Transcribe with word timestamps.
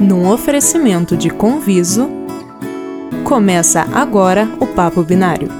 Num 0.00 0.30
oferecimento 0.30 1.14
de 1.14 1.28
Conviso, 1.28 2.08
começa 3.22 3.82
agora 3.92 4.48
o 4.58 4.66
Papo 4.66 5.02
Binário. 5.02 5.50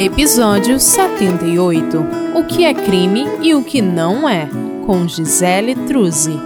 Episódio 0.00 0.80
78 0.80 1.98
O 2.34 2.44
que 2.44 2.64
é 2.64 2.72
crime 2.72 3.26
e 3.42 3.54
o 3.54 3.62
que 3.62 3.82
não 3.82 4.26
é, 4.26 4.48
com 4.86 5.06
Gisele 5.06 5.74
Truzzi. 5.74 6.40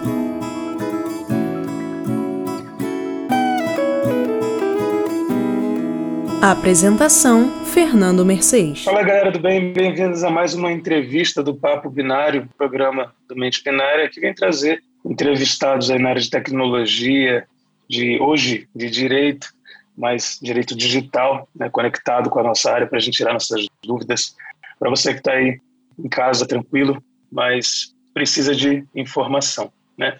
Apresentação 6.42 7.52
Fernando 7.68 8.24
Mercedes. 8.24 8.82
Fala 8.82 9.02
galera, 9.02 9.30
tudo 9.30 9.42
bem? 9.42 9.72
Bem-vindos 9.72 10.24
a 10.24 10.30
mais 10.30 10.54
uma 10.54 10.72
entrevista 10.72 11.42
do 11.42 11.54
Papo 11.54 11.90
Binário, 11.90 12.48
programa 12.56 13.14
do 13.28 13.36
Mente 13.36 13.62
Binária, 13.62 14.08
que 14.08 14.20
vem 14.20 14.34
trazer 14.34 14.82
entrevistados 15.04 15.90
aí 15.90 15.98
na 15.98 16.08
área 16.08 16.20
de 16.20 16.30
tecnologia, 16.30 17.46
de 17.88 18.18
hoje 18.20 18.66
de 18.74 18.88
direito, 18.88 19.48
mas 19.96 20.38
direito 20.42 20.74
digital, 20.74 21.46
né, 21.54 21.68
conectado 21.68 22.30
com 22.30 22.40
a 22.40 22.42
nossa 22.42 22.72
área 22.72 22.86
para 22.86 22.96
a 22.96 23.00
gente 23.00 23.16
tirar 23.16 23.34
nossas 23.34 23.66
dúvidas. 23.84 24.34
Para 24.78 24.88
você 24.88 25.12
que 25.12 25.20
está 25.20 25.32
aí 25.32 25.60
em 25.98 26.08
casa 26.08 26.46
tranquilo, 26.46 27.02
mas 27.30 27.94
precisa 28.14 28.54
de 28.54 28.84
informação. 28.94 29.70
Né? 29.96 30.16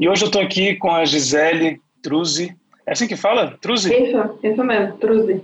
E 0.00 0.08
hoje 0.08 0.22
eu 0.22 0.26
estou 0.26 0.40
aqui 0.40 0.76
com 0.76 0.90
a 0.90 1.04
Gisele 1.04 1.78
Truzzi, 2.02 2.56
é 2.86 2.92
assim 2.92 3.08
que 3.08 3.16
fala? 3.16 3.58
Truzi? 3.60 3.92
Isso, 3.92 4.38
isso 4.42 4.64
mesmo, 4.64 4.96
Truzi. 4.98 5.42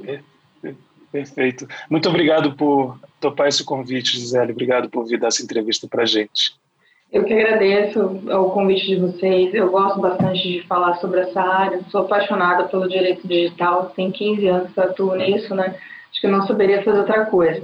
Perfeito. 1.12 1.68
Muito 1.90 2.08
obrigado 2.08 2.54
por 2.54 2.98
topar 3.20 3.46
esse 3.46 3.62
convite, 3.62 4.18
Gisele. 4.18 4.52
Obrigado 4.52 4.88
por 4.88 5.04
vir 5.04 5.20
dar 5.20 5.28
essa 5.28 5.42
entrevista 5.42 5.86
para 5.86 6.02
a 6.02 6.06
gente. 6.06 6.54
Eu 7.12 7.24
que 7.24 7.34
agradeço 7.34 8.00
o 8.00 8.50
convite 8.50 8.86
de 8.86 8.96
vocês. 8.96 9.52
Eu 9.52 9.70
gosto 9.70 10.00
bastante 10.00 10.42
de 10.42 10.66
falar 10.66 10.94
sobre 10.94 11.20
essa 11.20 11.42
área. 11.42 11.82
Sou 11.90 12.00
apaixonada 12.00 12.64
pelo 12.64 12.88
direito 12.88 13.28
digital. 13.28 13.92
Tem 13.94 14.10
15 14.10 14.48
anos 14.48 14.72
que 14.72 14.80
atuo 14.80 15.14
nisso, 15.14 15.54
né? 15.54 15.76
Acho 16.10 16.20
que 16.20 16.26
eu 16.26 16.30
não 16.32 16.46
saberia 16.46 16.82
fazer 16.82 17.00
outra 17.00 17.26
coisa. 17.26 17.62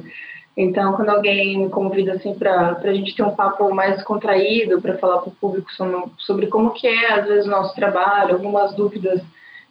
Então, 0.54 0.92
quando 0.92 1.08
alguém 1.08 1.56
me 1.56 1.70
convida 1.70 2.12
assim 2.12 2.34
para 2.34 2.78
a 2.82 2.92
gente 2.92 3.16
ter 3.16 3.22
um 3.22 3.34
papo 3.34 3.72
mais 3.74 4.02
contraído, 4.02 4.82
para 4.82 4.98
falar 4.98 5.18
para 5.18 5.30
o 5.30 5.36
público 5.36 5.72
sobre, 5.72 6.12
sobre 6.18 6.46
como 6.48 6.74
que 6.74 6.86
é 6.86 7.12
às 7.12 7.26
vezes 7.26 7.46
o 7.46 7.50
nosso 7.50 7.74
trabalho, 7.74 8.34
algumas 8.34 8.74
dúvidas 8.74 9.22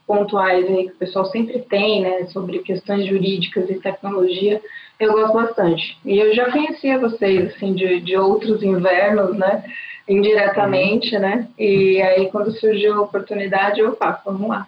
pontuais 0.07 0.65
aí 0.65 0.87
que 0.87 0.93
o 0.93 0.97
pessoal 0.97 1.25
sempre 1.25 1.59
tem, 1.59 2.01
né, 2.01 2.25
sobre 2.27 2.59
questões 2.59 3.05
jurídicas 3.05 3.69
e 3.69 3.75
tecnologia, 3.75 4.61
eu 4.97 5.11
gosto 5.11 5.33
bastante. 5.33 5.97
E 6.05 6.17
eu 6.17 6.33
já 6.33 6.49
conhecia 6.49 6.97
vocês, 6.97 7.53
assim, 7.53 7.75
de, 7.75 7.99
de 7.99 8.15
outros 8.15 8.63
invernos, 8.63 9.37
né, 9.37 9.63
indiretamente, 10.07 11.19
né, 11.19 11.47
e 11.59 12.01
aí 12.01 12.31
quando 12.31 12.57
surgiu 12.57 12.95
a 12.95 13.01
oportunidade, 13.01 13.81
eu 13.81 13.95
faço, 13.97 14.21
vamos 14.25 14.47
lá. 14.47 14.65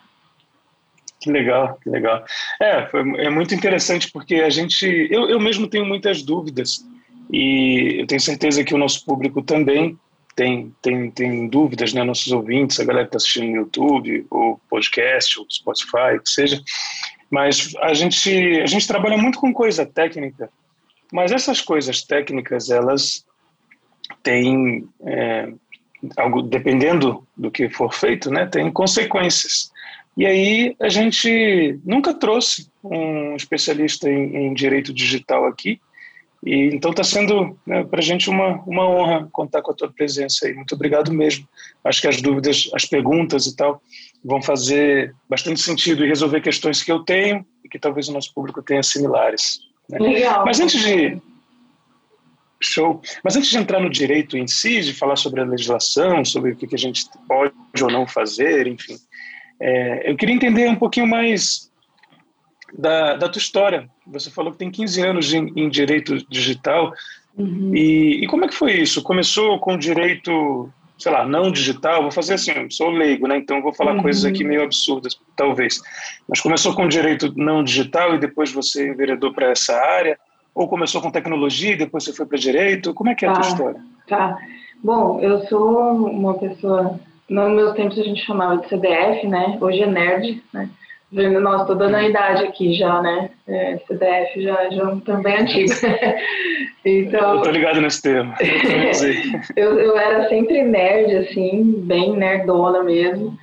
Que 1.21 1.31
legal, 1.31 1.77
que 1.81 1.89
legal. 1.89 2.23
É, 2.61 2.87
é 3.25 3.29
muito 3.29 3.55
interessante 3.55 4.11
porque 4.11 4.35
a 4.35 4.49
gente, 4.49 5.07
eu, 5.09 5.29
eu 5.29 5.39
mesmo 5.39 5.67
tenho 5.67 5.85
muitas 5.85 6.21
dúvidas 6.21 6.85
e 7.31 7.97
eu 7.99 8.07
tenho 8.07 8.21
certeza 8.21 8.63
que 8.63 8.73
o 8.73 8.77
nosso 8.77 9.05
público 9.05 9.41
também 9.41 9.97
tem, 10.35 10.73
tem, 10.81 11.11
tem 11.11 11.47
dúvidas, 11.47 11.93
né, 11.93 12.03
nossos 12.03 12.31
ouvintes, 12.31 12.79
a 12.79 12.85
galera 12.85 13.05
que 13.05 13.09
está 13.09 13.17
assistindo 13.17 13.51
no 13.51 13.57
YouTube, 13.57 14.25
ou 14.29 14.59
podcast, 14.69 15.39
ou 15.39 15.45
Spotify, 15.49 16.15
o 16.17 16.21
que 16.21 16.29
seja, 16.29 16.61
mas 17.29 17.73
a 17.81 17.93
gente, 17.93 18.31
a 18.61 18.65
gente 18.65 18.87
trabalha 18.87 19.17
muito 19.17 19.39
com 19.39 19.53
coisa 19.53 19.85
técnica, 19.85 20.49
mas 21.11 21.31
essas 21.31 21.61
coisas 21.61 22.01
técnicas, 22.03 22.69
elas 22.69 23.25
têm, 24.23 24.87
é, 25.05 25.51
algo, 26.17 26.41
dependendo 26.41 27.27
do 27.35 27.51
que 27.51 27.69
for 27.69 27.93
feito, 27.93 28.31
né, 28.31 28.45
tem 28.45 28.71
consequências. 28.71 29.71
E 30.15 30.25
aí 30.25 30.75
a 30.79 30.89
gente 30.89 31.79
nunca 31.85 32.13
trouxe 32.13 32.69
um 32.83 33.35
especialista 33.35 34.09
em, 34.09 34.35
em 34.35 34.53
direito 34.53 34.93
digital 34.93 35.45
aqui, 35.45 35.79
e 36.43 36.69
então 36.73 36.91
está 36.91 37.03
sendo 37.03 37.57
né, 37.65 37.83
para 37.83 37.99
a 37.99 38.03
gente 38.03 38.29
uma, 38.29 38.61
uma 38.63 38.87
honra 38.87 39.27
contar 39.31 39.61
com 39.61 39.71
a 39.71 39.75
tua 39.75 39.91
presença 39.91 40.47
aí. 40.47 40.53
Muito 40.53 40.73
obrigado 40.73 41.13
mesmo. 41.13 41.47
Acho 41.83 42.01
que 42.01 42.07
as 42.07 42.21
dúvidas, 42.21 42.69
as 42.73 42.85
perguntas 42.85 43.45
e 43.45 43.55
tal 43.55 43.81
vão 44.23 44.41
fazer 44.41 45.13
bastante 45.29 45.59
sentido 45.59 46.03
e 46.03 46.07
resolver 46.07 46.41
questões 46.41 46.81
que 46.83 46.91
eu 46.91 46.99
tenho 46.99 47.45
e 47.63 47.69
que 47.69 47.79
talvez 47.79 48.07
o 48.07 48.13
nosso 48.13 48.33
público 48.33 48.61
tenha 48.61 48.83
similares. 48.83 49.59
Né? 49.89 49.99
Legal. 49.99 50.45
Mas 50.45 50.59
antes 50.59 50.81
de 50.81 51.17
show, 52.61 53.01
mas 53.23 53.35
antes 53.35 53.49
de 53.49 53.57
entrar 53.57 53.79
no 53.79 53.89
direito 53.89 54.37
em 54.37 54.47
si, 54.47 54.81
de 54.81 54.93
falar 54.93 55.15
sobre 55.15 55.41
a 55.41 55.45
legislação, 55.45 56.23
sobre 56.25 56.51
o 56.51 56.55
que, 56.55 56.67
que 56.67 56.75
a 56.75 56.79
gente 56.79 57.05
pode 57.27 57.53
ou 57.81 57.89
não 57.89 58.05
fazer, 58.05 58.67
enfim, 58.67 58.97
é, 59.61 60.09
eu 60.09 60.15
queria 60.15 60.35
entender 60.35 60.69
um 60.69 60.75
pouquinho 60.75 61.07
mais 61.07 61.68
da, 62.77 63.15
da 63.15 63.29
tua 63.29 63.39
história. 63.39 63.89
Você 64.07 64.29
falou 64.29 64.51
que 64.51 64.57
tem 64.57 64.71
15 64.71 65.01
anos 65.01 65.33
em, 65.33 65.51
em 65.55 65.69
direito 65.69 66.17
digital. 66.29 66.91
Uhum. 67.37 67.71
E, 67.73 68.23
e, 68.23 68.27
como 68.27 68.45
é 68.45 68.47
que 68.47 68.55
foi 68.55 68.73
isso? 68.73 69.01
Começou 69.01 69.59
com 69.59 69.77
direito, 69.77 70.69
sei 70.97 71.11
lá, 71.11 71.25
não 71.25 71.51
digital? 71.51 72.01
Vou 72.01 72.11
fazer 72.11 72.33
assim, 72.33 72.69
sou 72.69 72.89
leigo, 72.89 73.27
né? 73.27 73.37
Então 73.37 73.61
vou 73.61 73.73
falar 73.73 73.95
uhum. 73.95 74.01
coisas 74.01 74.25
aqui 74.25 74.43
meio 74.43 74.63
absurdas, 74.63 75.19
talvez. 75.35 75.81
Mas 76.27 76.41
começou 76.41 76.73
com 76.73 76.87
direito 76.87 77.33
não 77.35 77.63
digital 77.63 78.15
e 78.15 78.19
depois 78.19 78.51
você 78.51 78.89
enveredou 78.89 79.33
para 79.33 79.51
essa 79.51 79.73
área? 79.73 80.17
Ou 80.53 80.67
começou 80.67 81.01
com 81.01 81.11
tecnologia 81.11 81.71
e 81.71 81.77
depois 81.77 82.03
você 82.03 82.13
foi 82.13 82.25
para 82.25 82.37
direito? 82.37 82.93
Como 82.93 83.09
é 83.09 83.15
que 83.15 83.25
é 83.25 83.29
a 83.29 83.33
tua 83.33 83.41
tá, 83.41 83.47
história? 83.47 83.81
Tá. 84.07 84.37
Bom, 84.83 85.19
eu 85.21 85.45
sou 85.47 85.93
uma 86.07 86.33
pessoa. 86.35 86.99
No 87.29 87.49
meus 87.49 87.75
tempos 87.75 87.97
a 87.99 88.03
gente 88.03 88.25
chamava 88.25 88.57
de 88.57 88.67
CDF, 88.67 89.27
né? 89.27 89.57
Hoje 89.61 89.83
é 89.83 89.85
nerd, 89.85 90.43
né? 90.51 90.69
Nossa, 91.11 91.65
tô 91.65 91.75
dando 91.75 91.95
a 91.95 92.07
idade 92.07 92.43
aqui 92.43 92.73
já, 92.73 93.01
né? 93.01 93.31
É, 93.47 93.79
CDF 93.87 94.43
já, 94.43 94.69
já 94.69 94.91
é 94.91 94.95
também 95.03 95.37
antigo. 95.37 95.73
então, 96.85 97.35
eu 97.35 97.41
tô 97.41 97.49
ligado 97.49 97.81
nesse 97.81 98.01
termo. 98.01 98.31
eu, 99.55 99.79
eu 99.79 99.97
era 99.97 100.29
sempre 100.29 100.61
nerd, 100.61 101.15
assim, 101.15 101.81
bem 101.83 102.15
nerdona 102.15 102.83
mesmo. 102.83 103.35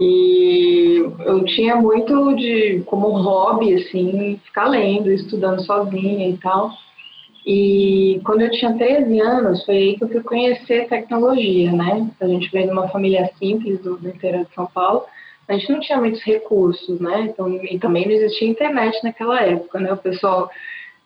E 0.00 1.04
eu 1.26 1.44
tinha 1.44 1.76
muito 1.76 2.34
de, 2.34 2.82
como 2.86 3.08
hobby, 3.08 3.74
assim, 3.74 4.40
ficar 4.46 4.68
lendo, 4.68 5.12
estudando 5.12 5.62
sozinha 5.66 6.30
e 6.30 6.38
tal. 6.38 6.70
E 7.46 8.22
quando 8.24 8.40
eu 8.40 8.50
tinha 8.52 8.72
13 8.72 9.20
anos, 9.20 9.64
foi 9.66 9.76
aí 9.76 9.96
que 9.98 10.04
eu 10.04 10.08
fui 10.08 10.22
conhecer 10.22 10.88
tecnologia, 10.88 11.72
né? 11.72 12.08
A 12.20 12.26
gente 12.26 12.50
veio 12.50 12.68
de 12.68 12.72
uma 12.72 12.88
família 12.88 13.30
simples 13.38 13.80
do, 13.80 13.98
do 13.98 14.08
interior 14.08 14.46
de 14.46 14.54
São 14.54 14.66
Paulo 14.66 15.04
a 15.48 15.54
gente 15.54 15.70
não 15.70 15.80
tinha 15.80 15.98
muitos 15.98 16.22
recursos, 16.22 17.00
né? 17.00 17.28
Então, 17.28 17.52
e 17.52 17.78
também 17.78 18.06
não 18.06 18.12
existia 18.12 18.48
internet 18.48 18.98
naquela 19.02 19.40
época, 19.40 19.80
né? 19.80 19.92
O 19.92 19.96
pessoal, 19.96 20.50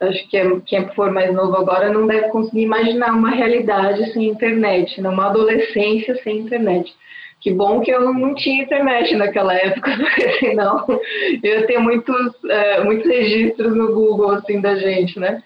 acho 0.01 0.29
que 0.29 0.37
é, 0.37 0.61
quem 0.67 0.87
for 0.95 1.11
mais 1.11 1.33
novo 1.33 1.57
agora 1.57 1.93
não 1.93 2.07
deve 2.07 2.29
conseguir 2.29 2.63
imaginar 2.63 3.13
uma 3.13 3.31
realidade 3.31 4.13
sem 4.13 4.29
internet, 4.29 5.01
né? 5.01 5.09
uma 5.09 5.27
adolescência 5.27 6.17
sem 6.23 6.41
internet. 6.41 6.95
Que 7.41 7.53
bom 7.53 7.81
que 7.81 7.91
eu 7.91 8.13
não 8.13 8.35
tinha 8.35 8.63
internet 8.63 9.15
naquela 9.15 9.55
época, 9.55 9.93
porque 9.97 10.33
senão 10.39 10.85
eu 11.43 11.61
ia 11.61 11.67
ter 11.67 11.79
muitos, 11.79 12.45
é, 12.45 12.85
muitos 12.85 13.07
registros 13.07 13.75
no 13.77 13.95
Google, 13.95 14.33
assim, 14.33 14.61
da 14.61 14.75
gente, 14.77 15.19
né? 15.19 15.43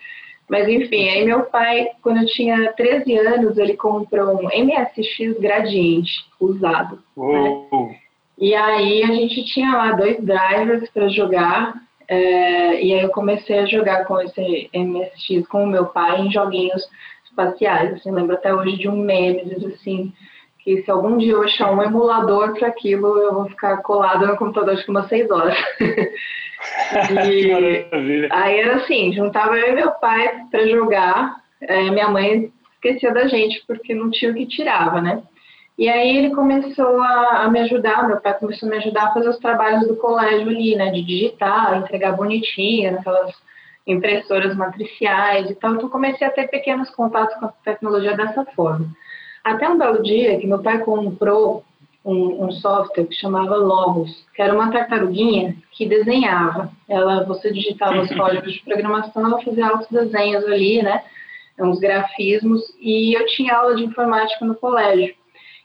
Mas 0.48 0.68
enfim, 0.68 1.08
aí 1.08 1.24
meu 1.24 1.42
pai, 1.42 1.86
quando 2.02 2.22
eu 2.22 2.26
tinha 2.26 2.72
13 2.72 3.16
anos, 3.18 3.56
ele 3.56 3.76
comprou 3.76 4.36
um 4.36 4.48
MSX 4.48 5.38
Gradiente 5.38 6.10
usado. 6.40 6.98
Né? 7.16 8.00
E 8.40 8.54
aí 8.54 9.02
a 9.02 9.08
gente 9.08 9.44
tinha 9.44 9.76
lá 9.76 9.92
dois 9.92 10.16
drivers 10.24 10.88
para 10.90 11.08
jogar. 11.08 11.74
É, 12.08 12.82
e 12.82 12.94
aí 12.94 13.02
eu 13.02 13.10
comecei 13.10 13.58
a 13.58 13.66
jogar 13.66 14.06
com 14.06 14.18
esse 14.20 14.70
MSX 14.74 15.46
com 15.46 15.64
o 15.64 15.66
meu 15.66 15.86
pai 15.86 16.22
em 16.22 16.32
joguinhos 16.32 16.88
espaciais. 17.24 17.92
Assim, 17.92 18.10
lembro 18.10 18.34
até 18.34 18.54
hoje 18.54 18.78
de 18.78 18.88
um 18.88 18.96
meme, 18.96 19.44
diz 19.44 19.62
assim, 19.74 20.12
que 20.64 20.82
se 20.82 20.90
algum 20.90 21.18
dia 21.18 21.32
eu 21.32 21.42
achar 21.42 21.70
um 21.70 21.82
emulador 21.82 22.54
para 22.58 22.68
aquilo, 22.68 23.18
eu 23.18 23.34
vou 23.34 23.44
ficar 23.50 23.76
colado 23.82 24.26
no 24.26 24.36
computador 24.36 24.74
acho 24.74 24.84
que 24.84 24.90
umas 24.90 25.08
seis 25.08 25.30
horas. 25.30 25.56
e 27.30 28.28
aí 28.30 28.58
era 28.58 28.76
assim, 28.76 29.12
juntava 29.12 29.58
eu 29.58 29.72
e 29.72 29.74
meu 29.76 29.90
pai 29.92 30.46
para 30.50 30.66
jogar. 30.66 31.36
É, 31.60 31.90
minha 31.90 32.08
mãe 32.08 32.50
esquecia 32.74 33.12
da 33.12 33.28
gente 33.28 33.62
porque 33.66 33.94
não 33.94 34.10
tinha 34.10 34.30
o 34.30 34.34
que 34.34 34.46
tirava, 34.46 35.02
né? 35.02 35.22
E 35.80 35.88
aí 35.88 36.14
ele 36.14 36.34
começou 36.34 37.00
a, 37.00 37.44
a, 37.44 37.50
me 37.50 37.58
ajudar, 37.60 38.06
meu 38.06 38.20
pai 38.20 38.38
começou 38.38 38.68
a 38.68 38.70
me 38.70 38.76
ajudar 38.76 39.04
a 39.04 39.14
fazer 39.14 39.30
os 39.30 39.38
trabalhos 39.38 39.88
do 39.88 39.96
colégio 39.96 40.46
ali, 40.46 40.76
né, 40.76 40.90
de 40.90 41.00
digitar, 41.00 41.74
entregar 41.78 42.12
bonitinho, 42.12 42.92
naquelas 42.92 43.34
impressoras 43.86 44.54
matriciais 44.54 45.48
e 45.48 45.54
tal. 45.54 45.76
Então 45.76 45.88
comecei 45.88 46.26
a 46.26 46.30
ter 46.30 46.48
pequenos 46.48 46.90
contatos 46.90 47.34
com 47.36 47.46
a 47.46 47.52
tecnologia 47.64 48.14
dessa 48.14 48.44
forma. 48.54 48.88
Até 49.42 49.70
um 49.70 49.78
belo 49.78 50.02
dia 50.02 50.38
que 50.38 50.46
meu 50.46 50.58
pai 50.62 50.80
comprou 50.80 51.64
um, 52.04 52.44
um, 52.44 52.52
software 52.52 53.06
que 53.06 53.14
chamava 53.14 53.56
Logos, 53.56 54.26
que 54.34 54.42
era 54.42 54.52
uma 54.52 54.70
tartaruguinha 54.70 55.56
que 55.72 55.88
desenhava. 55.88 56.70
Ela, 56.86 57.24
você 57.24 57.50
digitava 57.50 58.02
os 58.02 58.12
códigos 58.14 58.52
de 58.52 58.62
programação, 58.64 59.24
ela 59.24 59.40
fazia 59.40 59.66
altos 59.66 59.88
desenhos 59.88 60.44
ali, 60.44 60.82
né, 60.82 61.02
uns 61.58 61.80
grafismos, 61.80 62.60
e 62.78 63.16
eu 63.16 63.24
tinha 63.28 63.54
aula 63.54 63.76
de 63.76 63.84
informática 63.84 64.44
no 64.44 64.54
colégio. 64.54 65.18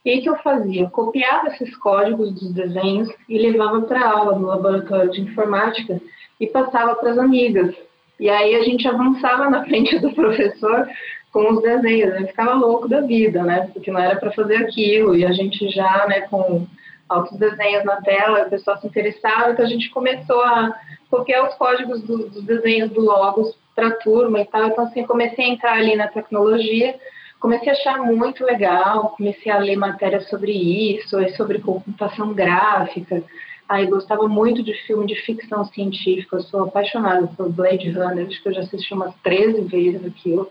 E 0.05 0.11
aí 0.11 0.21
que 0.21 0.29
eu 0.29 0.37
fazia? 0.37 0.83
Eu 0.83 0.89
copiava 0.91 1.47
esses 1.47 1.75
códigos 1.77 2.31
dos 2.31 2.53
desenhos 2.53 3.09
e 3.27 3.39
levava 3.39 3.81
para 3.81 4.07
aula 4.07 4.37
no 4.37 4.45
laboratório 4.45 5.11
de 5.11 5.21
informática 5.21 5.99
e 6.39 6.45
passava 6.45 6.93
para 6.95 7.11
as 7.11 7.17
amigas. 7.17 7.75
E 8.19 8.29
aí 8.29 8.55
a 8.55 8.63
gente 8.63 8.87
avançava 8.87 9.49
na 9.49 9.63
frente 9.65 9.97
do 9.97 10.13
professor 10.13 10.87
com 11.31 11.51
os 11.51 11.61
desenhos, 11.61 12.15
ele 12.15 12.27
ficava 12.27 12.53
louco 12.53 12.87
da 12.87 13.01
vida, 13.01 13.43
né? 13.43 13.69
Porque 13.73 13.91
não 13.91 13.99
era 13.99 14.15
para 14.15 14.31
fazer 14.31 14.55
aquilo, 14.57 15.17
e 15.17 15.25
a 15.25 15.33
gente 15.33 15.67
já, 15.69 16.05
né, 16.07 16.21
com 16.21 16.65
altos 17.09 17.37
desenhos 17.37 17.83
na 17.83 17.97
tela, 17.97 18.45
o 18.45 18.49
pessoal 18.49 18.77
se 18.77 18.87
interessava, 18.87 19.51
então 19.51 19.65
a 19.65 19.67
gente 19.67 19.89
começou 19.89 20.41
a 20.41 20.73
copiar 21.09 21.45
os 21.45 21.55
códigos 21.55 22.01
do, 22.03 22.29
dos 22.29 22.43
desenhos 22.45 22.89
do 22.91 23.01
Logos 23.01 23.53
para 23.75 23.87
a 23.87 23.95
turma 23.97 24.39
e 24.39 24.45
tal. 24.45 24.67
Então, 24.67 24.85
assim, 24.85 25.05
comecei 25.05 25.43
a 25.43 25.49
entrar 25.49 25.73
ali 25.73 25.95
na 25.97 26.07
tecnologia, 26.07 26.95
comecei 27.39 27.69
a 27.69 27.73
achar 27.73 27.97
muito 27.99 28.43
legal, 28.43 29.15
comecei 29.17 29.51
a 29.51 29.57
ler 29.57 29.75
matérias 29.75 30.27
sobre 30.29 30.51
isso, 30.51 31.17
sobre 31.35 31.59
computação 31.59 32.33
gráfica. 32.33 33.23
Aí 33.67 33.87
gostava 33.87 34.27
muito 34.27 34.61
de 34.61 34.73
filme 34.85 35.07
de 35.07 35.15
ficção 35.15 35.65
científica, 35.65 36.35
eu 36.35 36.41
sou 36.41 36.63
apaixonada 36.63 37.27
por 37.35 37.49
Blade 37.49 37.89
Runner, 37.89 38.27
acho 38.27 38.41
que 38.41 38.49
eu 38.49 38.53
já 38.53 38.61
assisti 38.61 38.93
umas 38.93 39.13
13 39.23 39.61
vezes 39.61 40.05
aquilo. 40.05 40.49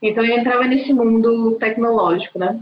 Então 0.00 0.24
eu 0.24 0.38
entrava 0.38 0.64
nesse 0.64 0.92
mundo 0.92 1.56
tecnológico, 1.58 2.38
né? 2.38 2.58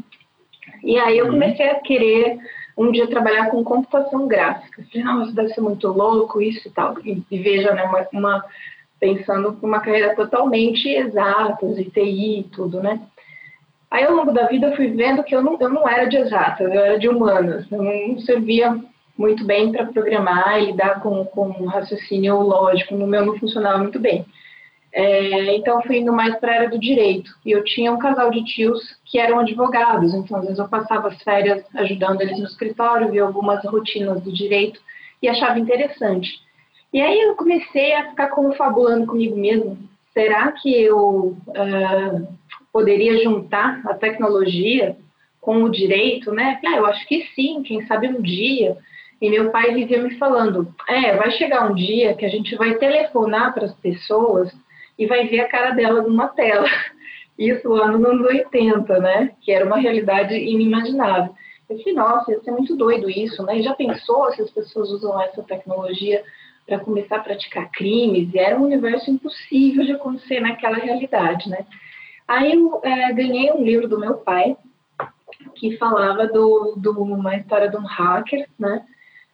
E 0.82 0.98
aí 0.98 1.18
eu 1.18 1.26
uhum. 1.26 1.32
comecei 1.32 1.68
a 1.68 1.80
querer 1.80 2.38
um 2.76 2.90
dia 2.90 3.06
trabalhar 3.06 3.50
com 3.50 3.62
computação 3.62 4.26
gráfica. 4.26 4.84
Falei, 4.90 5.04
não, 5.04 5.22
isso 5.22 5.34
deve 5.34 5.48
ser 5.50 5.60
muito 5.60 5.86
louco, 5.88 6.40
isso 6.40 6.66
e 6.66 6.70
tal. 6.70 6.96
E, 7.04 7.22
e 7.30 7.38
veja, 7.38 7.72
né, 7.72 7.84
uma, 7.84 8.06
uma 8.12 8.44
pensando 8.98 9.56
uma 9.62 9.80
carreira 9.80 10.14
totalmente 10.16 10.88
exata, 10.88 11.66
de 11.68 11.84
TI 11.84 12.40
e 12.40 12.44
tudo, 12.44 12.80
né? 12.82 13.00
Aí, 13.94 14.02
ao 14.02 14.12
longo 14.12 14.32
da 14.32 14.48
vida, 14.48 14.66
eu 14.66 14.76
fui 14.76 14.88
vendo 14.88 15.22
que 15.22 15.32
eu 15.32 15.40
não, 15.40 15.56
eu 15.60 15.68
não 15.68 15.88
era 15.88 16.06
de 16.06 16.16
exatas, 16.16 16.66
eu 16.66 16.80
era 16.80 16.98
de 16.98 17.08
humanas. 17.08 17.64
Eu 17.70 17.80
não 17.80 18.18
servia 18.18 18.76
muito 19.16 19.44
bem 19.44 19.70
para 19.70 19.86
programar 19.86 20.60
e 20.60 20.66
lidar 20.66 21.00
com, 21.00 21.24
com 21.26 21.64
raciocínio 21.66 22.40
lógico. 22.40 22.96
No 22.96 23.06
meu 23.06 23.24
não 23.24 23.38
funcionava 23.38 23.78
muito 23.78 24.00
bem. 24.00 24.26
É, 24.92 25.54
então, 25.54 25.80
fui 25.82 25.98
indo 25.98 26.12
mais 26.12 26.34
para 26.40 26.50
a 26.50 26.54
área 26.56 26.70
do 26.70 26.76
direito. 26.80 27.30
E 27.46 27.52
eu 27.52 27.62
tinha 27.62 27.92
um 27.92 27.98
casal 28.00 28.32
de 28.32 28.44
tios 28.44 28.80
que 29.04 29.16
eram 29.16 29.38
advogados. 29.38 30.12
Então, 30.12 30.38
às 30.38 30.42
vezes, 30.42 30.58
eu 30.58 30.68
passava 30.68 31.06
as 31.06 31.22
férias 31.22 31.64
ajudando 31.76 32.20
eles 32.20 32.40
no 32.40 32.46
escritório, 32.46 33.12
via 33.12 33.22
algumas 33.22 33.64
rotinas 33.64 34.20
do 34.20 34.32
direito 34.32 34.80
e 35.22 35.28
achava 35.28 35.56
interessante. 35.60 36.40
E 36.92 37.00
aí 37.00 37.20
eu 37.20 37.36
comecei 37.36 37.94
a 37.94 38.10
ficar 38.10 38.30
confabulando 38.30 39.06
comigo 39.06 39.36
mesmo. 39.36 39.78
Será 40.12 40.50
que 40.50 40.82
eu 40.82 41.36
uh, 41.46 42.34
poderia 42.74 43.22
juntar 43.22 43.80
a 43.86 43.94
tecnologia 43.94 44.96
com 45.40 45.62
o 45.62 45.70
direito, 45.70 46.32
né? 46.32 46.60
Ah, 46.66 46.76
eu 46.78 46.86
acho 46.86 47.06
que 47.06 47.24
sim, 47.32 47.62
quem 47.62 47.86
sabe 47.86 48.08
um 48.08 48.20
dia. 48.20 48.76
E 49.22 49.30
meu 49.30 49.52
pai 49.52 49.72
vivia 49.72 50.02
me 50.02 50.18
falando: 50.18 50.74
é, 50.88 51.14
vai 51.14 51.30
chegar 51.30 51.70
um 51.70 51.74
dia 51.74 52.14
que 52.14 52.24
a 52.24 52.28
gente 52.28 52.56
vai 52.56 52.74
telefonar 52.74 53.54
para 53.54 53.66
as 53.66 53.74
pessoas 53.74 54.52
e 54.98 55.06
vai 55.06 55.28
ver 55.28 55.40
a 55.40 55.48
cara 55.48 55.70
dela 55.70 56.02
numa 56.02 56.26
tela. 56.28 56.66
Isso 57.38 57.68
nos 57.68 58.04
anos 58.04 58.26
80, 58.26 58.98
né? 58.98 59.30
Que 59.40 59.52
era 59.52 59.64
uma 59.64 59.78
realidade 59.78 60.34
inimaginável. 60.34 61.32
Eu 61.70 61.78
falei, 61.78 61.94
nossa, 61.94 62.32
ia 62.32 62.40
ser 62.40 62.50
muito 62.50 62.76
doido 62.76 63.08
isso, 63.08 63.42
né? 63.42 63.58
E 63.58 63.62
já 63.62 63.74
pensou 63.74 64.30
se 64.32 64.42
as 64.42 64.50
pessoas 64.50 64.90
usam 64.90 65.20
essa 65.20 65.42
tecnologia 65.42 66.22
para 66.66 66.78
começar 66.78 67.16
a 67.16 67.22
praticar 67.22 67.70
crimes? 67.72 68.32
E 68.32 68.38
era 68.38 68.56
um 68.56 68.64
universo 68.64 69.10
impossível 69.10 69.84
de 69.84 69.92
acontecer 69.92 70.40
naquela 70.40 70.76
realidade, 70.76 71.48
né? 71.48 71.66
Aí 72.26 72.52
eu 72.54 72.80
é, 72.82 73.12
ganhei 73.12 73.52
um 73.52 73.62
livro 73.62 73.88
do 73.88 73.98
meu 73.98 74.14
pai 74.14 74.56
que 75.54 75.76
falava 75.76 76.26
do, 76.26 76.74
do 76.76 77.02
uma 77.02 77.36
história 77.36 77.68
de 77.68 77.76
um 77.76 77.84
hacker, 77.84 78.48
né? 78.58 78.84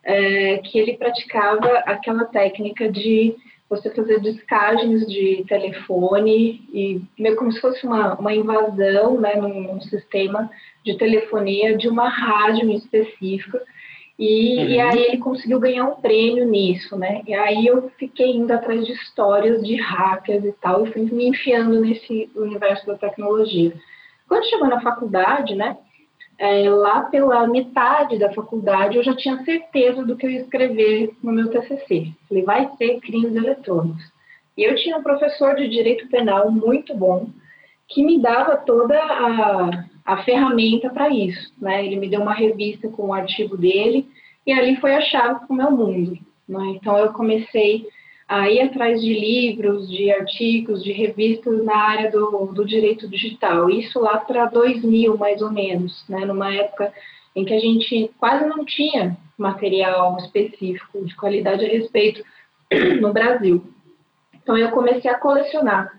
É, 0.03 0.59
que 0.59 0.79
ele 0.79 0.97
praticava 0.97 1.79
aquela 1.87 2.25
técnica 2.25 2.91
de 2.91 3.37
você 3.69 3.89
fazer 3.91 4.19
descagens 4.21 5.07
de 5.07 5.45
telefone 5.47 6.67
e 6.73 7.01
meio 7.17 7.37
como 7.37 7.53
se 7.53 7.61
fosse 7.61 7.87
uma, 7.87 8.15
uma 8.15 8.35
invasão 8.35 9.21
né, 9.21 9.37
num, 9.37 9.63
num 9.63 9.81
sistema 9.83 10.51
de 10.85 10.97
telefonia 10.97 11.77
de 11.77 11.89
uma 11.89 12.09
rádio 12.09 12.69
específica. 12.73 13.63
E, 14.21 14.59
uhum. 14.59 14.65
e, 14.67 14.81
aí 14.81 15.03
ele 15.05 15.19
conseguiu 15.19 15.59
ganhar 15.59 15.85
um 15.87 15.97
prêmio 15.97 16.47
nisso, 16.47 16.97
né? 16.97 17.23
E 17.27 17.35
aí 17.35 17.67
eu 17.67 17.91
fiquei 17.99 18.37
indo 18.37 18.53
atrás 18.53 18.87
de 18.87 18.93
histórias 18.93 19.63
de 19.67 19.77
hackers 19.77 20.45
e 20.45 20.53
tal, 20.61 20.87
e 20.87 20.93
fui 20.93 21.03
me 21.03 21.29
enfiando 21.29 21.81
nesse 21.81 22.31
universo 22.37 22.87
da 22.87 22.99
tecnologia. 22.99 23.73
Quando 24.29 24.49
chegou 24.49 24.69
na 24.69 24.81
faculdade, 24.81 25.55
né? 25.55 25.77
é, 26.41 26.71
lá 26.71 27.03
pela 27.03 27.47
metade 27.47 28.19
da 28.19 28.33
faculdade, 28.33 28.97
eu 28.97 29.03
já 29.03 29.15
tinha 29.15 29.45
certeza 29.45 30.03
do 30.03 30.17
que 30.17 30.25
eu 30.25 30.31
ia 30.31 30.41
escrever 30.41 31.11
no 31.23 31.33
meu 31.33 31.51
TCC. 31.51 32.11
Falei, 32.27 32.43
vai 32.43 32.71
ser 32.79 32.99
crimes 33.01 33.37
eletrônicos. 33.37 34.03
E 34.57 34.65
eu 34.65 34.75
tinha 34.75 34.97
um 34.97 35.03
professor 35.03 35.55
de 35.55 35.69
direito 35.69 36.09
penal 36.09 36.51
muito 36.51 36.97
bom, 36.97 37.29
que 37.87 38.03
me 38.03 38.23
dava 38.23 38.57
toda 38.57 38.99
a, 38.99 39.85
a 40.03 40.23
ferramenta 40.23 40.89
para 40.89 41.11
isso. 41.11 41.53
Né? 41.61 41.85
Ele 41.85 41.97
me 41.97 42.09
deu 42.09 42.23
uma 42.23 42.33
revista 42.33 42.89
com 42.89 43.03
o 43.03 43.09
um 43.09 43.15
artigo 43.15 43.59
dele, 43.59 44.09
e 44.47 44.53
ali 44.53 44.77
foi 44.77 44.95
a 44.95 45.01
chave 45.01 45.47
para 45.47 45.53
o 45.53 45.55
meu 45.55 45.71
mundo. 45.71 46.19
Né? 46.49 46.75
Então, 46.77 46.99
eu 46.99 47.13
comecei 47.13 47.87
a 48.29 48.49
ir 48.49 48.61
atrás 48.61 49.01
de 49.01 49.13
livros, 49.13 49.89
de 49.89 50.11
artigos, 50.11 50.85
de 50.85 50.93
revistas 50.93 51.65
na 51.65 51.77
área 51.77 52.11
do, 52.11 52.47
do 52.53 52.65
direito 52.65 53.09
digital. 53.09 53.69
Isso 53.69 53.99
lá 53.99 54.19
para 54.19 54.47
2000, 54.47 55.17
mais 55.19 55.43
ou 55.43 55.51
menos, 55.51 56.05
né? 56.09 56.25
numa 56.25 56.55
época 56.55 56.93
em 57.35 57.45
que 57.45 57.55
a 57.55 57.59
gente 57.59 58.11
quase 58.19 58.47
não 58.47 58.65
tinha 58.65 59.17
material 59.37 60.17
específico 60.19 61.05
de 61.05 61.15
qualidade 61.17 61.65
a 61.65 61.69
respeito 61.69 62.23
no 63.01 63.13
Brasil. 63.13 63.65
Então 64.43 64.57
eu 64.57 64.71
comecei 64.71 65.11
a 65.11 65.19
colecionar 65.19 65.93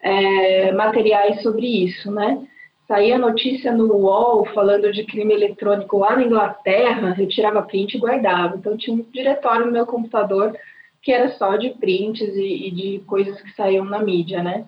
é, 0.00 0.72
materiais 0.72 1.42
sobre 1.42 1.66
isso, 1.66 2.10
né? 2.10 2.46
Saía 2.86 3.18
notícia 3.18 3.72
no 3.72 3.92
UOL 3.94 4.44
falando 4.52 4.92
de 4.92 5.04
crime 5.04 5.32
eletrônico 5.32 5.98
lá 5.98 6.16
na 6.16 6.22
Inglaterra, 6.22 7.16
eu 7.18 7.26
tirava 7.28 7.62
print 7.62 7.94
e 7.96 8.00
guardava. 8.00 8.56
Então 8.56 8.76
tinha 8.76 8.94
um 8.94 9.02
diretório 9.10 9.66
no 9.66 9.72
meu 9.72 9.86
computador 9.86 10.54
que 11.00 11.12
era 11.12 11.30
só 11.32 11.56
de 11.56 11.70
prints 11.70 12.34
e, 12.34 12.68
e 12.68 12.70
de 12.70 13.04
coisas 13.06 13.40
que 13.40 13.54
saíam 13.54 13.84
na 13.84 13.98
mídia, 14.00 14.42
né? 14.42 14.66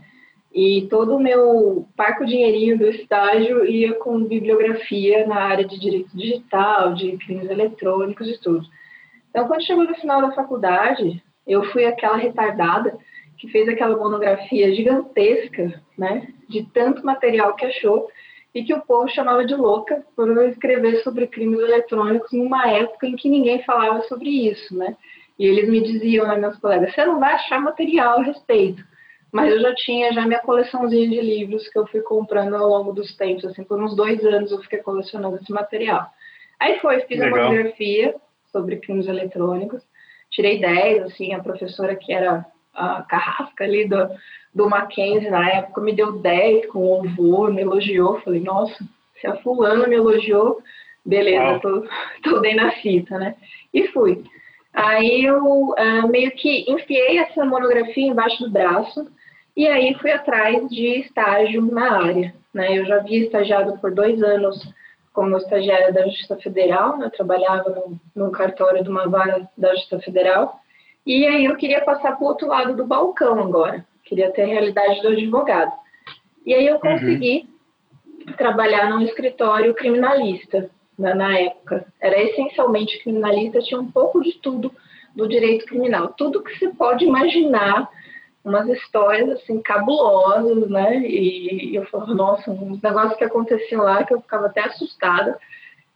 E 0.52 0.86
todo 0.88 1.16
o 1.16 1.20
meu 1.20 1.86
parco 1.96 2.24
dinheirinho 2.24 2.78
do 2.78 2.88
estágio 2.88 3.66
ia 3.66 3.94
com 3.94 4.24
bibliografia 4.24 5.26
na 5.26 5.36
área 5.36 5.66
de 5.66 5.78
direito 5.78 6.16
digital, 6.16 6.94
de 6.94 7.16
crimes 7.18 7.50
eletrônicos 7.50 8.28
e 8.28 8.40
tudo. 8.40 8.66
Então, 9.28 9.46
quando 9.46 9.66
chegou 9.66 9.84
no 9.84 9.94
final 9.94 10.22
da 10.22 10.32
faculdade, 10.32 11.22
eu 11.46 11.62
fui 11.72 11.84
aquela 11.84 12.16
retardada 12.16 12.96
que 13.36 13.48
fez 13.48 13.68
aquela 13.68 13.96
monografia 13.96 14.74
gigantesca, 14.74 15.82
né, 15.96 16.26
de 16.48 16.64
tanto 16.72 17.04
material 17.04 17.54
que 17.54 17.66
achou 17.66 18.08
e 18.54 18.64
que 18.64 18.72
o 18.72 18.80
povo 18.80 19.08
chamava 19.08 19.44
de 19.44 19.54
louca 19.54 20.02
por 20.16 20.28
eu 20.28 20.48
escrever 20.48 21.02
sobre 21.02 21.26
crimes 21.26 21.60
eletrônicos 21.60 22.32
numa 22.32 22.70
época 22.70 23.06
em 23.06 23.14
que 23.14 23.28
ninguém 23.28 23.62
falava 23.64 24.00
sobre 24.02 24.30
isso, 24.30 24.76
né? 24.76 24.96
E 25.38 25.46
eles 25.46 25.68
me 25.68 25.82
diziam, 25.82 26.26
né, 26.26 26.36
meus 26.36 26.56
colegas, 26.58 26.94
você 26.94 27.04
não 27.04 27.20
vai 27.20 27.34
achar 27.34 27.60
material 27.60 28.20
a 28.20 28.22
respeito. 28.22 28.82
Mas 29.30 29.50
eu 29.50 29.60
já 29.60 29.74
tinha 29.74 30.12
já 30.12 30.24
minha 30.24 30.38
coleçãozinha 30.40 31.06
de 31.06 31.20
livros 31.20 31.68
que 31.68 31.78
eu 31.78 31.86
fui 31.86 32.00
comprando 32.00 32.54
ao 32.54 32.66
longo 32.66 32.92
dos 32.92 33.14
tempos, 33.16 33.44
assim, 33.44 33.62
por 33.62 33.78
uns 33.82 33.94
dois 33.94 34.24
anos 34.24 34.50
eu 34.50 34.62
fiquei 34.62 34.78
colecionando 34.78 35.36
esse 35.36 35.52
material. 35.52 36.06
Aí 36.58 36.78
foi, 36.78 37.00
fiz 37.02 37.18
Legal. 37.18 37.38
uma 37.38 37.48
monografia 37.48 38.14
sobre 38.50 38.76
crimes 38.76 39.06
eletrônicos, 39.06 39.82
tirei 40.30 40.58
10, 40.58 41.02
assim, 41.02 41.34
a 41.34 41.42
professora 41.42 41.94
que 41.94 42.10
era 42.10 42.46
a 42.72 43.02
carrasca 43.02 43.64
ali 43.64 43.86
do, 43.86 44.08
do 44.56 44.70
Mackenzie 44.70 45.28
na 45.28 45.46
época 45.50 45.82
me 45.82 45.92
deu 45.92 46.12
10 46.12 46.66
com 46.68 46.78
louvor, 46.78 47.52
me 47.52 47.60
elogiou, 47.60 48.18
falei, 48.22 48.40
nossa, 48.40 48.82
se 49.20 49.26
a 49.26 49.36
fulana 49.36 49.86
me 49.86 49.96
elogiou, 49.96 50.62
beleza, 51.04 51.60
tô, 51.60 51.84
tô 52.22 52.40
bem 52.40 52.56
na 52.56 52.72
fita, 52.72 53.18
né? 53.18 53.34
E 53.72 53.86
fui. 53.88 54.24
Aí 54.72 55.26
eu 55.26 55.44
uh, 55.44 56.08
meio 56.08 56.30
que 56.30 56.64
enfiei 56.70 57.18
essa 57.18 57.44
monografia 57.44 58.06
embaixo 58.06 58.44
do 58.44 58.50
braço 58.50 59.06
e 59.54 59.68
aí 59.68 59.94
fui 60.00 60.10
atrás 60.10 60.66
de 60.70 61.00
estágio 61.00 61.60
na 61.60 61.92
área. 62.04 62.34
Né? 62.54 62.78
Eu 62.78 62.86
já 62.86 62.96
havia 62.96 63.24
estagiado 63.24 63.76
por 63.78 63.92
dois 63.92 64.22
anos 64.22 64.72
como 65.12 65.36
estagiária 65.36 65.92
da 65.92 66.06
Justiça 66.06 66.36
Federal, 66.36 66.96
né? 66.96 67.06
eu 67.06 67.10
trabalhava 67.10 67.68
no, 67.70 68.00
no 68.14 68.30
cartório 68.30 68.82
de 68.82 68.88
uma 68.88 69.06
vara 69.06 69.46
da 69.56 69.74
Justiça 69.74 69.98
Federal, 70.00 70.60
e 71.06 71.26
aí 71.26 71.44
eu 71.44 71.56
queria 71.56 71.82
passar 71.82 72.16
para 72.16 72.24
o 72.24 72.28
outro 72.28 72.48
lado 72.48 72.74
do 72.74 72.84
balcão 72.84 73.38
agora, 73.38 73.84
queria 74.06 74.30
ter 74.32 74.42
a 74.42 74.46
realidade 74.46 75.02
do 75.02 75.08
advogado. 75.08 75.72
E 76.46 76.54
aí 76.54 76.66
eu 76.66 76.74
uhum. 76.74 76.80
consegui 76.80 77.48
uhum. 78.26 78.32
trabalhar 78.34 78.88
num 78.88 79.02
escritório 79.02 79.74
criminalista 79.74 80.70
na, 80.98 81.14
na 81.14 81.38
época. 81.38 81.86
Era 82.00 82.22
essencialmente 82.22 83.02
criminalista, 83.02 83.60
tinha 83.60 83.80
um 83.80 83.90
pouco 83.90 84.22
de 84.22 84.32
tudo 84.38 84.72
do 85.14 85.28
direito 85.28 85.66
criminal. 85.66 86.14
Tudo 86.16 86.42
que 86.42 86.56
se 86.58 86.68
pode 86.68 87.04
imaginar, 87.04 87.88
umas 88.44 88.68
histórias 88.68 89.28
assim 89.30 89.60
cabulosas, 89.60 90.68
né? 90.70 90.98
E, 90.98 91.72
e 91.72 91.74
eu 91.74 91.84
falava, 91.86 92.14
nossa, 92.14 92.50
uns 92.50 92.80
negócios 92.80 93.16
que 93.16 93.24
aconteciam 93.24 93.82
lá 93.82 94.04
que 94.04 94.14
eu 94.14 94.20
ficava 94.20 94.46
até 94.46 94.60
assustada. 94.60 95.36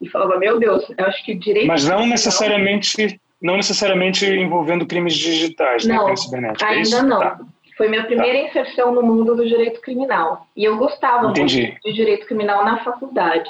e 0.01 0.09
falava, 0.09 0.39
meu 0.39 0.59
Deus, 0.59 0.85
eu 0.97 1.07
acho 1.07 1.25
que 1.25 1.35
direito... 1.35 1.69
Mas 1.69 1.89
não 1.89 2.07
necessariamente, 2.07 3.21
não 3.41 3.57
necessariamente 3.57 4.27
envolvendo 4.27 4.87
crimes 4.87 5.15
digitais, 5.15 5.87
não, 5.87 5.95
né, 5.95 6.03
crimes 6.03 6.23
cibernéticos. 6.23 6.63
É 6.63 6.67
ainda 6.67 6.97
é 6.97 7.03
não. 7.03 7.21
Tá. 7.21 7.41
Foi 7.81 7.89
minha 7.89 8.05
primeira 8.05 8.39
tá. 8.39 8.45
inserção 8.45 8.93
no 8.93 9.03
mundo 9.03 9.35
do 9.35 9.49
direito 9.49 9.81
criminal. 9.81 10.47
E 10.55 10.65
eu 10.65 10.77
gostava 10.77 11.31
Entendi. 11.31 11.63
muito 11.63 11.81
de 11.81 11.95
direito 11.95 12.27
criminal 12.27 12.63
na 12.63 12.85
faculdade. 12.85 13.49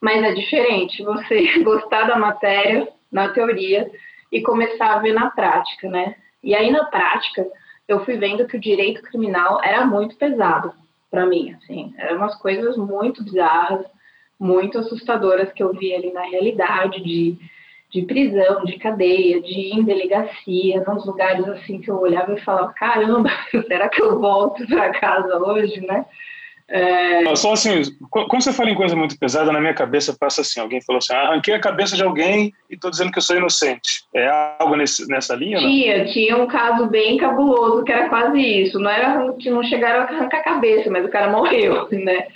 Mas 0.00 0.22
é 0.22 0.32
diferente 0.32 1.02
você 1.02 1.58
gostar 1.58 2.04
da 2.04 2.16
matéria 2.16 2.86
na 3.10 3.30
teoria 3.30 3.90
e 4.30 4.40
começar 4.42 4.92
a 4.92 4.98
ver 5.00 5.12
na 5.12 5.28
prática, 5.28 5.88
né? 5.88 6.14
E 6.40 6.54
aí 6.54 6.70
na 6.70 6.84
prática 6.84 7.44
eu 7.88 8.04
fui 8.04 8.16
vendo 8.16 8.46
que 8.46 8.56
o 8.56 8.60
direito 8.60 9.02
criminal 9.02 9.60
era 9.60 9.84
muito 9.84 10.14
pesado 10.14 10.72
para 11.10 11.26
mim, 11.26 11.52
assim, 11.54 11.92
eram 11.98 12.18
umas 12.18 12.36
coisas 12.36 12.76
muito 12.76 13.24
bizarras, 13.24 13.84
muito 14.38 14.78
assustadoras 14.78 15.52
que 15.52 15.64
eu 15.64 15.72
vi 15.72 15.92
ali 15.92 16.12
na 16.12 16.22
realidade 16.22 17.02
de, 17.02 17.36
de 17.94 18.02
prisão, 18.02 18.64
de 18.64 18.76
cadeia, 18.76 19.40
de 19.40 19.52
ir 19.52 19.74
em 19.74 19.84
delegacia, 19.84 20.82
nos 20.84 21.06
lugares 21.06 21.46
assim 21.46 21.80
que 21.80 21.88
eu 21.88 22.00
olhava 22.00 22.34
e 22.34 22.40
falava, 22.40 22.72
caramba, 22.72 23.30
será 23.68 23.88
que 23.88 24.02
eu 24.02 24.20
volto 24.20 24.66
para 24.66 24.90
casa 24.90 25.38
hoje, 25.38 25.80
né? 25.80 26.04
É... 26.66 27.36
Só 27.36 27.52
assim, 27.52 27.82
quando 28.10 28.42
você 28.42 28.52
fala 28.52 28.70
em 28.70 28.74
coisa 28.74 28.96
muito 28.96 29.18
pesada, 29.18 29.52
na 29.52 29.60
minha 29.60 29.74
cabeça 29.74 30.16
passa 30.18 30.40
assim: 30.40 30.58
alguém 30.60 30.80
falou 30.80 30.98
assim, 30.98 31.12
arranquei 31.12 31.54
a 31.54 31.60
cabeça 31.60 31.94
de 31.94 32.02
alguém 32.02 32.54
e 32.70 32.74
estou 32.74 32.90
dizendo 32.90 33.12
que 33.12 33.18
eu 33.18 33.22
sou 33.22 33.36
inocente. 33.36 34.04
É 34.14 34.56
algo 34.58 34.74
nesse, 34.74 35.06
nessa 35.06 35.34
linha? 35.34 35.58
Tinha, 35.58 36.06
tinha 36.06 36.36
um 36.38 36.46
caso 36.46 36.86
bem 36.86 37.18
cabuloso 37.18 37.84
que 37.84 37.92
era 37.92 38.08
quase 38.08 38.40
isso. 38.40 38.78
Não 38.78 38.90
era 38.90 39.30
que 39.34 39.50
não 39.50 39.62
chegaram 39.62 40.00
a 40.00 40.04
arrancar 40.04 40.38
a 40.38 40.44
cabeça, 40.44 40.90
mas 40.90 41.04
o 41.04 41.10
cara 41.10 41.30
morreu, 41.30 41.86
né? 41.92 42.28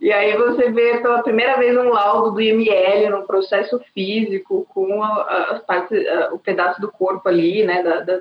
E 0.00 0.12
aí 0.12 0.36
você 0.36 0.70
vê 0.70 0.98
pela 0.98 1.22
primeira 1.22 1.56
vez 1.56 1.76
um 1.76 1.88
laudo 1.88 2.32
do 2.32 2.40
IML 2.40 3.10
no 3.10 3.26
processo 3.26 3.80
físico 3.94 4.66
com 4.74 5.02
as 5.02 5.62
partes, 5.62 5.98
o 6.32 6.38
pedaço 6.38 6.80
do 6.80 6.90
corpo 6.90 7.28
ali, 7.28 7.64
né, 7.64 7.82
da, 7.82 8.00
da, 8.00 8.20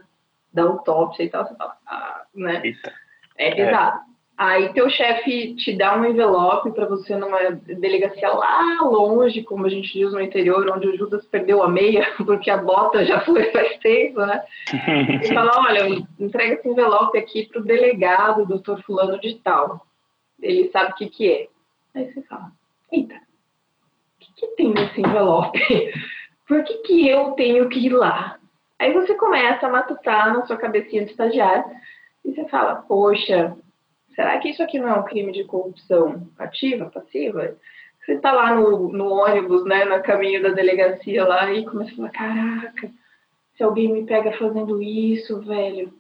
da 0.53 0.63
autópsia 0.63 1.23
e 1.23 1.29
tal, 1.29 1.45
você 1.45 1.55
fala, 1.55 1.75
ah, 1.87 2.23
né? 2.35 2.61
Eita. 2.63 2.93
É 3.37 3.55
pesado. 3.55 3.97
É. 4.05 4.09
Aí 4.39 4.71
teu 4.71 4.89
chefe 4.89 5.53
te 5.55 5.75
dá 5.75 5.97
um 5.97 6.05
envelope 6.05 6.71
para 6.71 6.85
você 6.85 7.13
numa 7.13 7.51
delegacia 7.51 8.29
lá 8.29 8.79
longe, 8.83 9.43
como 9.43 9.65
a 9.65 9.69
gente 9.69 9.91
diz 9.91 10.13
no 10.13 10.21
interior, 10.21 10.65
onde 10.73 10.87
o 10.87 10.97
Judas 10.97 11.25
perdeu 11.25 11.61
a 11.61 11.67
meia, 11.67 12.07
porque 12.25 12.49
a 12.49 12.55
bota 12.55 13.03
já 13.03 13.19
foi 13.19 13.51
faz 13.51 13.77
tempo, 13.79 14.21
né? 14.25 14.41
E 15.23 15.33
fala, 15.33 15.51
olha, 15.57 16.01
entrega 16.17 16.53
esse 16.53 16.69
envelope 16.69 17.17
aqui 17.17 17.47
para 17.47 17.59
o 17.59 17.65
delegado, 17.65 18.45
doutor 18.45 18.81
fulano 18.83 19.19
de 19.19 19.35
tal. 19.39 19.85
Ele 20.41 20.69
sabe 20.71 20.91
o 20.91 20.95
que 20.95 21.09
que 21.09 21.31
é. 21.31 21.47
Aí 21.95 22.11
você 22.11 22.21
fala, 22.23 22.51
eita, 22.91 23.15
o 23.15 23.19
que, 24.19 24.33
que 24.33 24.47
tem 24.55 24.73
nesse 24.73 24.99
envelope? 24.99 25.59
Por 26.47 26.63
que, 26.63 26.77
que 26.79 27.07
eu 27.07 27.31
tenho 27.33 27.69
que 27.69 27.79
ir 27.79 27.89
lá? 27.89 28.39
Aí 28.79 28.91
você 28.91 29.13
começa 29.13 29.67
a 29.67 29.69
matutar 29.69 30.33
na 30.33 30.45
sua 30.47 30.57
cabecinha 30.57 31.05
de 31.05 31.11
estagiário 31.11 31.65
e 32.25 32.33
você 32.33 32.45
fala, 32.47 32.77
poxa, 32.87 33.55
será 34.15 34.39
que 34.39 34.49
isso 34.49 34.63
aqui 34.63 34.79
não 34.79 34.89
é 34.89 34.93
um 34.93 35.03
crime 35.03 35.31
de 35.31 35.43
corrupção 35.43 36.27
ativa, 36.39 36.89
passiva? 36.89 37.55
Você 37.99 38.13
está 38.13 38.31
lá 38.31 38.55
no, 38.55 38.91
no, 38.91 39.11
ônibus, 39.11 39.63
né, 39.65 39.85
no 39.85 40.01
caminho 40.01 40.41
da 40.41 40.49
delegacia 40.49 41.23
lá 41.23 41.51
e 41.53 41.65
começa 41.65 41.91
a 41.91 41.95
falar, 41.95 42.09
caraca, 42.09 42.91
se 43.55 43.63
alguém 43.63 43.91
me 43.91 44.05
pega 44.05 44.31
fazendo 44.37 44.81
isso, 44.81 45.41
velho, 45.41 45.93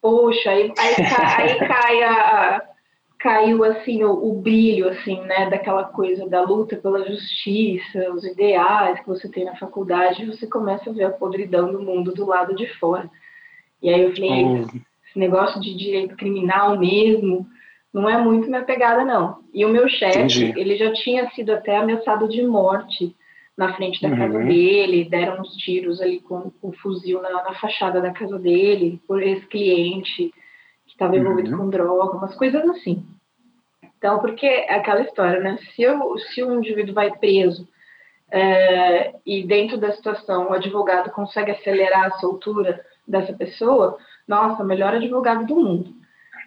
poxa, 0.00 0.50
aí, 0.50 0.72
aí, 0.78 0.94
aí 1.36 1.58
cai 1.68 2.02
a, 2.04 2.62
caiu 3.24 3.64
assim 3.64 4.04
o, 4.04 4.12
o, 4.12 4.34
brilho 4.34 4.86
assim, 4.86 5.18
né, 5.22 5.48
daquela 5.48 5.84
coisa 5.84 6.28
da 6.28 6.42
luta 6.42 6.76
pela 6.76 7.08
justiça, 7.08 8.12
os 8.12 8.22
ideais 8.22 9.00
que 9.00 9.06
você 9.06 9.26
tem 9.30 9.46
na 9.46 9.56
faculdade, 9.56 10.26
você 10.26 10.46
começa 10.46 10.90
a 10.90 10.92
ver 10.92 11.04
a 11.04 11.10
podridão 11.10 11.72
do 11.72 11.80
mundo 11.80 12.12
do 12.12 12.26
lado 12.26 12.54
de 12.54 12.66
fora. 12.78 13.10
E 13.82 13.88
aí 13.88 14.02
eu 14.02 14.14
falei, 14.14 14.66
esse 15.08 15.18
negócio 15.18 15.58
de 15.58 15.74
direito 15.74 16.14
criminal 16.16 16.78
mesmo, 16.78 17.46
não 17.90 18.06
é 18.06 18.22
muito 18.22 18.46
minha 18.46 18.62
pegada, 18.62 19.06
não. 19.06 19.38
E 19.54 19.64
o 19.64 19.70
meu 19.70 19.88
chefe, 19.88 20.52
ele 20.54 20.76
já 20.76 20.92
tinha 20.92 21.30
sido 21.30 21.54
até 21.54 21.78
ameaçado 21.78 22.28
de 22.28 22.42
morte 22.42 23.16
na 23.56 23.72
frente 23.72 24.02
da 24.02 24.08
uhum. 24.08 24.18
casa 24.18 24.38
dele, 24.40 25.08
deram 25.08 25.40
uns 25.40 25.56
tiros 25.56 25.98
ali 26.02 26.20
com, 26.20 26.50
com 26.60 26.68
um 26.68 26.72
fuzil 26.72 27.22
na, 27.22 27.30
na, 27.30 27.54
fachada 27.54 28.02
da 28.02 28.12
casa 28.12 28.38
dele, 28.38 29.00
por 29.08 29.22
esse 29.22 29.46
cliente 29.46 30.30
que 30.84 30.92
estava 30.92 31.16
envolvido 31.16 31.52
uhum. 31.52 31.56
com 31.56 31.70
droga, 31.70 32.18
umas 32.18 32.34
coisas 32.34 32.62
assim. 32.68 33.02
Então, 34.04 34.18
porque 34.18 34.44
é 34.44 34.74
aquela 34.74 35.00
história, 35.00 35.40
né? 35.40 35.58
Se, 35.74 35.80
eu, 35.80 36.18
se 36.18 36.44
um 36.44 36.58
indivíduo 36.58 36.94
vai 36.94 37.10
preso 37.10 37.66
é, 38.30 39.14
e 39.24 39.42
dentro 39.46 39.78
da 39.78 39.92
situação 39.92 40.50
o 40.50 40.52
advogado 40.52 41.10
consegue 41.10 41.52
acelerar 41.52 42.08
a 42.08 42.18
soltura 42.18 42.84
dessa 43.08 43.32
pessoa, 43.32 43.96
nossa, 44.28 44.62
melhor 44.62 44.92
advogado 44.92 45.46
do 45.46 45.56
mundo. 45.56 45.94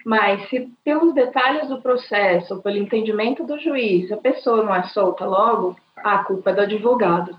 Mas 0.05 0.47
se 0.49 0.71
pelos 0.85 1.15
detalhes 1.15 1.67
do 1.67 1.81
processo, 1.81 2.61
pelo 2.61 2.77
entendimento 2.77 3.43
do 3.43 3.57
juiz, 3.57 4.11
a 4.11 4.17
pessoa 4.17 4.63
não 4.63 4.75
é 4.75 4.83
solta 4.89 5.25
logo, 5.25 5.75
a 5.95 6.19
culpa 6.19 6.51
é 6.51 6.53
do 6.53 6.61
advogado, 6.61 7.35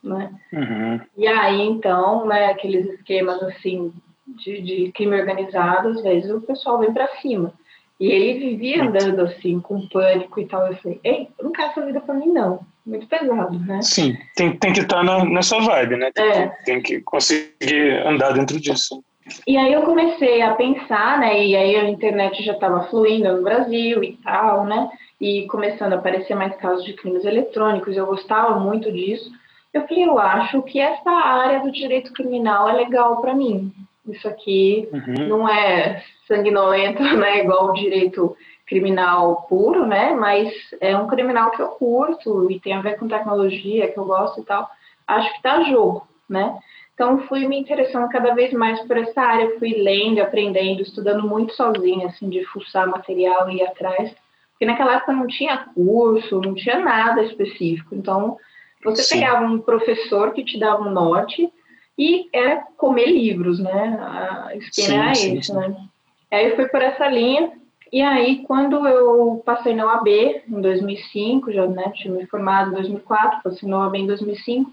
né? 0.00 0.32
Uhum. 0.52 1.00
E 1.16 1.26
aí, 1.26 1.60
então, 1.62 2.24
né, 2.24 2.52
aqueles 2.52 2.86
esquemas, 2.86 3.42
assim, 3.42 3.92
de, 4.28 4.62
de 4.62 4.92
crime 4.92 5.18
organizado, 5.18 5.88
às 5.88 6.02
vezes 6.04 6.30
o 6.30 6.40
pessoal 6.40 6.78
vem 6.78 6.94
para 6.94 7.08
cima. 7.16 7.52
E 7.98 8.06
ele 8.08 8.50
vivia 8.50 8.84
andando 8.84 9.22
assim, 9.22 9.58
com 9.60 9.88
pânico 9.88 10.38
e 10.38 10.46
tal. 10.46 10.66
Eu 10.66 10.76
falei, 10.76 11.00
ei, 11.02 11.28
eu 11.38 11.44
não 11.44 11.52
quero 11.52 11.70
essa 11.70 11.84
vida 11.84 12.00
pra 12.00 12.14
mim, 12.14 12.28
não. 12.28 12.60
Muito 12.84 13.06
pesado, 13.06 13.58
né? 13.58 13.80
Sim, 13.82 14.16
tem, 14.36 14.56
tem 14.56 14.72
que 14.72 14.80
estar 14.80 15.04
tá 15.04 15.24
nessa 15.24 15.58
vibe, 15.58 15.96
né? 15.96 16.10
Tem, 16.12 16.24
é. 16.24 16.48
que, 16.48 16.64
tem 16.64 16.82
que 16.82 17.00
conseguir 17.00 18.06
andar 18.06 18.32
dentro 18.32 18.60
disso. 18.60 19.02
E 19.46 19.56
aí 19.56 19.72
eu 19.72 19.82
comecei 19.82 20.40
a 20.42 20.54
pensar, 20.54 21.18
né? 21.18 21.44
E 21.44 21.56
aí 21.56 21.74
a 21.74 21.88
internet 21.88 22.44
já 22.44 22.52
estava 22.52 22.84
fluindo 22.88 23.34
no 23.34 23.42
Brasil 23.42 24.04
e 24.04 24.12
tal, 24.22 24.64
né? 24.64 24.88
E 25.20 25.46
começando 25.46 25.94
a 25.94 25.96
aparecer 25.96 26.34
mais 26.34 26.54
casos 26.56 26.84
de 26.84 26.92
crimes 26.92 27.24
eletrônicos, 27.24 27.96
eu 27.96 28.06
gostava 28.06 28.60
muito 28.60 28.92
disso. 28.92 29.30
Eu 29.72 29.86
falei, 29.88 30.04
eu 30.04 30.18
acho 30.18 30.62
que 30.62 30.78
essa 30.78 31.10
área 31.10 31.60
do 31.60 31.72
direito 31.72 32.12
criminal 32.12 32.68
é 32.68 32.74
legal 32.74 33.20
para 33.20 33.34
mim. 33.34 33.72
Isso 34.06 34.28
aqui 34.28 34.88
uhum. 34.92 35.28
não 35.28 35.48
é 35.48 36.04
sanguinolento, 36.26 37.02
né? 37.16 37.40
Igual 37.40 37.70
o 37.70 37.74
direito 37.74 38.36
criminal 38.66 39.46
puro, 39.48 39.86
né? 39.86 40.12
Mas 40.12 40.52
é 40.80 40.96
um 40.96 41.06
criminal 41.06 41.50
que 41.50 41.62
eu 41.62 41.68
curto 41.68 42.50
e 42.50 42.60
tem 42.60 42.74
a 42.74 42.80
ver 42.80 42.98
com 42.98 43.08
tecnologia, 43.08 43.90
que 43.90 43.98
eu 43.98 44.04
gosto 44.04 44.40
e 44.40 44.44
tal. 44.44 44.68
Acho 45.06 45.32
que 45.34 45.42
tá 45.42 45.62
jogo, 45.62 46.06
né? 46.28 46.58
Então, 46.94 47.18
fui 47.28 47.46
me 47.46 47.58
interessando 47.58 48.08
cada 48.08 48.34
vez 48.34 48.54
mais 48.54 48.80
por 48.86 48.96
essa 48.96 49.20
área, 49.20 49.58
fui 49.58 49.74
lendo, 49.74 50.18
aprendendo, 50.20 50.80
estudando 50.80 51.28
muito 51.28 51.52
sozinha, 51.52 52.06
assim, 52.06 52.28
de 52.30 52.42
fuçar 52.46 52.88
material 52.88 53.50
e 53.50 53.56
ir 53.56 53.62
atrás. 53.62 54.14
Porque 54.52 54.64
naquela 54.64 54.94
época 54.94 55.12
não 55.12 55.26
tinha 55.26 55.58
curso, 55.74 56.40
não 56.40 56.54
tinha 56.54 56.80
nada 56.80 57.22
específico. 57.22 57.94
Então, 57.94 58.38
você 58.82 59.02
Sim. 59.02 59.16
pegava 59.16 59.44
um 59.44 59.58
professor 59.58 60.32
que 60.32 60.42
te 60.42 60.58
dava 60.58 60.82
um 60.82 60.90
norte 60.90 61.52
e 61.98 62.28
era 62.32 62.64
comer 62.78 63.06
livros, 63.06 63.58
né? 63.58 63.98
A 64.00 64.56
esquema 64.56 65.04
era 65.04 65.14
sim. 65.14 65.52
né? 65.52 65.85
Aí 66.30 66.54
fui 66.56 66.68
por 66.68 66.82
essa 66.82 67.06
linha. 67.08 67.52
E 67.92 68.02
aí, 68.02 68.44
quando 68.44 68.86
eu 68.86 69.42
passei 69.46 69.74
na 69.74 69.86
OAB, 69.86 70.08
em 70.08 70.60
2005, 70.60 71.52
já 71.52 71.66
né, 71.66 71.92
tinha 71.94 72.12
me 72.12 72.26
formado 72.26 72.70
em 72.70 72.74
2004, 72.74 73.42
passei 73.42 73.68
na 73.68 73.78
OAB 73.78 73.94
em 73.94 74.06
2005, 74.06 74.70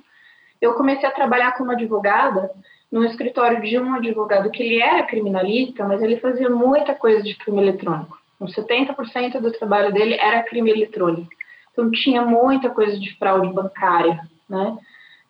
eu 0.59 0.73
comecei 0.73 1.07
a 1.07 1.11
trabalhar 1.11 1.51
como 1.57 1.71
advogada 1.71 2.49
no 2.91 3.03
escritório 3.05 3.61
de 3.61 3.77
um 3.77 3.93
advogado 3.93 4.49
que 4.49 4.63
ele 4.63 4.81
era 4.81 5.03
criminalista, 5.03 5.83
mas 5.83 6.01
ele 6.01 6.19
fazia 6.19 6.49
muita 6.49 6.95
coisa 6.95 7.21
de 7.21 7.35
crime 7.35 7.61
eletrônico. 7.61 8.17
Uns 8.39 8.55
70% 8.55 9.39
do 9.39 9.51
trabalho 9.51 9.93
dele 9.93 10.15
era 10.15 10.43
crime 10.43 10.71
eletrônico. 10.71 11.29
Então 11.71 11.89
tinha 11.91 12.23
muita 12.23 12.69
coisa 12.69 12.99
de 12.99 13.17
fraude 13.17 13.51
bancária, 13.51 14.19
né? 14.49 14.77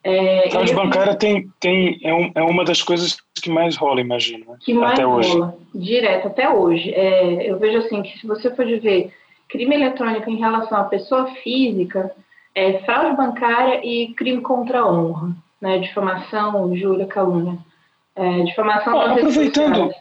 É, 0.03 0.49
fraude 0.49 0.73
bancária 0.73 1.15
tem, 1.15 1.49
tem, 1.61 1.97
é, 2.03 2.13
um, 2.13 2.31
é, 2.35 2.41
uma 2.41 2.65
das 2.65 2.81
coisas 2.81 3.17
que 3.33 3.49
mais 3.49 3.77
rola, 3.77 4.01
imagino. 4.01 4.45
Né? 4.49 4.57
Que 4.59 4.73
mais 4.73 4.93
até 4.93 5.03
rola, 5.03 5.17
hoje. 5.17 5.53
direto, 5.73 6.27
até 6.27 6.49
hoje. 6.49 6.93
É, 6.93 7.49
eu 7.49 7.57
vejo 7.57 7.77
assim 7.77 8.01
que 8.03 8.19
se 8.19 8.27
você 8.27 8.53
for 8.53 8.65
ver 8.65 9.13
crime 9.47 9.75
eletrônico 9.75 10.29
em 10.29 10.37
relação 10.37 10.77
à 10.77 10.83
pessoa 10.83 11.27
física, 11.35 12.11
é, 12.53 12.79
fraude 12.79 13.15
bancária 13.15 13.79
e 13.83 14.13
crime 14.13 14.41
contra 14.41 14.79
a 14.79 14.91
honra, 14.91 15.35
né? 15.61 15.79
Difamação, 15.79 16.73
injúria, 16.73 17.07
calúnia. 17.07 17.57
É, 18.15 18.43
difamação 18.43 18.99
ah, 18.99 19.13
aproveitando, 19.13 19.91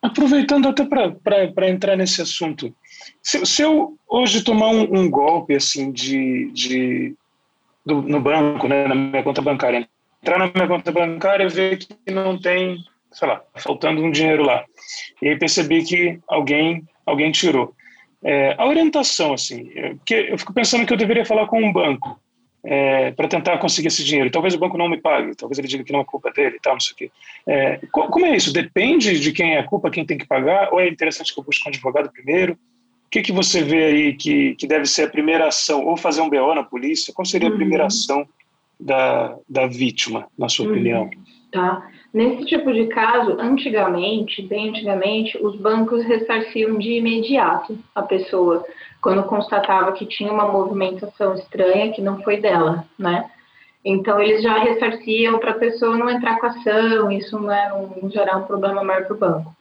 aproveitando 0.00 0.68
até 0.68 0.84
para 0.84 1.68
entrar 1.68 1.96
nesse 1.96 2.20
assunto, 2.22 2.74
se, 3.22 3.44
se, 3.46 3.62
eu 3.62 3.96
hoje 4.08 4.42
tomar 4.42 4.68
um, 4.68 5.00
um 5.00 5.10
golpe 5.10 5.54
assim 5.54 5.92
de, 5.92 6.50
de 6.52 7.14
do, 7.84 8.02
no 8.02 8.20
banco, 8.20 8.68
né, 8.68 8.86
na 8.86 8.94
minha 8.94 9.22
conta 9.22 9.42
bancária, 9.42 9.88
entrar 10.22 10.38
na 10.38 10.50
minha 10.54 10.68
conta 10.68 10.92
bancária 10.92 11.44
e 11.44 11.48
ver 11.48 11.78
que 11.78 12.12
não 12.12 12.38
tem, 12.38 12.78
sei 13.10 13.28
lá, 13.28 13.42
faltando 13.56 14.02
um 14.02 14.10
dinheiro 14.10 14.42
lá, 14.44 14.64
e 15.20 15.28
aí 15.28 15.38
percebi 15.38 15.84
que 15.84 16.18
alguém 16.28 16.84
alguém 17.04 17.32
tirou. 17.32 17.74
É, 18.24 18.54
a 18.56 18.66
orientação, 18.66 19.32
assim, 19.32 19.68
porque 19.96 20.28
eu 20.30 20.38
fico 20.38 20.52
pensando 20.54 20.86
que 20.86 20.92
eu 20.92 20.96
deveria 20.96 21.24
falar 21.24 21.46
com 21.46 21.60
um 21.60 21.72
banco. 21.72 22.20
é, 22.64 23.10
para 23.12 23.28
tentar 23.28 23.58
conseguir 23.58 23.88
esse 23.88 24.04
dinheiro. 24.04 24.30
Talvez 24.30 24.54
o 24.54 24.58
banco 24.58 24.78
não 24.78 24.88
me 24.88 25.00
pague, 25.00 25.34
talvez 25.34 25.58
ele 25.58 25.68
diga 25.68 25.84
que 25.84 25.92
não 25.92 26.00
é 26.00 26.04
culpa 26.04 26.30
dele, 26.30 26.58
tal, 26.62 26.74
não 26.74 26.80
sei 26.80 26.94
o 26.94 26.96
quê. 26.96 27.10
É, 27.46 27.80
como 27.90 28.24
é 28.24 28.36
isso? 28.36 28.52
Depende 28.52 29.18
de 29.18 29.32
quem 29.32 29.54
é 29.56 29.58
a 29.58 29.66
culpa, 29.66 29.90
quem 29.90 30.06
tem 30.06 30.16
que 30.16 30.26
pagar, 30.26 30.72
ou 30.72 30.80
é 30.80 30.88
interessante 30.88 31.34
que 31.34 31.40
eu 31.40 31.44
busque 31.44 31.66
um 31.66 31.70
advogado 31.70 32.10
primeiro? 32.12 32.56
O 33.12 33.18
que, 33.20 33.20
que 33.20 33.32
você 33.32 33.62
vê 33.62 33.84
aí 33.84 34.14
que, 34.14 34.54
que 34.54 34.66
deve 34.66 34.86
ser 34.86 35.02
a 35.02 35.10
primeira 35.10 35.46
ação? 35.46 35.84
Ou 35.84 35.98
fazer 35.98 36.22
um 36.22 36.30
BO 36.30 36.54
na 36.54 36.62
polícia? 36.62 37.12
Qual 37.12 37.26
seria 37.26 37.50
a 37.50 37.52
primeira 37.52 37.82
uhum. 37.82 37.88
ação 37.88 38.26
da, 38.80 39.36
da 39.46 39.66
vítima, 39.66 40.28
na 40.38 40.48
sua 40.48 40.64
uhum. 40.64 40.72
opinião? 40.72 41.10
Tá. 41.52 41.86
Nesse 42.14 42.46
tipo 42.46 42.72
de 42.72 42.86
caso, 42.86 43.36
antigamente, 43.38 44.40
bem 44.40 44.70
antigamente, 44.70 45.36
os 45.36 45.56
bancos 45.56 46.02
ressarciam 46.06 46.78
de 46.78 46.92
imediato 46.92 47.78
a 47.94 48.00
pessoa 48.00 48.64
quando 49.02 49.22
constatava 49.24 49.92
que 49.92 50.06
tinha 50.06 50.32
uma 50.32 50.50
movimentação 50.50 51.34
estranha 51.34 51.92
que 51.92 52.00
não 52.00 52.22
foi 52.22 52.38
dela, 52.38 52.86
né? 52.98 53.30
Então 53.84 54.18
eles 54.18 54.42
já 54.42 54.56
ressarciam 54.56 55.38
para 55.38 55.50
a 55.50 55.58
pessoa 55.58 55.98
não 55.98 56.08
entrar 56.08 56.40
com 56.40 56.46
ação, 56.46 57.12
isso 57.12 57.38
não, 57.38 57.52
é, 57.52 57.68
não 58.00 58.10
gerar 58.10 58.38
um 58.38 58.44
problema 58.44 58.82
maior 58.82 59.04
para 59.04 59.14
o 59.14 59.18
banco. 59.18 59.54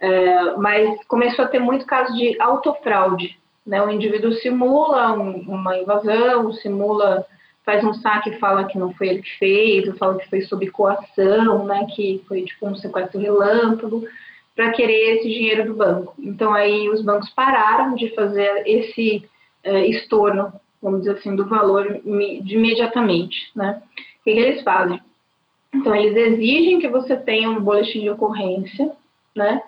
É, 0.00 0.56
mas 0.56 1.04
começou 1.06 1.44
a 1.44 1.48
ter 1.48 1.58
muito 1.58 1.84
caso 1.84 2.14
de 2.16 2.40
autofraude, 2.40 3.38
né? 3.66 3.82
O 3.82 3.90
indivíduo 3.90 4.32
simula 4.34 5.12
um, 5.12 5.40
uma 5.40 5.76
invasão, 5.76 6.52
simula 6.52 7.26
faz 7.68 7.84
um 7.84 7.92
saque 7.92 8.30
e 8.30 8.38
fala 8.38 8.64
que 8.64 8.78
não 8.78 8.94
foi 8.94 9.08
ele 9.08 9.22
que 9.22 9.38
fez, 9.38 9.98
fala 9.98 10.18
que 10.18 10.26
foi 10.30 10.40
sob 10.40 10.70
coação, 10.70 11.66
né, 11.66 11.86
que 11.94 12.24
foi 12.26 12.42
tipo 12.42 12.66
um 12.66 12.74
sequestro 12.74 13.20
relâmpago, 13.20 14.08
para 14.56 14.72
querer 14.72 15.18
esse 15.18 15.28
dinheiro 15.28 15.66
do 15.66 15.74
banco. 15.74 16.14
Então 16.18 16.54
aí 16.54 16.88
os 16.88 17.02
bancos 17.02 17.28
pararam 17.28 17.94
de 17.94 18.08
fazer 18.14 18.62
esse 18.66 19.22
é, 19.62 19.86
estorno, 19.86 20.50
vamos 20.80 21.00
dizer 21.00 21.18
assim, 21.18 21.36
do 21.36 21.44
valor 21.44 22.00
de 22.02 22.56
imediatamente, 22.56 23.50
né? 23.54 23.82
O 23.98 24.24
que, 24.24 24.32
que 24.32 24.40
eles 24.40 24.62
fazem? 24.62 24.98
Então 25.74 25.94
eles 25.94 26.16
exigem 26.16 26.80
que 26.80 26.88
você 26.88 27.18
tenha 27.18 27.50
um 27.50 27.60
boletim 27.60 28.00
de 28.00 28.08
ocorrência, 28.08 28.92
né? 29.36 29.62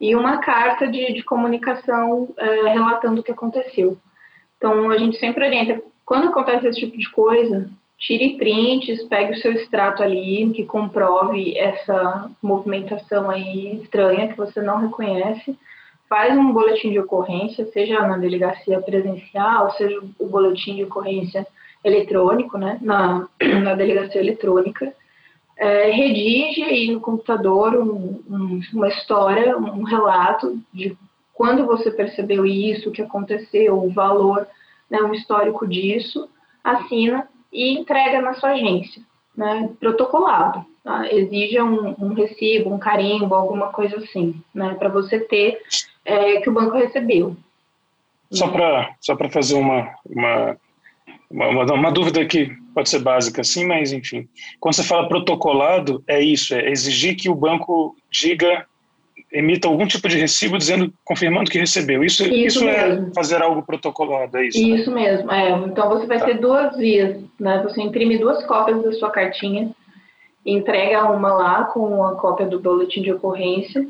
E 0.00 0.14
uma 0.14 0.38
carta 0.38 0.86
de, 0.86 1.12
de 1.12 1.22
comunicação 1.22 2.28
é, 2.36 2.68
relatando 2.68 3.20
o 3.20 3.24
que 3.24 3.32
aconteceu. 3.32 3.96
Então 4.56 4.90
a 4.90 4.98
gente 4.98 5.18
sempre 5.18 5.44
orienta 5.44 5.82
quando 6.04 6.28
acontece 6.28 6.68
esse 6.68 6.80
tipo 6.80 6.96
de 6.96 7.10
coisa, 7.10 7.68
tire 7.98 8.36
prints, 8.36 9.02
pegue 9.04 9.32
o 9.32 9.38
seu 9.38 9.52
extrato 9.52 10.02
ali 10.02 10.50
que 10.54 10.64
comprove 10.64 11.58
essa 11.58 12.30
movimentação 12.40 13.28
aí 13.28 13.80
estranha 13.82 14.28
que 14.28 14.36
você 14.36 14.62
não 14.62 14.78
reconhece, 14.78 15.58
faz 16.08 16.36
um 16.38 16.52
boletim 16.52 16.92
de 16.92 17.00
ocorrência, 17.00 17.66
seja 17.72 18.06
na 18.06 18.16
delegacia 18.16 18.80
presencial, 18.80 19.72
seja 19.72 20.00
o 20.18 20.28
boletim 20.28 20.76
de 20.76 20.84
ocorrência 20.84 21.44
eletrônico, 21.84 22.56
né, 22.56 22.78
na, 22.80 23.26
na 23.62 23.74
delegacia 23.74 24.20
eletrônica, 24.20 24.92
é, 25.56 25.90
redige 25.90 26.62
aí 26.62 26.90
no 26.90 27.00
computador 27.00 27.74
um, 27.76 28.22
um, 28.28 28.60
uma 28.74 28.88
história, 28.88 29.56
um 29.56 29.82
relato 29.82 30.58
de 30.72 30.96
quando 31.32 31.66
você 31.66 31.90
percebeu 31.90 32.46
isso, 32.46 32.88
o 32.88 32.92
que 32.92 33.02
aconteceu, 33.02 33.78
o 33.78 33.90
valor 33.90 34.46
né, 34.90 35.00
um 35.02 35.12
histórico 35.12 35.66
disso, 35.66 36.28
assina 36.62 37.28
e 37.52 37.78
entrega 37.78 38.20
na 38.20 38.34
sua 38.34 38.50
agência, 38.50 39.02
né, 39.36 39.70
protocolado. 39.78 40.64
Tá? 40.82 41.12
Exige 41.12 41.60
um, 41.60 41.94
um, 41.98 42.14
recibo, 42.14 42.72
um 42.72 42.78
carimbo, 42.78 43.34
alguma 43.34 43.68
coisa 43.68 43.96
assim, 43.96 44.40
né, 44.54 44.74
para 44.74 44.88
você 44.88 45.20
ter 45.20 45.60
é, 46.04 46.40
que 46.40 46.48
o 46.48 46.52
banco 46.52 46.76
recebeu. 46.76 47.36
Só 48.30 48.48
para 48.48 48.94
só 49.00 49.16
fazer 49.30 49.54
uma, 49.54 49.94
uma, 50.04 50.56
uma, 51.30 51.64
uma, 51.72 51.90
dúvida 51.90 52.24
que 52.24 52.50
pode 52.74 52.88
ser 52.88 53.00
básica, 53.00 53.40
assim, 53.40 53.66
mas 53.66 53.92
enfim. 53.92 54.28
Quando 54.60 54.74
você 54.74 54.82
fala 54.82 55.08
protocolado, 55.08 56.02
é 56.06 56.20
isso, 56.20 56.54
é 56.54 56.70
exigir 56.70 57.16
que 57.16 57.28
o 57.28 57.34
banco 57.34 57.96
diga 58.10 58.64
emita 59.32 59.68
algum 59.68 59.86
tipo 59.86 60.08
de 60.08 60.18
recibo 60.18 60.56
dizendo, 60.56 60.92
confirmando 61.04 61.50
que 61.50 61.58
recebeu. 61.58 62.04
Isso, 62.04 62.22
isso, 62.22 62.58
isso 62.58 62.68
é 62.68 63.10
fazer 63.14 63.42
algo 63.42 63.62
protocolado, 63.62 64.36
é 64.38 64.46
isso? 64.46 64.60
Né? 64.60 64.76
Isso 64.76 64.90
né? 64.90 65.02
mesmo, 65.02 65.32
é. 65.32 65.50
Então 65.66 65.88
você 65.88 66.06
vai 66.06 66.18
tá. 66.18 66.26
ter 66.26 66.38
duas 66.38 66.76
vias, 66.76 67.20
né? 67.38 67.60
Você 67.62 67.82
imprime 67.82 68.18
duas 68.18 68.44
cópias 68.46 68.82
da 68.82 68.92
sua 68.92 69.10
cartinha, 69.10 69.70
entrega 70.44 71.10
uma 71.10 71.32
lá 71.32 71.64
com 71.64 72.04
a 72.04 72.14
cópia 72.14 72.46
do 72.46 72.60
boletim 72.60 73.02
de 73.02 73.12
ocorrência, 73.12 73.86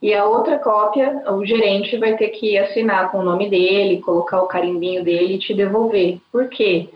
e 0.00 0.12
a 0.14 0.24
outra 0.24 0.58
cópia, 0.58 1.22
o 1.32 1.44
gerente 1.44 1.96
vai 1.96 2.16
ter 2.16 2.28
que 2.28 2.58
assinar 2.58 3.10
com 3.10 3.18
o 3.18 3.24
nome 3.24 3.48
dele, 3.48 4.02
colocar 4.02 4.42
o 4.42 4.46
carimbinho 4.46 5.02
dele 5.02 5.34
e 5.34 5.38
te 5.38 5.54
devolver. 5.54 6.20
Por 6.30 6.48
quê? 6.48 6.88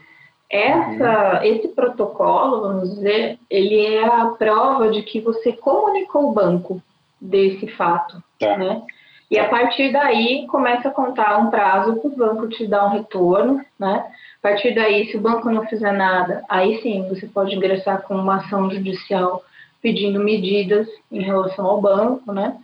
Essa, 0.51 1.39
uhum. 1.39 1.45
Esse 1.45 1.69
protocolo, 1.69 2.61
vamos 2.61 2.95
dizer, 2.95 3.39
ele 3.49 3.87
é 3.87 4.05
a 4.05 4.27
prova 4.27 4.91
de 4.91 5.03
que 5.03 5.21
você 5.21 5.53
comunicou 5.53 6.29
o 6.29 6.33
banco 6.33 6.83
desse 7.21 7.69
fato, 7.69 8.23
tá. 8.39 8.57
né? 8.57 8.83
E 9.31 9.39
a 9.39 9.49
partir 9.49 9.93
daí 9.93 10.45
começa 10.49 10.89
a 10.89 10.93
contar 10.93 11.39
um 11.39 11.51
prazo 11.51 11.97
para 11.97 12.11
o 12.11 12.17
banco 12.17 12.49
te 12.49 12.67
dar 12.67 12.87
um 12.87 12.91
retorno, 12.91 13.65
né? 13.79 14.05
A 14.39 14.43
partir 14.43 14.75
daí, 14.75 15.07
se 15.07 15.17
o 15.17 15.21
banco 15.21 15.49
não 15.51 15.67
fizer 15.67 15.93
nada, 15.93 16.43
aí 16.49 16.83
sim 16.83 17.09
você 17.09 17.27
pode 17.27 17.55
ingressar 17.55 18.03
com 18.03 18.15
uma 18.17 18.39
ação 18.39 18.69
judicial 18.71 19.43
pedindo 19.81 20.19
medidas 20.19 20.89
em 21.13 21.23
relação 21.23 21.65
ao 21.65 21.81
banco, 21.81 22.33
né? 22.33 22.57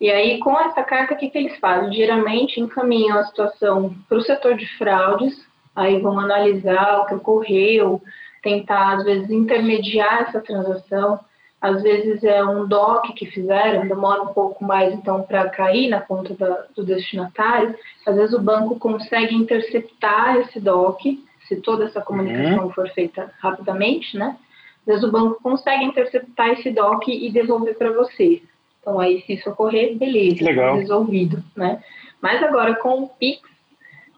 E 0.00 0.10
aí, 0.10 0.38
com 0.38 0.58
essa 0.58 0.82
carta, 0.82 1.14
o 1.14 1.16
que, 1.16 1.28
que 1.28 1.36
eles 1.36 1.58
fazem? 1.58 1.92
Geralmente 1.92 2.60
encaminham 2.60 3.18
a 3.18 3.24
situação 3.24 3.94
para 4.08 4.18
o 4.18 4.22
setor 4.22 4.56
de 4.56 4.66
fraudes, 4.78 5.46
aí 5.76 6.00
vão 6.00 6.18
analisar 6.18 7.00
o 7.00 7.06
que 7.06 7.14
ocorreu, 7.14 8.00
tentar, 8.42 8.96
às 8.96 9.04
vezes, 9.04 9.30
intermediar 9.30 10.22
essa 10.22 10.40
transação, 10.40 11.20
às 11.60 11.82
vezes 11.82 12.24
é 12.24 12.42
um 12.42 12.66
DOC 12.66 13.12
que 13.12 13.26
fizeram, 13.26 13.86
demora 13.86 14.22
um 14.22 14.32
pouco 14.32 14.64
mais 14.64 14.94
então 14.94 15.22
para 15.22 15.50
cair 15.50 15.90
na 15.90 16.00
conta 16.00 16.34
da, 16.34 16.64
do 16.74 16.82
destinatário. 16.82 17.74
Às 18.06 18.16
vezes 18.16 18.34
o 18.34 18.40
banco 18.40 18.78
consegue 18.78 19.34
interceptar 19.34 20.36
esse 20.38 20.58
DOC, 20.58 21.22
se 21.46 21.56
toda 21.56 21.84
essa 21.84 22.00
comunicação 22.00 22.64
uhum. 22.64 22.72
for 22.72 22.88
feita 22.88 23.30
rapidamente, 23.40 24.16
né? 24.16 24.38
Às 24.80 24.86
vezes 24.86 25.04
o 25.04 25.12
banco 25.12 25.38
consegue 25.42 25.84
interceptar 25.84 26.48
esse 26.48 26.70
DOC 26.70 27.08
e 27.08 27.30
devolver 27.30 27.76
para 27.76 27.92
você. 27.92 28.42
Então 28.80 28.98
aí 28.98 29.22
se 29.22 29.34
isso 29.34 29.50
ocorrer, 29.50 29.96
beleza, 29.96 30.44
Legal. 30.44 30.76
resolvido, 30.76 31.42
né? 31.56 31.82
Mas 32.20 32.42
agora 32.42 32.74
com 32.76 33.02
o 33.02 33.08
Pix, 33.08 33.42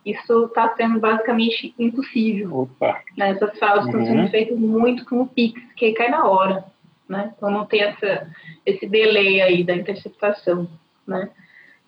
isso 0.05 0.47
está 0.47 0.75
sendo 0.77 0.99
basicamente 0.99 1.75
impossível. 1.79 2.61
Opa. 2.61 3.01
Né? 3.17 3.31
Essas 3.31 3.59
fraudes 3.59 3.87
uhum. 3.87 4.01
estão 4.01 4.07
sendo 4.07 4.31
feitas 4.31 4.59
muito 4.59 5.05
com 5.05 5.21
o 5.21 5.27
Pix, 5.27 5.61
que 5.77 5.93
cai 5.93 6.09
na 6.09 6.27
hora 6.27 6.65
né? 7.13 7.33
Então 7.37 7.51
não 7.51 7.67
tem 7.67 7.83
essa, 7.83 8.27
esse 8.65 8.87
delay 8.87 9.43
aí 9.43 9.63
da 9.63 9.77
interceptação, 9.77 10.67
né? 11.07 11.29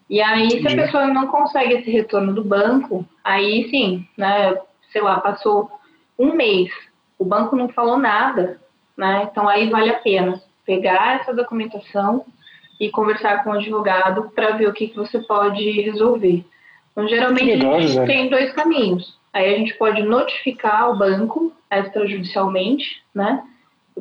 E 0.09 0.21
aí, 0.21 0.51
se 0.51 0.69
a 0.69 0.77
pessoa 0.77 1.07
não 1.07 1.29
consegue 1.29 1.75
esse 1.75 1.91
retorno 1.91 2.35
do 2.35 2.45
banco, 2.45 3.07
aí 3.25 3.69
sim, 3.71 4.07
né? 4.19 4.55
Sei 4.93 5.01
lá, 5.01 5.19
passou 5.19 5.71
um 6.19 6.35
mês, 6.35 6.71
o 7.19 7.25
banco 7.25 7.57
não 7.57 7.69
falou 7.71 7.97
nada, 7.97 8.61
né? 8.97 9.27
Então 9.31 9.49
aí 9.49 9.71
vale 9.71 9.91
a 9.91 9.99
pena 9.99 10.41
pegar 10.67 11.21
essa 11.21 11.33
documentação 11.33 12.27
e 12.81 12.91
conversar 12.91 13.45
com 13.45 13.51
o 13.51 13.55
advogado 13.55 14.31
para 14.35 14.57
ver 14.57 14.69
o 14.69 14.73
que, 14.73 14.89
que 14.89 14.97
você 14.97 15.19
pode 15.21 15.81
resolver. 15.83 16.45
Então, 16.93 17.09
geralmente 17.09 17.45
legal, 17.45 17.75
a 17.75 17.81
gente 17.81 18.07
tem 18.07 18.29
dois 18.29 18.53
caminhos. 18.53 19.19
Aí 19.33 19.55
a 19.55 19.59
gente 19.59 19.75
pode 19.75 20.03
notificar 20.03 20.91
o 20.91 20.97
banco 20.97 21.53
extrajudicialmente, 21.71 23.03
né? 23.15 23.43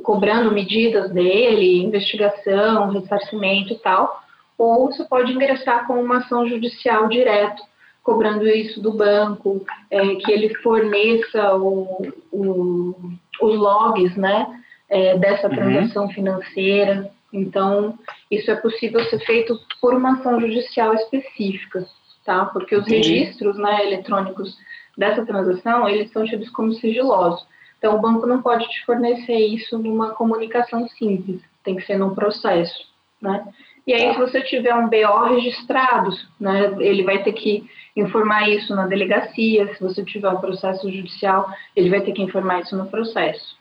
cobrando 0.01 0.51
medidas 0.51 1.11
dele, 1.11 1.83
investigação, 1.83 2.91
ressarcimento 2.91 3.73
e 3.73 3.77
tal, 3.77 4.23
ou 4.57 4.87
você 4.87 5.03
pode 5.03 5.31
ingressar 5.31 5.85
com 5.85 6.01
uma 6.01 6.17
ação 6.17 6.47
judicial 6.47 7.07
direto, 7.07 7.61
cobrando 8.01 8.47
isso 8.47 8.81
do 8.81 8.91
banco, 8.91 9.65
é, 9.89 10.15
que 10.15 10.31
ele 10.31 10.53
forneça 10.55 11.55
o, 11.55 12.13
o, 12.31 12.95
os 13.41 13.55
logs 13.55 14.15
né, 14.15 14.61
é, 14.89 15.17
dessa 15.17 15.47
uhum. 15.47 15.55
transação 15.55 16.03
uhum. 16.05 16.13
financeira. 16.13 17.11
Então, 17.33 17.97
isso 18.29 18.51
é 18.51 18.55
possível 18.55 19.03
ser 19.05 19.19
feito 19.25 19.59
por 19.81 19.95
uma 19.95 20.13
ação 20.13 20.39
judicial 20.39 20.93
específica, 20.93 21.85
tá? 22.23 22.45
Porque 22.45 22.75
os 22.75 22.85
Entendi. 22.85 23.13
registros 23.15 23.57
né, 23.57 23.87
eletrônicos 23.87 24.55
dessa 24.95 25.25
transação, 25.25 25.89
eles 25.89 26.11
são 26.11 26.23
tidos 26.23 26.49
como 26.51 26.71
sigilosos. 26.73 27.45
Então, 27.79 27.95
o 27.95 28.01
banco 28.01 28.27
não 28.27 28.41
pode 28.41 28.69
te 28.69 28.85
fornecer 28.85 29.35
isso 29.35 29.79
numa 29.79 30.11
comunicação 30.11 30.87
simples, 30.89 31.41
tem 31.63 31.75
que 31.75 31.85
ser 31.85 31.97
num 31.97 32.13
processo, 32.13 32.87
né? 33.19 33.45
E 33.85 33.93
aí, 33.93 34.13
se 34.13 34.19
você 34.19 34.41
tiver 34.41 34.73
um 34.73 34.87
BO 34.87 35.25
registrado, 35.35 36.11
né, 36.39 36.73
ele 36.79 37.03
vai 37.03 37.21
ter 37.21 37.33
que 37.33 37.69
informar 37.95 38.47
isso 38.47 38.73
na 38.73 38.87
delegacia, 38.87 39.73
se 39.73 39.81
você 39.81 40.05
tiver 40.05 40.29
um 40.29 40.39
processo 40.39 40.89
judicial, 40.89 41.51
ele 41.75 41.89
vai 41.89 41.99
ter 41.99 42.13
que 42.13 42.21
informar 42.21 42.61
isso 42.61 42.77
no 42.77 42.85
processo. 42.85 43.57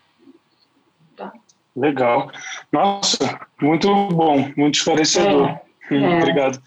Legal. 1.75 2.31
Nossa, 2.71 3.39
muito 3.61 3.87
bom, 4.09 4.51
muito 4.55 4.75
esclarecedor. 4.75 5.47
É, 5.47 5.61
hum, 5.93 6.05
é. 6.05 6.17
Obrigado. 6.19 6.61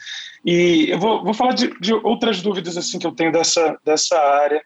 E 0.45 0.91
eu 0.91 0.99
vou, 0.99 1.25
vou 1.25 1.35
falar 1.35 1.53
de, 1.53 1.69
de, 1.81 1.95
outras 1.95 2.43
dúvidas 2.43 2.77
assim 2.77 2.99
que 2.99 3.07
eu 3.07 3.13
tenho 3.13 3.33
dessa, 3.33 3.79
dessa 3.85 4.19
área. 4.19 4.63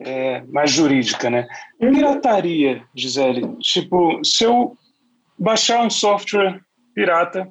é, 0.00 0.42
mais 0.48 0.70
jurídica, 0.70 1.30
né? 1.30 1.46
Pirataria, 1.78 2.84
Gisele. 2.94 3.56
Tipo, 3.58 4.20
se 4.24 4.44
eu 4.44 4.76
baixar 5.38 5.84
um 5.84 5.90
software 5.90 6.60
pirata, 6.94 7.48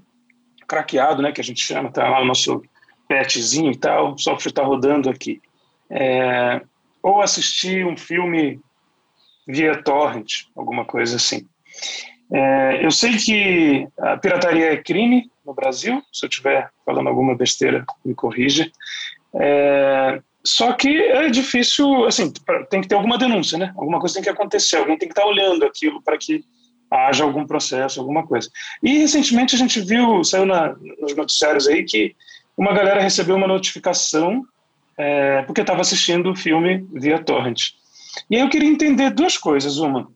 craqueado, 0.68 1.22
né, 1.22 1.32
que 1.32 1.42
a 1.42 1.44
gente 1.44 1.64
chama, 1.64 1.92
tá 1.92 2.08
lá 2.08 2.22
o 2.22 2.26
nosso 2.26 2.62
patchzinho 3.08 3.72
e 3.72 3.78
tal, 3.78 4.14
o 4.14 4.18
software 4.18 4.50
está 4.50 4.64
rodando 4.64 5.10
aqui. 5.10 5.42
É, 5.90 6.62
ou 7.02 7.22
assistir 7.22 7.86
um 7.86 7.98
filme 7.98 8.60
via 9.48 9.82
torrent, 9.84 10.46
alguma 10.56 10.86
coisa 10.86 11.18
assim. 11.18 11.48
É, 12.32 12.86
eu 12.86 12.92
sei 12.92 13.18
que 13.18 13.88
a 14.00 14.18
pirataria 14.18 14.74
é 14.74 14.78
crime 14.78 15.30
no 15.46 15.54
Brasil, 15.54 16.02
se 16.12 16.26
eu 16.26 16.30
estiver 16.30 16.70
falando 16.86 17.08
alguma 17.08 17.36
besteira, 17.36 17.86
me 18.04 18.16
corrija. 18.16 18.72
É, 19.36 20.22
só 20.44 20.74
que 20.74 20.90
é 20.90 21.30
difícil, 21.30 22.06
assim, 22.06 22.32
tem 22.70 22.82
que 22.82 22.88
ter 22.88 22.96
alguma 22.96 23.18
denúncia, 23.18 23.58
né? 23.58 23.74
Alguma 23.78 24.00
coisa 24.00 24.16
tem 24.16 24.24
que 24.24 24.30
acontecer, 24.30 24.78
alguém 24.78 24.98
tem 24.98 25.08
que 25.08 25.14
estar 25.14 25.26
olhando 25.26 25.66
aquilo 25.66 26.02
para 26.02 26.18
que 26.18 26.44
haja 26.90 27.24
algum 27.24 27.46
processo, 27.46 28.00
alguma 28.00 28.26
coisa. 28.26 28.50
E 28.82 29.00
recentemente 29.00 29.56
a 29.56 29.58
gente 29.58 29.80
viu, 29.82 30.24
saiu 30.24 30.46
na, 30.46 30.76
nos 31.00 31.16
noticiários 31.16 31.68
aí, 31.68 31.84
que 31.84 32.16
uma 32.58 32.74
galera 32.74 33.02
recebeu 33.02 33.36
uma 33.36 33.48
notificação 33.48 34.46
é, 34.98 35.42
porque 35.44 35.62
estava 35.62 35.82
assistindo 35.82 36.32
o 36.32 36.36
filme 36.36 36.88
via 36.94 37.24
torrent. 37.24 37.72
E 38.30 38.36
aí 38.36 38.42
eu 38.42 38.50
queria 38.50 38.70
entender 38.70 39.10
duas 39.10 39.38
coisas. 39.38 39.78
Uma, 39.78 40.08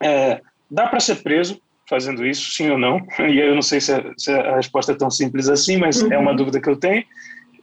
é, 0.00 0.40
dá 0.70 0.86
para 0.86 1.00
ser 1.00 1.16
preso 1.16 1.60
fazendo 1.88 2.26
isso, 2.26 2.50
sim 2.50 2.70
ou 2.70 2.78
não? 2.78 3.00
E 3.18 3.22
aí 3.22 3.48
eu 3.48 3.54
não 3.54 3.62
sei 3.62 3.80
se 3.80 3.92
a, 3.92 4.04
se 4.16 4.30
a 4.30 4.56
resposta 4.56 4.92
é 4.92 4.94
tão 4.94 5.10
simples 5.10 5.48
assim, 5.48 5.78
mas 5.78 6.02
uhum. 6.02 6.12
é 6.12 6.18
uma 6.18 6.30
uhum. 6.32 6.36
dúvida 6.36 6.60
que 6.60 6.68
eu 6.68 6.76
tenho. 6.76 7.04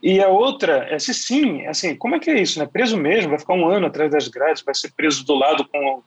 E 0.02 0.20
a 0.20 0.28
outra 0.28 0.86
é 0.90 0.98
se 0.98 1.14
sim, 1.14 1.66
assim, 1.66 1.96
como 1.96 2.16
é 2.16 2.18
que 2.18 2.30
é 2.30 2.40
isso, 2.40 2.58
né? 2.58 2.68
Preso 2.70 2.96
mesmo, 2.96 3.30
vai 3.30 3.38
ficar 3.38 3.54
um 3.54 3.66
ano 3.66 3.86
atrás 3.86 4.10
das 4.10 4.28
grades, 4.28 4.62
vai 4.62 4.74
ser 4.74 4.92
preso 4.96 5.24
do 5.24 5.34
lado 5.34 5.66
com, 5.72 6.02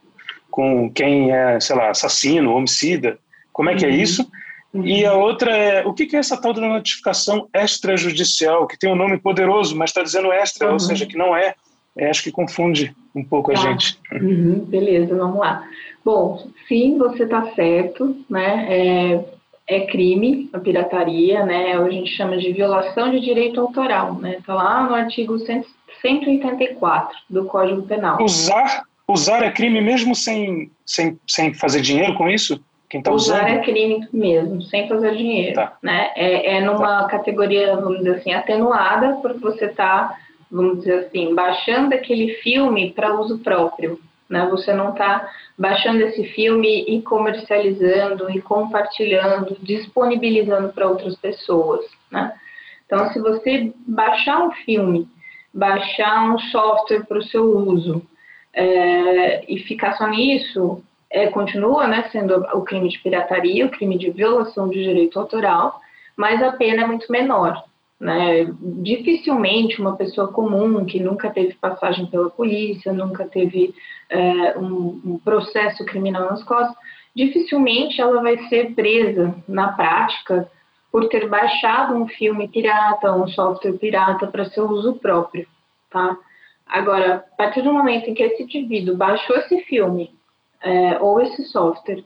com 0.51 0.89
quem 0.91 1.31
é, 1.31 1.59
sei 1.59 1.75
lá, 1.75 1.89
assassino, 1.89 2.53
homicida. 2.53 3.17
Como 3.51 3.69
é 3.69 3.75
que 3.75 3.85
é 3.85 3.89
uhum. 3.89 3.95
é 3.95 3.97
isso? 3.97 4.31
Uhum. 4.73 4.85
E 4.85 5.05
a 5.05 5.13
outra 5.13 5.55
é, 5.55 5.85
o 5.85 5.93
que 5.93 6.15
é 6.15 6.19
essa 6.19 6.39
tal 6.39 6.53
da 6.53 6.61
notificação 6.61 7.47
extrajudicial, 7.53 8.67
que 8.67 8.77
tem 8.77 8.91
um 8.91 8.95
nome 8.95 9.17
poderoso, 9.17 9.75
mas 9.75 9.89
está 9.89 10.03
dizendo 10.03 10.31
extra, 10.31 10.67
uhum. 10.67 10.73
ou 10.73 10.79
seja, 10.79 11.05
que 11.05 11.17
não 11.17 11.35
é. 11.35 11.55
é. 11.97 12.09
Acho 12.09 12.23
que 12.23 12.31
confunde 12.31 12.95
um 13.15 13.23
pouco 13.23 13.51
tá. 13.51 13.59
a 13.59 13.63
gente. 13.63 13.99
Uhum. 14.11 14.65
Beleza, 14.65 15.15
vamos 15.15 15.39
lá. 15.39 15.67
Bom, 16.03 16.47
sim, 16.67 16.97
você 16.97 17.23
está 17.23 17.53
certo, 17.53 18.15
né? 18.29 18.67
É, 18.69 19.25
é, 19.67 19.81
crime 19.81 20.49
a 20.51 20.59
pirataria, 20.59 21.45
né? 21.45 21.73
A 21.73 21.89
gente 21.89 22.09
chama 22.15 22.37
de 22.37 22.51
violação 22.51 23.11
de 23.11 23.19
direito 23.19 23.61
autoral, 23.61 24.15
né? 24.15 24.37
Está 24.39 24.53
lá 24.53 24.83
no 24.83 24.95
artigo 24.95 25.37
184 25.39 27.17
do 27.29 27.45
Código 27.45 27.83
Penal. 27.83 28.21
Usar, 28.23 28.83
usar 29.07 29.43
é 29.43 29.51
crime 29.51 29.81
mesmo 29.81 30.15
sem, 30.15 30.71
sem, 30.85 31.19
sem 31.27 31.53
fazer 31.53 31.81
dinheiro 31.81 32.15
com 32.15 32.27
isso? 32.27 32.59
Quem 32.89 33.03
tá 33.03 33.11
Usar 33.11 33.45
usando? 33.45 33.59
é 33.59 33.59
crime 33.59 34.07
mesmo, 34.11 34.63
sem 34.63 34.87
fazer 34.87 35.15
dinheiro. 35.15 35.53
Tá. 35.53 35.77
Né? 35.81 36.11
É, 36.15 36.57
é 36.57 36.61
numa 36.61 37.03
tá. 37.03 37.09
categoria, 37.09 37.75
vamos 37.75 37.99
dizer 37.99 38.15
assim, 38.15 38.33
atenuada, 38.33 39.19
porque 39.21 39.37
você 39.37 39.65
está, 39.65 40.17
vamos 40.49 40.79
dizer 40.79 41.05
assim, 41.05 41.35
baixando 41.35 41.93
aquele 41.93 42.33
filme 42.35 42.91
para 42.91 43.13
uso 43.19 43.37
próprio. 43.37 43.99
Né? 44.29 44.47
Você 44.51 44.71
não 44.73 44.91
está 44.91 45.27
baixando 45.57 46.01
esse 46.03 46.23
filme 46.35 46.85
e 46.87 47.01
comercializando 47.01 48.29
e 48.29 48.41
compartilhando, 48.41 49.57
disponibilizando 49.61 50.71
para 50.71 50.87
outras 50.87 51.15
pessoas. 51.15 51.85
Né? 52.11 52.31
Então, 52.85 53.11
se 53.11 53.19
você 53.19 53.73
baixar 53.87 54.43
um 54.43 54.51
filme, 54.51 55.07
baixar 55.53 56.31
um 56.31 56.37
software 56.37 57.05
para 57.05 57.17
o 57.17 57.23
seu 57.23 57.43
uso 57.43 58.03
é, 58.53 59.51
e 59.51 59.59
ficar 59.59 59.93
só 59.97 60.07
nisso, 60.07 60.83
é, 61.09 61.27
continua 61.27 61.87
né, 61.87 62.07
sendo 62.11 62.35
o 62.53 62.61
crime 62.61 62.89
de 62.89 62.99
pirataria, 62.99 63.65
o 63.65 63.71
crime 63.71 63.97
de 63.97 64.11
violação 64.11 64.69
de 64.69 64.83
direito 64.83 65.19
autoral, 65.19 65.79
mas 66.15 66.41
a 66.43 66.51
pena 66.51 66.83
é 66.83 66.87
muito 66.87 67.11
menor. 67.11 67.63
Né? 67.99 68.47
Dificilmente 68.61 69.81
uma 69.81 69.95
pessoa 69.95 70.31
comum 70.31 70.85
que 70.85 70.99
nunca 70.99 71.29
teve 71.29 71.53
passagem 71.55 72.05
pela 72.05 72.29
polícia, 72.29 72.93
nunca 72.93 73.25
teve 73.25 73.73
é, 74.09 74.57
um, 74.57 75.01
um, 75.05 75.19
processo 75.23 75.85
criminal 75.85 76.29
nas 76.29 76.43
costas, 76.43 76.75
dificilmente 77.15 78.01
ela 78.01 78.21
vai 78.21 78.37
ser 78.47 78.73
presa 78.73 79.35
na 79.47 79.73
prática 79.73 80.49
por 80.91 81.07
ter 81.07 81.27
baixado 81.29 81.93
um 81.93 82.07
filme 82.07 82.47
pirata, 82.47 83.13
um 83.13 83.27
software 83.27 83.73
pirata 83.73 84.27
para 84.27 84.49
seu 84.49 84.67
uso 84.67 84.95
próprio, 84.95 85.47
tá? 85.89 86.17
Agora, 86.65 87.25
a 87.33 87.35
partir 87.35 87.61
do 87.61 87.73
momento 87.73 88.09
em 88.09 88.13
que 88.13 88.23
esse 88.23 88.43
indivíduo 88.43 88.95
baixou 88.95 89.35
esse 89.37 89.61
filme 89.61 90.11
é, 90.61 90.99
ou 90.99 91.19
esse 91.21 91.43
software, 91.45 92.03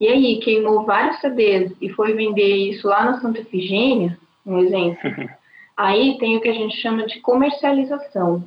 e 0.00 0.08
aí 0.08 0.40
queimou 0.40 0.84
vários 0.84 1.20
CDs 1.20 1.72
e 1.80 1.88
foi 1.90 2.12
vender 2.14 2.56
isso 2.56 2.88
lá 2.88 3.04
na 3.04 3.20
Santa 3.20 3.40
Efigênia, 3.40 4.18
um 4.44 4.58
exemplo, 4.58 5.10
aí 5.76 6.16
tem 6.18 6.36
o 6.36 6.40
que 6.40 6.48
a 6.48 6.52
gente 6.52 6.76
chama 6.80 7.06
de 7.06 7.20
comercialização, 7.20 8.44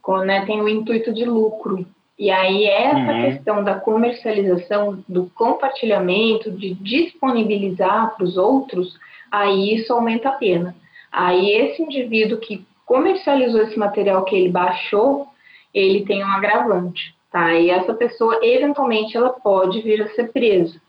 com, 0.00 0.18
né, 0.18 0.46
tem 0.46 0.60
o 0.60 0.68
intuito 0.68 1.12
de 1.12 1.24
lucro. 1.24 1.86
E 2.18 2.30
aí 2.30 2.64
essa 2.66 3.12
uhum. 3.12 3.22
questão 3.22 3.64
da 3.64 3.74
comercialização, 3.76 5.02
do 5.08 5.30
compartilhamento, 5.34 6.50
de 6.50 6.74
disponibilizar 6.74 8.16
para 8.16 8.24
os 8.24 8.36
outros, 8.36 8.98
aí 9.30 9.74
isso 9.74 9.92
aumenta 9.92 10.30
a 10.30 10.32
pena. 10.32 10.74
Aí 11.12 11.50
esse 11.50 11.82
indivíduo 11.82 12.38
que 12.38 12.66
comercializou 12.84 13.62
esse 13.62 13.78
material 13.78 14.24
que 14.24 14.34
ele 14.34 14.48
baixou, 14.48 15.28
ele 15.72 16.04
tem 16.04 16.24
um 16.24 16.28
agravante 16.28 17.16
tá? 17.30 17.54
E 17.54 17.70
essa 17.70 17.94
pessoa, 17.94 18.40
eventualmente, 18.42 19.16
ela 19.16 19.30
pode 19.30 19.80
vir 19.82 20.02
a 20.02 20.08
ser 20.10 20.32
presa, 20.32 20.80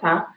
tá? 0.00 0.30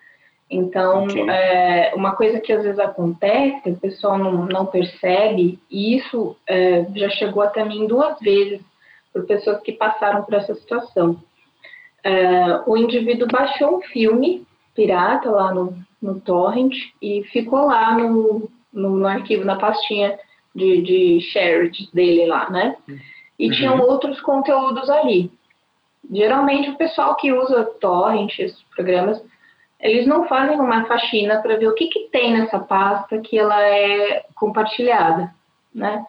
Então, 0.49 1.05
okay. 1.05 1.29
é, 1.29 1.93
uma 1.95 2.13
coisa 2.15 2.39
que 2.39 2.51
às 2.51 2.63
vezes 2.63 2.79
acontece, 2.79 3.69
o 3.69 3.77
pessoal 3.77 4.17
não, 4.17 4.45
não 4.45 4.65
percebe, 4.65 5.59
e 5.69 5.95
isso 5.95 6.35
é, 6.47 6.85
já 6.93 7.09
chegou 7.09 7.41
até 7.41 7.63
mim 7.63 7.87
duas 7.87 8.19
vezes, 8.19 8.59
por 9.13 9.25
pessoas 9.25 9.61
que 9.61 9.73
passaram 9.73 10.23
por 10.23 10.33
essa 10.33 10.55
situação. 10.55 11.21
É, 12.03 12.61
o 12.65 12.77
indivíduo 12.77 13.27
baixou 13.27 13.77
um 13.77 13.81
filme 13.81 14.45
pirata 14.75 15.29
lá 15.29 15.53
no, 15.53 15.77
no 16.01 16.19
torrent 16.19 16.73
e 17.01 17.23
ficou 17.31 17.67
lá 17.67 17.97
no, 17.97 18.49
no, 18.73 18.89
no 18.97 19.07
arquivo, 19.07 19.45
na 19.45 19.57
pastinha 19.57 20.17
de, 20.55 20.81
de 20.81 21.21
shared 21.31 21.89
dele 21.93 22.25
lá, 22.25 22.49
né? 22.49 22.75
E 23.37 23.47
uhum. 23.47 23.55
tinham 23.55 23.79
outros 23.79 24.19
conteúdos 24.21 24.89
ali. 24.89 25.31
Geralmente 26.11 26.69
o 26.69 26.77
pessoal 26.77 27.15
que 27.15 27.31
usa 27.31 27.63
torrent, 27.79 28.39
esses 28.39 28.61
programas, 28.75 29.21
eles 29.79 30.05
não 30.05 30.27
fazem 30.27 30.59
uma 30.59 30.85
faxina 30.85 31.41
para 31.41 31.57
ver 31.57 31.67
o 31.67 31.73
que, 31.73 31.87
que 31.87 32.09
tem 32.11 32.33
nessa 32.33 32.59
pasta 32.59 33.19
que 33.19 33.37
ela 33.37 33.61
é 33.61 34.25
compartilhada, 34.35 35.33
né? 35.73 36.05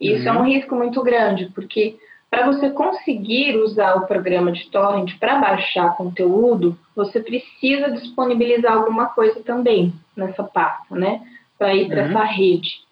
E 0.00 0.12
isso 0.12 0.28
uhum. 0.28 0.28
é 0.28 0.32
um 0.32 0.40
uhum. 0.40 0.46
risco 0.46 0.74
muito 0.74 1.02
grande, 1.02 1.50
porque 1.54 1.96
para 2.30 2.46
você 2.46 2.70
conseguir 2.70 3.56
usar 3.56 3.94
o 3.94 4.06
programa 4.06 4.52
de 4.52 4.68
torrent 4.70 5.18
para 5.18 5.38
baixar 5.38 5.96
conteúdo, 5.96 6.76
você 6.94 7.20
precisa 7.20 7.90
disponibilizar 7.90 8.72
alguma 8.72 9.06
coisa 9.06 9.42
também 9.42 9.92
nessa 10.16 10.42
pasta, 10.42 10.94
né? 10.94 11.22
Para 11.58 11.74
ir 11.74 11.88
para 11.88 12.02
uhum. 12.02 12.08
essa 12.10 12.24
rede. 12.24 12.86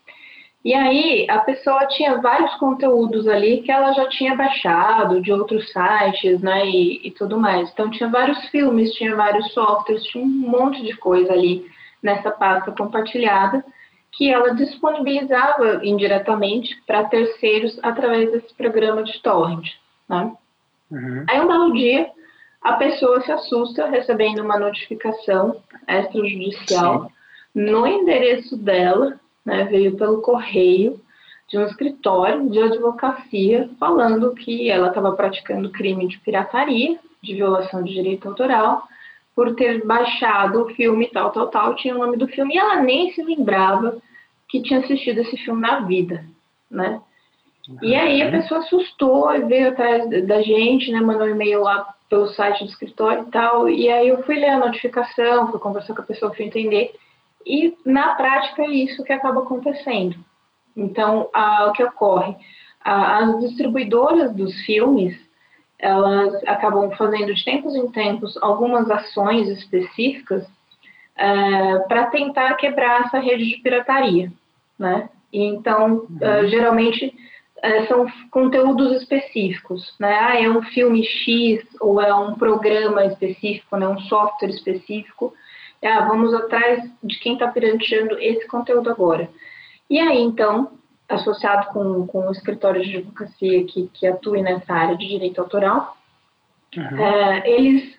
E 0.64 0.72
aí 0.72 1.26
a 1.28 1.40
pessoa 1.40 1.86
tinha 1.88 2.22
vários 2.22 2.54
conteúdos 2.54 3.28
ali 3.28 3.60
que 3.60 3.70
ela 3.70 3.92
já 3.92 4.08
tinha 4.08 4.34
baixado 4.34 5.20
de 5.20 5.30
outros 5.30 5.70
sites, 5.70 6.40
né, 6.40 6.66
e, 6.66 7.06
e, 7.06 7.10
tudo 7.10 7.38
mais. 7.38 7.70
Então 7.70 7.90
tinha 7.90 8.08
vários 8.08 8.48
filmes, 8.48 8.94
tinha 8.94 9.14
vários 9.14 9.52
softwares, 9.52 10.02
tinha 10.04 10.24
um 10.24 10.26
monte 10.26 10.82
de 10.82 10.96
coisa 10.96 11.34
ali 11.34 11.66
nessa 12.02 12.30
pasta 12.30 12.72
compartilhada 12.72 13.62
que 14.16 14.30
ela 14.30 14.54
disponibilizava 14.54 15.84
indiretamente 15.84 16.80
para 16.86 17.04
terceiros 17.04 17.78
através 17.82 18.30
desse 18.30 18.54
programa 18.54 19.02
de 19.02 19.20
torrent, 19.20 19.66
né? 20.08 20.32
Uhum. 20.90 21.24
Aí 21.28 21.40
um 21.40 21.48
belo 21.48 21.72
dia 21.72 22.10
a 22.62 22.74
pessoa 22.74 23.20
se 23.20 23.30
assusta 23.30 23.86
recebendo 23.86 24.40
uma 24.40 24.58
notificação 24.58 25.56
extrajudicial 25.86 27.04
Sim. 27.04 27.10
no 27.54 27.86
endereço 27.86 28.56
dela 28.56 29.20
né, 29.44 29.64
veio 29.64 29.96
pelo 29.96 30.22
correio 30.22 30.98
de 31.48 31.58
um 31.58 31.66
escritório 31.66 32.48
de 32.48 32.58
advocacia 32.58 33.68
falando 33.78 34.34
que 34.34 34.70
ela 34.70 34.88
estava 34.88 35.12
praticando 35.12 35.70
crime 35.70 36.08
de 36.08 36.18
pirataria, 36.20 36.98
de 37.22 37.34
violação 37.34 37.82
de 37.82 37.92
direito 37.92 38.28
autoral, 38.28 38.88
por 39.34 39.54
ter 39.56 39.84
baixado 39.84 40.62
o 40.62 40.74
filme 40.74 41.10
tal, 41.12 41.30
tal, 41.30 41.48
tal, 41.48 41.74
tinha 41.74 41.94
o 41.94 41.98
nome 41.98 42.16
do 42.16 42.28
filme, 42.28 42.54
e 42.54 42.58
ela 42.58 42.80
nem 42.80 43.12
se 43.12 43.22
lembrava 43.22 44.00
que 44.48 44.62
tinha 44.62 44.80
assistido 44.80 45.18
esse 45.18 45.36
filme 45.38 45.60
na 45.60 45.80
vida, 45.80 46.24
né? 46.70 47.00
E 47.82 47.94
aí 47.94 48.22
a 48.22 48.30
pessoa 48.30 48.60
assustou, 48.60 49.28
veio 49.46 49.70
atrás 49.70 50.08
da 50.26 50.42
gente, 50.42 50.92
né, 50.92 51.00
mandou 51.00 51.26
um 51.26 51.30
e-mail 51.30 51.62
lá 51.62 51.94
pelo 52.10 52.28
site 52.28 52.62
do 52.62 52.70
escritório 52.70 53.24
e 53.26 53.30
tal, 53.30 53.68
e 53.68 53.88
aí 53.88 54.08
eu 54.08 54.22
fui 54.24 54.36
ler 54.36 54.50
a 54.50 54.58
notificação, 54.58 55.50
fui 55.50 55.58
conversar 55.58 55.94
com 55.94 56.02
a 56.02 56.04
pessoa, 56.04 56.34
fui 56.34 56.44
entender, 56.44 56.94
e, 57.46 57.74
na 57.84 58.14
prática, 58.14 58.62
é 58.62 58.70
isso 58.70 59.02
que 59.02 59.12
acaba 59.12 59.40
acontecendo. 59.40 60.16
Então, 60.76 61.28
a, 61.32 61.66
o 61.66 61.72
que 61.72 61.82
ocorre? 61.82 62.36
as 62.84 63.40
distribuidoras 63.40 64.34
dos 64.34 64.54
filmes, 64.66 65.16
elas 65.84 66.34
acabam 66.46 66.90
fazendo 66.92 67.34
de 67.34 67.44
tempos 67.44 67.74
em 67.76 67.90
tempos 67.90 68.38
algumas 68.40 68.90
ações 68.90 69.48
específicas 69.50 70.46
é, 71.14 71.78
para 71.80 72.06
tentar 72.06 72.54
quebrar 72.54 73.02
essa 73.02 73.18
rede 73.18 73.44
de 73.50 73.56
pirataria, 73.58 74.32
né? 74.78 75.10
E 75.30 75.42
então, 75.44 76.06
uhum. 76.08 76.18
uh, 76.22 76.48
geralmente 76.48 77.14
uh, 77.58 77.86
são 77.86 78.06
conteúdos 78.30 79.02
específicos, 79.02 79.94
né? 80.00 80.18
Ah, 80.20 80.40
é 80.40 80.48
um 80.48 80.62
filme 80.62 81.04
X 81.04 81.62
ou 81.80 82.00
é 82.00 82.14
um 82.14 82.34
programa 82.34 83.04
específico, 83.04 83.76
né? 83.76 83.86
Um 83.86 84.00
software 84.00 84.48
específico. 84.50 85.34
Ah, 85.84 86.06
vamos 86.08 86.32
atrás 86.32 86.82
de 87.02 87.18
quem 87.18 87.34
está 87.34 87.48
pirateando 87.48 88.18
esse 88.18 88.46
conteúdo 88.46 88.88
agora. 88.88 89.28
E 89.90 90.00
aí, 90.00 90.18
então, 90.18 90.70
associado 91.08 91.72
com, 91.72 92.06
com 92.06 92.28
o 92.28 92.32
escritório 92.32 92.82
de 92.82 92.96
advocacia 92.96 93.64
que, 93.64 93.88
que 93.92 94.06
atua 94.06 94.40
nessa 94.40 94.72
área 94.72 94.96
de 94.96 95.06
direito 95.06 95.40
autoral, 95.40 95.96
uhum. 96.76 96.82
uh, 96.82 97.42
eles 97.44 97.94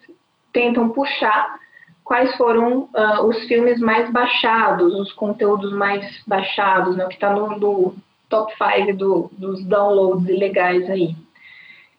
tentam 0.52 0.90
puxar 0.90 1.60
quais 2.04 2.36
foram 2.38 2.90
uh, 2.94 3.26
os 3.26 3.38
filmes 3.46 3.80
mais 3.80 4.12
baixados, 4.12 4.94
os 4.94 5.12
conteúdos 5.14 5.74
mais 5.74 6.24
baixados, 6.26 6.96
né, 6.96 7.06
que 7.08 7.16
está 7.16 7.34
no, 7.34 7.58
no, 7.60 7.96
top 8.30 8.54
5 8.58 8.98
do, 8.98 9.30
dos 9.34 9.64
downloads 9.66 10.28
ilegais 10.28 10.90
aí. 10.90 11.16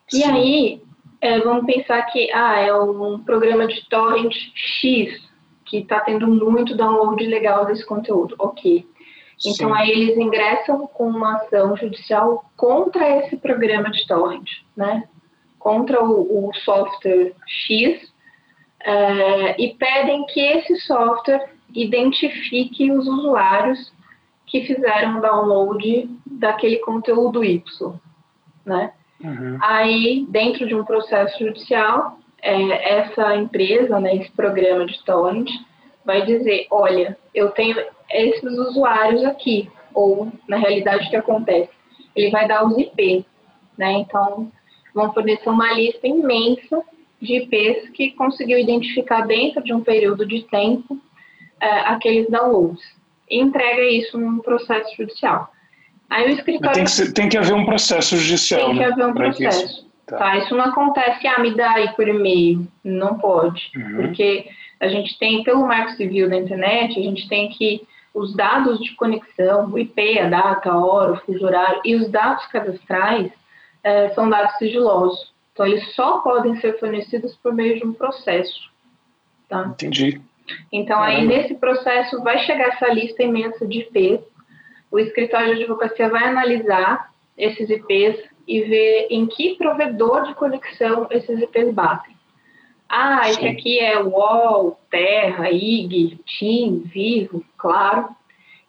Sim. 0.08 0.18
E 0.18 0.24
aí, 0.24 0.82
é, 1.20 1.40
vamos 1.40 1.66
pensar 1.66 2.02
que 2.06 2.30
ah, 2.32 2.58
é 2.60 2.72
um 2.74 3.18
programa 3.20 3.66
de 3.66 3.88
torrent 3.88 4.34
X 4.54 5.26
que 5.64 5.78
está 5.78 6.00
tendo 6.00 6.28
muito 6.28 6.76
download 6.76 7.22
ilegal 7.22 7.66
desse 7.66 7.84
conteúdo. 7.84 8.34
Ok. 8.38 8.86
Então, 9.44 9.68
Sim. 9.68 9.74
aí 9.74 9.90
eles 9.90 10.16
ingressam 10.16 10.86
com 10.86 11.08
uma 11.08 11.36
ação 11.36 11.76
judicial 11.76 12.44
contra 12.56 13.18
esse 13.18 13.36
programa 13.36 13.90
de 13.90 14.06
torrent, 14.06 14.48
né? 14.76 15.04
Contra 15.58 16.02
o, 16.02 16.48
o 16.48 16.54
software 16.54 17.34
X 17.46 18.02
uh, 18.02 19.54
e 19.58 19.74
pedem 19.78 20.24
que 20.26 20.40
esse 20.40 20.76
software 20.80 21.50
identifique 21.74 22.90
os 22.90 23.06
usuários 23.06 23.92
que 24.46 24.62
fizeram 24.62 25.20
download 25.20 26.08
daquele 26.24 26.76
conteúdo 26.78 27.44
Y, 27.44 27.94
né? 28.64 28.92
Uhum. 29.22 29.58
Aí, 29.60 30.26
dentro 30.28 30.66
de 30.66 30.74
um 30.74 30.84
processo 30.84 31.38
judicial, 31.38 32.18
é, 32.42 32.98
essa 33.00 33.34
empresa, 33.34 33.98
né, 33.98 34.16
esse 34.16 34.30
programa 34.30 34.86
de 34.86 35.02
torrent, 35.04 35.50
vai 36.04 36.24
dizer, 36.24 36.66
olha, 36.70 37.18
eu 37.34 37.50
tenho 37.50 37.76
esses 38.16 38.58
usuários 38.58 39.24
aqui, 39.24 39.70
ou 39.94 40.30
na 40.48 40.56
realidade 40.56 41.06
o 41.06 41.10
que 41.10 41.16
acontece? 41.16 41.70
Ele 42.14 42.30
vai 42.30 42.48
dar 42.48 42.64
os 42.64 42.76
IPs, 42.76 43.24
né? 43.76 43.92
Então, 43.92 44.50
vão 44.94 45.12
fornecer 45.12 45.48
uma 45.48 45.72
lista 45.72 46.06
imensa 46.06 46.82
de 47.20 47.36
IPs 47.36 47.90
que 47.90 48.10
conseguiu 48.12 48.58
identificar 48.58 49.22
dentro 49.22 49.62
de 49.62 49.72
um 49.72 49.82
período 49.82 50.26
de 50.26 50.42
tempo 50.44 50.98
é, 51.60 51.80
aqueles 51.80 52.28
downloads 52.28 52.82
e 53.30 53.40
entrega 53.40 53.82
isso 53.82 54.18
num 54.18 54.38
processo 54.38 54.94
judicial. 54.96 55.50
Aí 56.08 56.26
o 56.26 56.34
escritório... 56.34 56.74
Tem 56.74 56.84
que, 56.84 56.90
ser, 56.90 57.12
tem 57.12 57.28
que 57.28 57.36
haver 57.36 57.54
um 57.54 57.64
processo 57.64 58.16
judicial, 58.16 58.66
Tem 58.66 58.74
que 58.74 58.78
né, 58.80 58.86
haver 58.86 59.06
um 59.06 59.14
processo. 59.14 59.64
Isso. 59.64 59.86
Tá. 60.06 60.18
tá. 60.18 60.36
isso 60.36 60.54
não 60.54 60.64
acontece, 60.64 61.26
ah, 61.26 61.40
me 61.40 61.54
dá 61.54 61.72
aí 61.72 61.88
por 61.94 62.06
e-mail. 62.06 62.66
Não 62.84 63.18
pode, 63.18 63.70
uhum. 63.74 63.96
porque 64.02 64.46
a 64.78 64.88
gente 64.88 65.18
tem, 65.18 65.42
pelo 65.42 65.66
marco 65.66 65.92
civil 65.92 66.28
da 66.28 66.36
internet, 66.36 66.98
a 66.98 67.02
gente 67.02 67.28
tem 67.28 67.48
que 67.48 67.82
os 68.16 68.34
dados 68.34 68.78
de 68.80 68.94
conexão, 68.94 69.68
o 69.70 69.78
IP, 69.78 70.18
a 70.18 70.28
data, 70.28 70.70
a 70.70 70.78
hora, 70.78 71.12
o 71.12 71.16
fuso 71.18 71.44
horário 71.44 71.82
e 71.84 71.94
os 71.94 72.08
dados 72.10 72.46
cadastrais 72.46 73.30
é, 73.84 74.08
são 74.14 74.30
dados 74.30 74.56
sigilosos. 74.56 75.34
Então, 75.52 75.66
eles 75.66 75.94
só 75.94 76.18
podem 76.20 76.56
ser 76.56 76.80
fornecidos 76.80 77.36
por 77.36 77.52
meio 77.52 77.78
de 77.78 77.86
um 77.86 77.92
processo. 77.92 78.70
Tá? 79.48 79.66
Entendi. 79.66 80.20
Então, 80.72 80.98
aí 80.98 81.26
nesse 81.26 81.56
processo 81.56 82.22
vai 82.22 82.38
chegar 82.38 82.68
essa 82.68 82.88
lista 82.88 83.22
imensa 83.22 83.66
de 83.66 83.80
IPs, 83.80 84.24
o 84.90 84.98
escritório 84.98 85.54
de 85.54 85.64
advocacia 85.64 86.08
vai 86.08 86.24
analisar 86.24 87.10
esses 87.36 87.68
IPs 87.68 88.18
e 88.48 88.62
ver 88.62 89.08
em 89.10 89.26
que 89.26 89.56
provedor 89.56 90.22
de 90.22 90.34
conexão 90.34 91.06
esses 91.10 91.38
IPs 91.38 91.74
batem. 91.74 92.15
Ah, 92.88 93.24
Sim. 93.24 93.30
esse 93.30 93.48
aqui 93.48 93.78
é 93.78 94.00
UOL, 94.02 94.78
Terra, 94.90 95.50
IG, 95.50 96.18
TIM, 96.24 96.82
Vivo, 96.86 97.44
claro. 97.56 98.08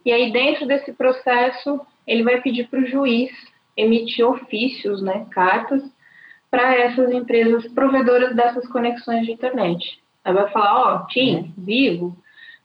E 0.06 0.12
aí, 0.12 0.32
dentro 0.32 0.66
desse 0.66 0.94
processo, 0.94 1.80
ele 2.06 2.24
vai 2.24 2.42
pedir 2.42 2.68
para 2.68 2.80
o 2.80 2.88
juiz 2.88 3.32
emitir 3.76 4.26
ofícios, 4.26 5.02
né, 5.02 5.28
cartas, 5.30 5.84
para 6.50 6.76
essas 6.76 7.12
empresas 7.12 7.68
provedoras 7.74 8.36
dessas 8.36 8.68
conexões 8.68 9.26
de 9.26 9.34
internet. 9.34 10.02
Aí 10.24 10.34
vai 10.34 10.50
falar, 10.50 10.76
ó, 10.76 10.96
oh, 10.96 11.08
TIM, 11.08 11.54
Vivo, 11.58 12.18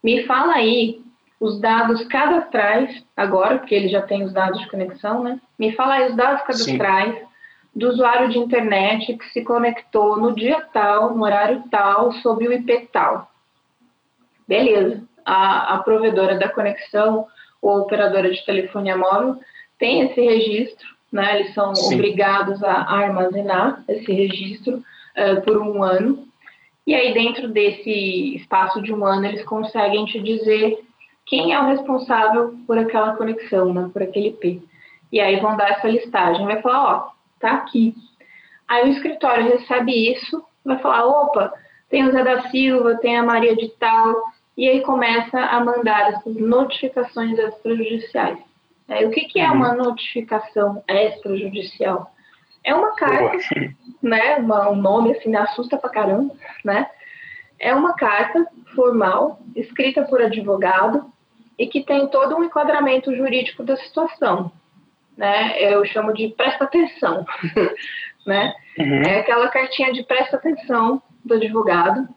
me 0.02 0.24
fala 0.24 0.54
aí 0.54 1.02
os 1.38 1.60
dados 1.60 2.04
cadastrais, 2.04 3.04
agora, 3.16 3.58
porque 3.58 3.74
ele 3.74 3.88
já 3.88 4.00
tem 4.00 4.22
os 4.22 4.32
dados 4.32 4.60
de 4.60 4.70
conexão, 4.70 5.22
né? 5.24 5.40
Me 5.58 5.72
fala 5.72 5.94
aí 5.94 6.08
os 6.08 6.16
dados 6.16 6.42
cadastrais 6.42 7.14
Sim. 7.14 7.31
Do 7.74 7.88
usuário 7.88 8.28
de 8.28 8.38
internet 8.38 9.16
que 9.16 9.24
se 9.30 9.42
conectou 9.42 10.18
no 10.18 10.34
dia 10.34 10.60
tal, 10.72 11.14
no 11.14 11.24
horário 11.24 11.62
tal, 11.70 12.12
sob 12.12 12.46
o 12.46 12.52
IP 12.52 12.88
tal. 12.92 13.30
Beleza. 14.46 15.02
A, 15.24 15.74
a 15.74 15.78
provedora 15.78 16.38
da 16.38 16.48
conexão 16.48 17.26
ou 17.60 17.80
operadora 17.80 18.30
de 18.30 18.44
telefonia 18.44 18.96
móvel 18.96 19.38
tem 19.78 20.02
esse 20.02 20.20
registro, 20.20 20.86
né? 21.10 21.40
Eles 21.40 21.54
são 21.54 21.74
Sim. 21.74 21.94
obrigados 21.94 22.62
a 22.62 22.72
armazenar 22.72 23.82
esse 23.88 24.12
registro 24.12 24.76
uh, 25.16 25.40
por 25.42 25.56
um 25.56 25.82
ano. 25.82 26.26
E 26.86 26.94
aí, 26.94 27.14
dentro 27.14 27.48
desse 27.48 28.34
espaço 28.34 28.82
de 28.82 28.92
um 28.92 29.04
ano, 29.04 29.26
eles 29.26 29.44
conseguem 29.44 30.04
te 30.04 30.20
dizer 30.20 30.84
quem 31.24 31.52
é 31.52 31.60
o 31.60 31.66
responsável 31.66 32.54
por 32.66 32.76
aquela 32.76 33.16
conexão, 33.16 33.72
né? 33.72 33.88
por 33.92 34.02
aquele 34.02 34.28
IP. 34.28 34.62
E 35.12 35.20
aí 35.20 35.38
vão 35.40 35.56
dar 35.56 35.70
essa 35.70 35.88
listagem. 35.88 36.44
Vai 36.44 36.60
falar, 36.60 36.94
ó, 36.94 37.11
tá 37.42 37.52
aqui. 37.56 37.94
Aí 38.66 38.88
o 38.88 38.92
escritório 38.92 39.44
recebe 39.44 40.12
isso, 40.12 40.42
vai 40.64 40.78
falar, 40.78 41.04
opa, 41.04 41.52
tem 41.90 42.06
o 42.06 42.12
Zé 42.12 42.24
da 42.24 42.48
Silva, 42.48 42.96
tem 42.96 43.18
a 43.18 43.22
Maria 43.22 43.54
de 43.54 43.68
Tal, 43.78 44.14
e 44.56 44.68
aí 44.68 44.80
começa 44.80 45.38
a 45.38 45.62
mandar 45.62 46.12
essas 46.12 46.36
notificações 46.36 47.38
extrajudiciais. 47.38 48.38
É, 48.88 49.06
o 49.06 49.10
que, 49.10 49.22
que 49.22 49.40
é 49.40 49.50
uhum. 49.50 49.56
uma 49.56 49.74
notificação 49.74 50.82
extrajudicial? 50.88 52.12
É 52.64 52.74
uma 52.74 52.94
carta, 52.94 53.38
né? 54.02 54.36
Uma, 54.36 54.70
um 54.70 54.76
nome 54.76 55.12
assim, 55.12 55.34
assusta 55.34 55.76
pra 55.76 55.90
caramba, 55.90 56.34
né? 56.64 56.88
É 57.58 57.74
uma 57.74 57.94
carta 57.94 58.46
formal, 58.74 59.40
escrita 59.56 60.02
por 60.02 60.22
advogado, 60.22 61.12
e 61.58 61.66
que 61.66 61.84
tem 61.84 62.06
todo 62.08 62.36
um 62.36 62.44
enquadramento 62.44 63.14
jurídico 63.14 63.62
da 63.62 63.76
situação. 63.76 64.50
Né? 65.22 65.54
Eu 65.72 65.84
chamo 65.84 66.12
de 66.12 66.30
presta 66.30 66.64
atenção. 66.64 67.24
né? 68.26 68.52
Uhum. 68.76 69.02
É 69.02 69.20
aquela 69.20 69.46
cartinha 69.50 69.92
de 69.92 70.02
presta 70.02 70.36
atenção 70.36 71.00
do 71.24 71.34
advogado, 71.34 72.08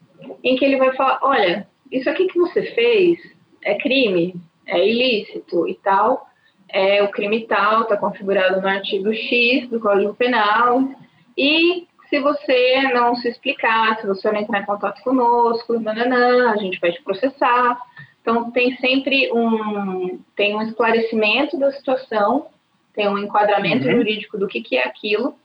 em 0.43 0.55
que 0.55 0.65
ele 0.65 0.77
vai 0.77 0.91
falar: 0.95 1.19
olha, 1.21 1.67
isso 1.91 2.09
aqui 2.09 2.25
que 2.25 2.39
você 2.39 2.63
fez 2.73 3.19
é 3.63 3.75
crime, 3.75 4.33
é 4.65 4.83
ilícito 4.83 5.67
e 5.67 5.75
tal, 5.75 6.27
é 6.67 7.03
o 7.03 7.11
crime 7.11 7.45
tal, 7.45 7.83
está 7.83 7.95
configurado 7.95 8.59
no 8.59 8.67
artigo 8.67 9.13
X 9.13 9.69
do 9.69 9.79
Código 9.79 10.15
Penal, 10.15 10.89
e 11.37 11.85
se 12.09 12.19
você 12.19 12.91
não 12.91 13.15
se 13.17 13.29
explicar, 13.29 14.01
se 14.01 14.07
você 14.07 14.31
não 14.31 14.39
entrar 14.39 14.61
em 14.61 14.65
contato 14.65 15.03
conosco, 15.03 15.79
nananã, 15.79 16.51
a 16.51 16.57
gente 16.57 16.79
vai 16.79 16.91
te 16.91 17.03
processar. 17.03 17.79
Então, 18.21 18.49
tem 18.49 18.75
sempre 18.77 19.31
um, 19.31 20.19
tem 20.35 20.55
um 20.55 20.61
esclarecimento 20.63 21.59
da 21.59 21.71
situação, 21.71 22.47
tem 22.95 23.07
um 23.07 23.17
enquadramento 23.17 23.85
uhum. 23.87 23.97
jurídico 23.97 24.37
do 24.37 24.47
que, 24.47 24.61
que 24.61 24.77
é 24.77 24.87
aquilo, 24.87 25.35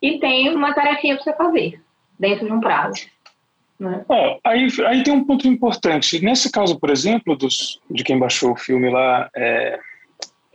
e 0.00 0.18
tem 0.18 0.54
uma 0.54 0.74
tarefinha 0.74 1.14
para 1.14 1.24
você 1.24 1.32
fazer, 1.32 1.80
dentro 2.18 2.46
de 2.46 2.52
um 2.52 2.60
prazo. 2.60 3.06
Né? 3.78 4.04
É, 4.10 4.38
aí, 4.44 4.68
aí 4.86 5.02
tem 5.02 5.12
um 5.12 5.24
ponto 5.24 5.46
importante. 5.48 6.24
Nesse 6.24 6.50
caso, 6.52 6.78
por 6.78 6.90
exemplo, 6.90 7.36
dos, 7.36 7.80
de 7.90 8.04
quem 8.04 8.18
baixou 8.18 8.52
o 8.52 8.56
filme 8.56 8.90
lá 8.90 9.28
é, 9.34 9.80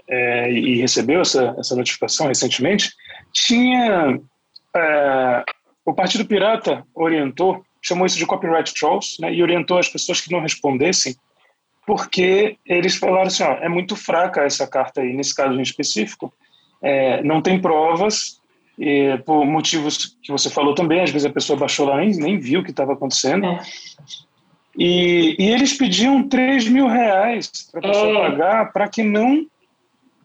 é, 0.08 0.52
e 0.52 0.78
recebeu 0.78 1.22
essa, 1.22 1.54
essa 1.58 1.76
notificação 1.76 2.28
recentemente, 2.28 2.92
tinha. 3.34 4.20
É, 4.76 5.44
o 5.86 5.94
Partido 5.94 6.26
Pirata 6.26 6.86
orientou, 6.94 7.64
chamou 7.82 8.06
isso 8.06 8.18
de 8.18 8.26
copyright 8.26 8.74
trolls, 8.74 9.22
né, 9.22 9.34
e 9.34 9.42
orientou 9.42 9.78
as 9.78 9.88
pessoas 9.88 10.20
que 10.20 10.32
não 10.32 10.42
respondessem, 10.42 11.16
porque 11.88 12.58
eles 12.66 12.98
falaram 12.98 13.28
assim: 13.28 13.44
ó, 13.44 13.54
é 13.54 13.70
muito 13.70 13.96
fraca 13.96 14.42
essa 14.42 14.68
carta 14.68 15.00
aí, 15.00 15.14
nesse 15.14 15.34
caso 15.34 15.58
em 15.58 15.62
específico, 15.62 16.32
é, 16.82 17.24
não 17.24 17.42
tem 17.42 17.60
provas, 17.60 18.42
e, 18.78 19.18
por 19.26 19.46
motivos 19.46 20.18
que 20.22 20.30
você 20.30 20.50
falou 20.50 20.76
também, 20.76 21.02
às 21.02 21.10
vezes 21.10 21.26
a 21.26 21.32
pessoa 21.32 21.58
baixou 21.58 21.88
lá 21.88 21.98
nem, 21.98 22.12
nem 22.12 22.38
viu 22.38 22.60
o 22.60 22.64
que 22.64 22.72
estava 22.72 22.92
acontecendo. 22.92 23.46
É. 23.46 23.60
E, 24.78 25.36
e, 25.40 25.50
eles 25.50 25.74
pediam 25.74 26.28
3 26.28 26.68
mil 26.68 26.88
reais 26.88 27.50
para 27.72 27.80
a 27.80 27.92
pessoa 27.92 28.12
é. 28.12 28.30
pagar 28.30 28.74
para 28.74 28.90
que 28.90 29.02
não 29.02 29.48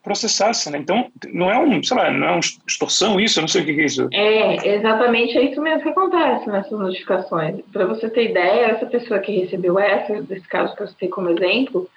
processasse, 0.02 0.70
né? 0.70 0.78
Então, 0.78 1.10
não 1.32 1.50
é 1.50 1.58
um, 1.58 1.82
sei 1.82 1.96
lá, 1.96 2.10
não 2.10 2.26
é 2.26 2.30
uma 2.32 2.40
extorsão 2.40 3.20
isso, 3.20 3.38
eu 3.38 3.42
não 3.42 3.48
sei 3.48 3.62
o 3.62 3.64
que 3.64 3.70
é 3.70 3.84
isso. 3.84 4.08
É, 4.12 4.74
exatamente 4.74 5.38
é 5.38 5.42
isso 5.42 5.60
mesmo 5.60 5.82
que 5.82 5.88
acontece 5.88 6.48
nessas 6.48 6.78
notificações. 6.78 7.60
Para 7.72 7.86
você 7.86 8.10
ter 8.10 8.30
ideia, 8.30 8.66
essa 8.66 8.86
pessoa 8.86 9.20
que 9.20 9.40
recebeu 9.40 9.78
essa, 9.78 10.20
desse 10.22 10.46
caso 10.48 10.74
que 10.74 10.82
eu 10.82 10.88
citei 10.88 11.08
como 11.08 11.30
exemplo, 11.30 11.88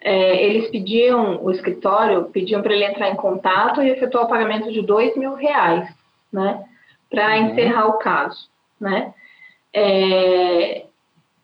é, 0.00 0.42
eles 0.42 0.70
pediam, 0.70 1.42
o 1.44 1.50
escritório 1.50 2.24
pediam 2.24 2.62
para 2.62 2.72
ele 2.72 2.84
entrar 2.84 3.10
em 3.10 3.16
contato 3.16 3.82
e 3.82 3.90
efetuar 3.90 4.24
o 4.24 4.28
pagamento 4.28 4.72
de 4.72 4.80
dois 4.80 5.14
mil 5.16 5.34
reais, 5.34 5.88
né? 6.32 6.64
Para 7.10 7.36
uhum. 7.36 7.50
encerrar 7.50 7.86
o 7.88 7.98
caso, 7.98 8.48
né? 8.80 9.12
É, 9.74 10.84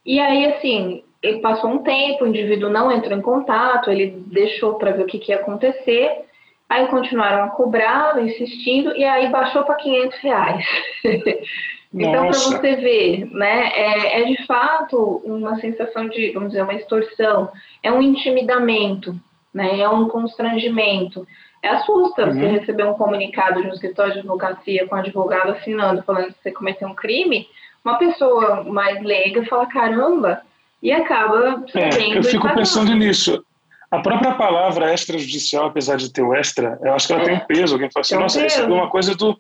e 0.07 0.19
aí, 0.19 0.47
assim, 0.47 1.03
ele 1.27 1.41
passou 1.41 1.71
um 1.71 1.79
tempo, 1.79 2.25
o 2.25 2.29
indivíduo 2.29 2.71
não 2.71 2.91
entrou 2.91 3.17
em 3.17 3.23
contato, 3.23 3.91
ele 3.91 4.23
deixou 4.27 4.75
para 4.75 4.93
ver 4.93 5.03
o 5.03 5.07
que, 5.07 5.19
que, 5.19 5.33
ia 5.33 5.39
acontecer, 5.39 6.25
aí 6.69 6.87
continuaram 6.87 7.45
a 7.45 7.49
cobrar, 7.51 8.23
insistindo, 8.23 8.97
e 8.97 9.05
aí 9.05 9.29
baixou 9.29 9.65
para 9.65 9.75
500 9.75 10.19
reais. 10.21 10.65
então, 11.93 12.29
para 12.29 12.39
você 12.39 12.77
ver, 12.77 13.27
né, 13.33 13.71
é, 13.75 14.21
é, 14.21 14.25
de 14.25 14.47
fato 14.47 15.23
uma 15.25 15.59
sensação 15.61 16.09
de, 16.09 16.33
vamos 16.33 16.51
dizer, 16.51 16.63
uma 16.63 16.75
extorsão, 16.75 17.51
é 17.83 17.91
um 17.91 18.03
intimidamento, 18.03 19.15
né, 19.53 19.81
é 19.81 19.89
um 19.89 20.09
constrangimento. 20.09 21.27
É 21.63 21.71
assusta 21.71 22.27
uhum. 22.27 22.35
você 22.35 22.47
receber 22.47 22.85
um 22.85 22.95
comunicado 22.95 23.61
de 23.61 23.69
um 23.69 23.73
escritório 23.73 24.13
de 24.13 24.19
advocacia 24.21 24.87
com 24.87 24.95
um 24.95 24.99
advogado 24.99 25.53
assinando, 25.53 26.03
falando 26.03 26.33
que 26.33 26.43
você 26.43 26.53
cometeu 26.53 26.87
um 26.87 26.95
crime, 26.95 27.49
uma 27.85 27.99
pessoa 27.99 28.63
mais 28.65 29.03
leiga 29.03 29.45
fala, 29.47 29.67
caramba, 29.67 30.43
e 30.83 30.93
acaba 30.93 31.65
é, 31.75 32.17
Eu 32.17 32.23
fico 32.23 32.49
pensando 32.55 32.95
nisso. 32.95 33.45
A 33.91 34.01
própria 34.01 34.35
palavra 34.35 34.93
extrajudicial, 34.93 35.67
apesar 35.67 35.97
de 35.97 36.13
ter 36.13 36.23
o 36.23 36.35
extra, 36.35 36.79
eu 36.83 36.93
acho 36.93 37.07
que 37.07 37.13
ela 37.13 37.23
é. 37.23 37.25
tem 37.25 37.35
um 37.35 37.41
peso. 37.41 37.75
Alguém 37.75 37.91
fala 37.91 38.03
assim, 38.03 38.17
nossa, 38.17 38.45
isso 38.45 38.61
é 38.61 38.67
uma 38.67 38.91
coisa 38.91 39.15
do. 39.15 39.39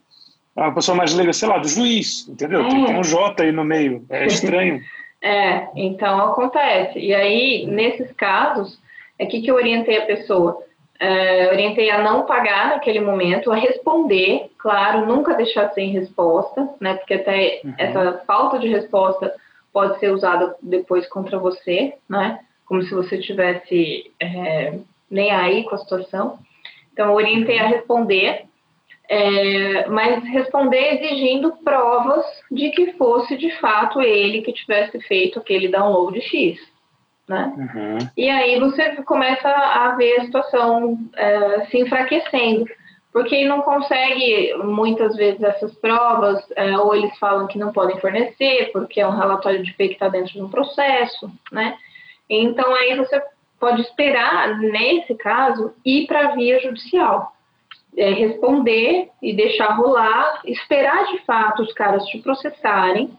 Uma 0.55 0.75
pessoa 0.75 0.97
mais 0.97 1.13
leiga, 1.13 1.33
sei 1.35 1.49
lá, 1.49 1.59
do 1.59 1.69
juiz, 1.69 2.27
entendeu? 2.29 2.65
É. 2.65 2.69
Tem, 2.69 2.85
tem 2.87 2.99
um 2.99 3.03
J 3.03 3.43
aí 3.43 3.53
no 3.53 3.65
meio. 3.65 4.07
É 4.09 4.25
estranho. 4.25 4.81
é, 5.21 5.69
então 5.77 6.19
acontece. 6.31 6.99
E 6.99 7.15
aí, 7.15 7.67
nesses 7.67 8.11
casos, 8.13 8.79
é 9.19 9.27
que, 9.27 9.43
que 9.43 9.51
eu 9.51 9.57
orientei 9.57 9.99
a 9.99 10.07
pessoa? 10.07 10.63
É, 10.99 11.49
orientei 11.53 11.91
a 11.91 12.03
não 12.03 12.25
pagar 12.25 12.71
naquele 12.71 13.01
momento, 13.01 13.53
a 13.53 13.57
responder, 13.57 14.51
claro, 14.57 15.05
nunca 15.05 15.35
deixar 15.35 15.69
sem 15.75 15.91
resposta, 15.91 16.71
né? 16.81 16.95
Porque 16.95 17.15
até 17.15 17.61
uhum. 17.63 17.75
essa 17.77 18.23
falta 18.27 18.59
de 18.59 18.69
resposta 18.69 19.35
pode 19.77 19.99
ser 20.01 20.11
usada 20.11 20.57
depois 20.63 21.07
contra 21.07 21.39
você, 21.39 21.93
né? 22.09 22.41
Como 22.65 22.81
se 22.81 22.95
você 22.95 23.19
tivesse 23.19 24.11
é, 24.19 24.79
nem 25.11 25.31
aí 25.31 25.65
com 25.65 25.75
a 25.75 25.79
situação. 25.79 26.39
Então, 26.91 27.13
orientei 27.13 27.59
a 27.59 27.67
responder, 27.67 28.47
é, 29.07 29.87
mas 29.89 30.25
responder 30.25 30.95
exigindo 30.95 31.59
provas 31.63 32.25
de 32.51 32.71
que 32.71 32.95
fosse 32.95 33.37
de 33.37 33.51
fato 33.61 34.01
ele 34.01 34.41
que 34.41 34.55
tivesse 34.55 34.99
feito 35.01 35.41
aquele 35.41 35.69
download 35.69 36.19
X. 36.23 36.59
Né? 37.29 37.53
Uhum. 37.59 37.99
E 38.17 38.31
aí 38.31 38.59
você 38.59 39.03
começa 39.03 39.47
a 39.47 39.95
ver 39.95 40.21
a 40.21 40.25
situação 40.25 40.99
é, 41.15 41.67
se 41.67 41.77
enfraquecendo 41.81 42.65
porque 43.17 43.35
ele 43.35 43.49
não 43.49 43.63
consegue 43.63 44.53
muitas 44.63 45.17
vezes 45.17 45.43
essas 45.43 45.75
provas, 45.77 46.39
é, 46.55 46.77
ou 46.77 46.95
eles 46.95 47.19
falam 47.19 47.47
que 47.47 47.59
não 47.59 47.73
podem 47.73 47.99
fornecer, 47.99 48.69
porque 48.75 49.01
é 49.01 49.09
um 49.09 49.17
relatório 49.17 49.63
de 49.63 49.73
P 49.73 49.89
que 49.89 49.95
está 49.95 50.11
dentro 50.11 50.35
de 50.35 50.43
um 50.43 50.51
processo, 50.51 51.33
né? 51.51 51.79
Então 52.29 52.75
aí 52.75 52.95
você 52.95 53.19
pode 53.59 53.81
esperar, 53.81 54.59
nesse 54.59 55.15
caso, 55.15 55.73
ir 55.83 56.07
para 56.07 56.29
a 56.29 56.35
via 56.35 56.61
judicial. 56.61 57.33
É, 57.97 58.11
responder 58.11 59.09
e 59.23 59.35
deixar 59.35 59.71
rolar, 59.77 60.43
esperar 60.45 61.07
de 61.07 61.25
fato 61.25 61.63
os 61.63 61.73
caras 61.73 62.05
te 62.05 62.19
processarem, 62.19 63.17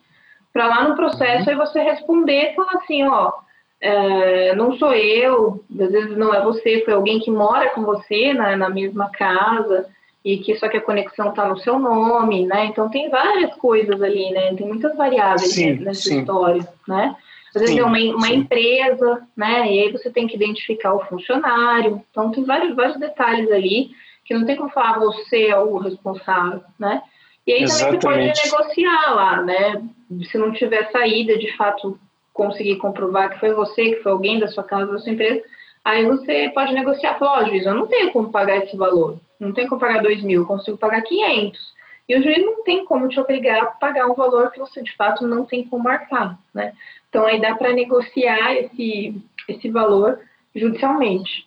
para 0.54 0.68
lá 0.68 0.88
no 0.88 0.96
processo 0.96 1.46
uhum. 1.46 1.50
aí 1.50 1.56
você 1.56 1.82
responder 1.82 2.52
e 2.52 2.54
falar 2.54 2.74
assim, 2.74 3.04
ó, 3.08 3.34
é, 3.80 4.56
não 4.56 4.78
sou 4.78 4.94
eu, 4.94 5.64
às 5.80 5.92
vezes 5.92 6.18
não 6.18 6.34
é 6.34 6.42
você, 6.42 6.82
foi 6.84 6.94
alguém 6.94 7.20
que 7.20 7.30
mora 7.30 7.70
com 7.70 7.84
você 7.84 8.34
na, 8.34 8.56
na 8.56 8.70
mesma 8.70 9.10
casa 9.12 9.88
e 10.26 10.38
que 10.38 10.56
só 10.56 10.68
que 10.68 10.78
a 10.78 10.82
conexão 10.82 11.30
está 11.30 11.48
no 11.48 11.58
seu 11.60 11.78
nome, 11.78 12.46
né? 12.46 12.66
Então 12.66 12.90
tem 12.90 13.10
várias 13.10 13.54
coisas 13.56 14.02
ali, 14.02 14.32
né? 14.32 14.54
Tem 14.56 14.68
muitas 14.68 14.96
variáveis 14.96 15.54
sim, 15.54 15.74
nessa 15.76 16.02
sim. 16.02 16.20
história, 16.20 16.68
né? 16.88 17.16
Às 17.56 17.62
vezes 17.62 17.76
sim, 17.76 17.82
é 17.82 17.86
uma, 17.86 17.98
uma 17.98 18.30
empresa, 18.30 19.26
né? 19.36 19.72
E 19.72 19.84
aí 19.84 19.92
você 19.92 20.10
tem 20.10 20.28
que 20.28 20.36
identificar 20.36 20.94
o 20.94 21.06
funcionário. 21.06 22.04
Então 22.12 22.32
tem 22.32 22.44
vários, 22.44 22.76
vários 22.76 23.00
detalhes 23.00 23.52
ali 23.52 23.92
que 24.26 24.34
não 24.34 24.46
tem 24.46 24.58
como 24.58 24.70
falar 24.70 25.00
você 25.00 25.48
é 25.48 25.58
o 25.58 25.78
responsável, 25.78 26.62
né? 26.78 27.02
E 27.46 27.54
aí 27.54 27.64
Exatamente. 27.64 28.02
também 28.02 28.34
você 28.34 28.50
pode 28.50 28.60
negociar 28.60 29.14
lá, 29.14 29.42
né? 29.42 29.82
Se 30.30 30.38
não 30.38 30.52
tiver 30.52 30.92
saída, 30.92 31.38
de 31.38 31.56
fato, 31.56 31.98
conseguir 32.38 32.78
comprovar 32.78 33.32
que 33.32 33.40
foi 33.40 33.54
você, 33.54 33.96
que 33.96 34.04
foi 34.04 34.12
alguém 34.12 34.40
da 34.40 34.48
sua 34.48 34.64
casa, 34.64 34.94
da 34.94 35.00
sua 35.00 35.12
empresa, 35.12 35.44
aí 35.84 36.06
você 36.06 36.50
pode 36.54 36.72
negociar, 36.72 37.18
falar, 37.18 37.40
ó, 37.40 37.42
oh, 37.42 37.46
juiz, 37.48 37.66
eu 37.66 37.74
não 37.74 37.88
tenho 37.88 38.14
como 38.14 38.32
pagar 38.32 38.58
esse 38.58 38.78
valor, 38.78 39.20
não 39.40 39.52
tenho 39.52 39.68
como 39.68 39.82
pagar 39.82 40.04
dois 40.04 40.22
mil, 40.24 40.44
eu 40.44 40.48
consigo 40.48 40.78
pagar 40.78 41.02
500. 41.02 41.76
E 42.08 42.16
o 42.16 42.24
juiz 42.24 42.38
não 42.38 42.64
tem 42.64 42.86
como 42.86 43.10
te 43.10 43.20
obrigar 43.20 43.62
a 43.62 43.66
pagar 43.66 44.06
um 44.06 44.14
valor 44.14 44.52
que 44.52 44.60
você, 44.60 44.82
de 44.82 44.96
fato, 44.96 45.28
não 45.28 45.44
tem 45.44 45.68
como 45.68 45.84
marcar, 45.84 46.40
né? 46.54 46.72
Então, 47.10 47.26
aí 47.26 47.42
dá 47.42 47.56
para 47.56 47.74
negociar 47.74 48.54
esse, 48.54 49.22
esse 49.50 49.70
valor 49.70 50.20
judicialmente. 50.56 51.46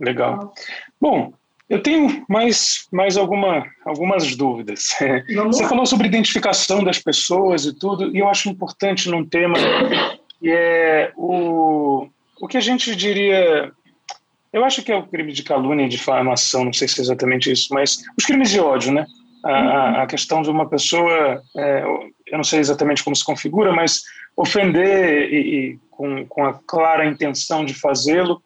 Legal. 0.00 0.54
Bom, 1.00 1.32
eu 1.68 1.82
tenho 1.82 2.24
mais, 2.28 2.88
mais 2.90 3.16
alguma, 3.16 3.66
algumas 3.84 4.34
dúvidas. 4.34 4.96
Você 5.46 5.68
falou 5.68 5.84
sobre 5.84 6.08
identificação 6.08 6.82
das 6.82 6.98
pessoas 6.98 7.66
e 7.66 7.78
tudo, 7.78 8.14
e 8.16 8.20
eu 8.20 8.28
acho 8.28 8.48
importante 8.48 9.10
num 9.10 9.24
tema 9.24 9.58
que 10.40 10.50
é 10.50 11.12
o, 11.16 12.08
o 12.40 12.48
que 12.48 12.56
a 12.56 12.60
gente 12.60 12.94
diria. 12.96 13.70
Eu 14.50 14.64
acho 14.64 14.82
que 14.82 14.90
é 14.90 14.96
o 14.96 15.06
crime 15.06 15.32
de 15.32 15.42
calúnia 15.42 15.84
e 15.84 15.88
difamação, 15.88 16.64
não 16.64 16.72
sei 16.72 16.88
se 16.88 17.00
é 17.00 17.02
exatamente 17.02 17.52
isso, 17.52 17.68
mas 17.74 17.98
os 18.16 18.24
crimes 18.24 18.50
de 18.50 18.60
ódio, 18.60 18.92
né? 18.92 19.04
A, 19.44 20.02
a 20.02 20.06
questão 20.06 20.42
de 20.42 20.50
uma 20.50 20.68
pessoa, 20.68 21.42
é, 21.56 21.84
eu 22.26 22.36
não 22.36 22.44
sei 22.44 22.60
exatamente 22.60 23.04
como 23.04 23.14
se 23.14 23.24
configura, 23.24 23.72
mas 23.72 24.02
ofender 24.36 25.32
e, 25.32 25.36
e 25.36 25.78
com, 25.90 26.26
com 26.26 26.44
a 26.46 26.54
clara 26.54 27.06
intenção 27.06 27.64
de 27.64 27.74
fazê-lo, 27.74 28.42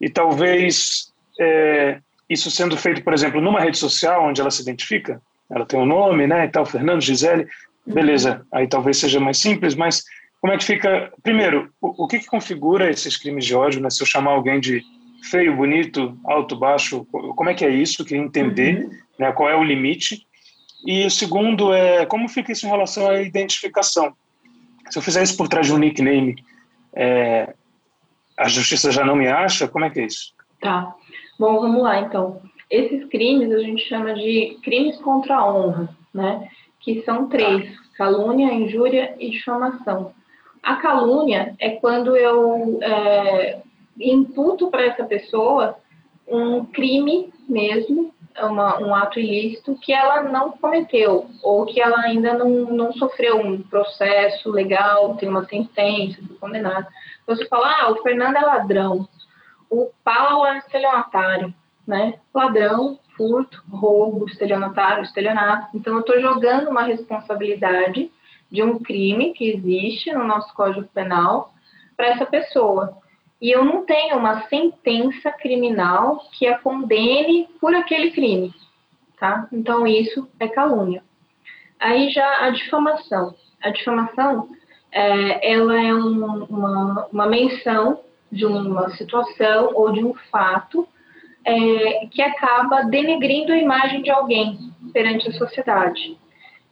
e 0.00 0.08
talvez 0.08 1.12
é, 1.38 2.00
isso 2.30 2.50
sendo 2.50 2.76
feito, 2.76 3.02
por 3.02 3.12
exemplo, 3.12 3.40
numa 3.40 3.60
rede 3.60 3.76
social 3.76 4.28
onde 4.28 4.40
ela 4.40 4.50
se 4.50 4.62
identifica, 4.62 5.20
ela 5.50 5.66
tem 5.66 5.80
um 5.80 5.84
nome, 5.84 6.28
né, 6.28 6.44
e 6.44 6.48
tal, 6.48 6.64
Fernando, 6.64 7.00
Gisele, 7.00 7.48
beleza, 7.84 8.46
aí 8.52 8.68
talvez 8.68 8.98
seja 8.98 9.18
mais 9.18 9.38
simples, 9.38 9.74
mas 9.74 10.04
como 10.40 10.52
é 10.52 10.56
que 10.56 10.64
fica, 10.64 11.12
primeiro, 11.24 11.68
o, 11.80 12.04
o 12.04 12.06
que, 12.06 12.20
que 12.20 12.26
configura 12.26 12.88
esses 12.88 13.16
crimes 13.16 13.44
de 13.44 13.54
ódio, 13.54 13.82
né, 13.82 13.90
se 13.90 14.00
eu 14.00 14.06
chamar 14.06 14.30
alguém 14.30 14.60
de 14.60 14.80
feio, 15.28 15.56
bonito, 15.56 16.16
alto, 16.24 16.56
baixo, 16.56 17.04
como 17.10 17.50
é 17.50 17.54
que 17.54 17.64
é 17.64 17.68
isso, 17.68 18.04
queria 18.04 18.22
entender, 18.22 18.84
uhum. 18.84 18.90
né, 19.18 19.32
qual 19.32 19.50
é 19.50 19.56
o 19.56 19.64
limite, 19.64 20.24
e 20.86 21.04
o 21.04 21.10
segundo 21.10 21.74
é 21.74 22.06
como 22.06 22.28
fica 22.28 22.52
isso 22.52 22.64
em 22.64 22.70
relação 22.70 23.10
à 23.10 23.20
identificação. 23.20 24.14
Se 24.88 24.98
eu 24.98 25.02
fizer 25.02 25.22
isso 25.22 25.36
por 25.36 25.48
trás 25.48 25.66
de 25.66 25.74
um 25.74 25.78
nickname, 25.78 26.42
é, 26.94 27.52
a 28.36 28.48
justiça 28.48 28.90
já 28.90 29.04
não 29.04 29.14
me 29.14 29.28
acha? 29.28 29.68
Como 29.68 29.84
é 29.84 29.90
que 29.90 30.00
é 30.00 30.06
isso? 30.06 30.32
Tá. 30.60 30.94
Bom, 31.40 31.58
vamos 31.58 31.82
lá 31.82 32.00
então. 32.00 32.38
Esses 32.68 33.08
crimes 33.08 33.50
a 33.50 33.60
gente 33.60 33.88
chama 33.88 34.12
de 34.12 34.58
crimes 34.62 34.98
contra 34.98 35.36
a 35.36 35.50
honra, 35.50 35.88
né? 36.12 36.46
Que 36.80 37.00
são 37.00 37.30
três: 37.30 37.74
calúnia, 37.96 38.52
injúria 38.52 39.14
e 39.18 39.30
difamação. 39.30 40.12
A 40.62 40.76
calúnia 40.76 41.54
é 41.58 41.70
quando 41.70 42.14
eu 42.14 42.78
é, 42.82 43.62
imputo 43.98 44.70
para 44.70 44.84
essa 44.84 45.02
pessoa 45.04 45.78
um 46.28 46.66
crime 46.66 47.32
mesmo, 47.48 48.12
uma, 48.38 48.78
um 48.78 48.94
ato 48.94 49.18
ilícito 49.18 49.78
que 49.80 49.94
ela 49.94 50.24
não 50.24 50.52
cometeu, 50.52 51.24
ou 51.42 51.64
que 51.64 51.80
ela 51.80 52.00
ainda 52.00 52.34
não, 52.34 52.50
não 52.66 52.92
sofreu 52.92 53.38
um 53.40 53.62
processo 53.62 54.50
legal, 54.50 55.16
tem 55.16 55.30
uma 55.30 55.46
sentença, 55.46 56.18
foi 56.18 56.36
condenado. 56.36 56.86
Então, 57.22 57.34
você 57.34 57.46
fala, 57.46 57.76
ah, 57.80 57.92
o 57.92 58.02
Fernando 58.02 58.36
é 58.36 58.40
ladrão 58.40 59.08
o 59.70 59.90
Paulo 60.02 60.44
é 60.44 60.58
estelionatário, 60.58 61.54
né? 61.86 62.18
Ladrão, 62.34 62.98
furto, 63.16 63.62
roubo, 63.70 64.26
estelionatário, 64.26 65.04
estelionato. 65.04 65.68
Então, 65.76 65.94
eu 65.94 66.00
estou 66.00 66.20
jogando 66.20 66.68
uma 66.68 66.82
responsabilidade 66.82 68.10
de 68.50 68.62
um 68.62 68.80
crime 68.80 69.32
que 69.32 69.48
existe 69.48 70.12
no 70.12 70.24
nosso 70.24 70.52
Código 70.54 70.88
Penal 70.92 71.54
para 71.96 72.08
essa 72.08 72.26
pessoa. 72.26 72.98
E 73.40 73.50
eu 73.50 73.64
não 73.64 73.86
tenho 73.86 74.16
uma 74.18 74.42
sentença 74.48 75.30
criminal 75.30 76.20
que 76.32 76.46
a 76.46 76.58
condene 76.58 77.48
por 77.60 77.74
aquele 77.74 78.10
crime, 78.10 78.52
tá? 79.18 79.46
Então, 79.52 79.86
isso 79.86 80.28
é 80.38 80.48
calúnia. 80.48 81.02
Aí 81.78 82.10
já 82.10 82.44
a 82.44 82.50
difamação. 82.50 83.34
A 83.62 83.70
difamação, 83.70 84.48
é, 84.90 85.52
ela 85.52 85.80
é 85.80 85.94
um, 85.94 86.44
uma, 86.44 87.06
uma 87.12 87.26
menção 87.26 88.00
de 88.30 88.46
uma 88.46 88.90
situação 88.90 89.70
ou 89.74 89.92
de 89.92 90.04
um 90.04 90.14
fato 90.30 90.86
é, 91.44 92.06
que 92.10 92.22
acaba 92.22 92.82
denegrindo 92.82 93.52
a 93.52 93.56
imagem 93.56 94.02
de 94.02 94.10
alguém 94.10 94.58
perante 94.92 95.28
a 95.28 95.32
sociedade. 95.32 96.16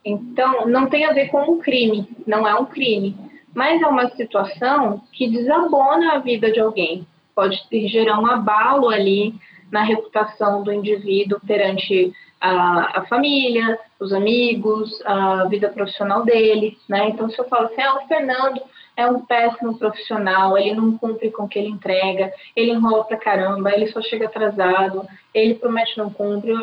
Então, 0.03 0.67
não 0.67 0.87
tem 0.87 1.05
a 1.05 1.13
ver 1.13 1.29
com 1.29 1.41
um 1.41 1.59
crime, 1.59 2.07
não 2.25 2.47
é 2.47 2.55
um 2.55 2.65
crime, 2.65 3.15
mas 3.53 3.81
é 3.81 3.87
uma 3.87 4.09
situação 4.11 5.03
que 5.11 5.29
desabona 5.29 6.13
a 6.13 6.19
vida 6.19 6.51
de 6.51 6.59
alguém. 6.59 7.05
Pode 7.35 7.59
gerar 7.87 8.19
um 8.19 8.25
abalo 8.25 8.89
ali 8.89 9.33
na 9.71 9.83
reputação 9.83 10.63
do 10.63 10.71
indivíduo 10.71 11.39
perante 11.45 12.13
a, 12.39 12.99
a, 12.99 13.05
família, 13.05 13.77
os 13.99 14.13
amigos, 14.13 15.01
a 15.05 15.45
vida 15.45 15.69
profissional 15.69 16.23
dele, 16.23 16.77
né? 16.87 17.09
Então, 17.09 17.29
se 17.29 17.39
eu 17.39 17.47
falo 17.47 17.65
assim, 17.65 17.81
ah, 17.81 17.95
o 17.95 18.07
Fernando 18.07 18.61
é 18.99 19.07
um 19.07 19.21
péssimo 19.21 19.77
profissional, 19.77 20.57
ele 20.57 20.75
não 20.75 20.97
cumpre 20.97 21.31
com 21.31 21.43
o 21.43 21.47
que 21.47 21.57
ele 21.57 21.69
entrega, 21.69 22.33
ele 22.53 22.71
enrola 22.71 23.05
pra 23.05 23.15
caramba, 23.15 23.71
ele 23.71 23.87
só 23.87 24.01
chega 24.01 24.25
atrasado, 24.25 25.07
ele 25.33 25.55
promete 25.55 25.97
não 25.97 26.09
cumpre, 26.09 26.53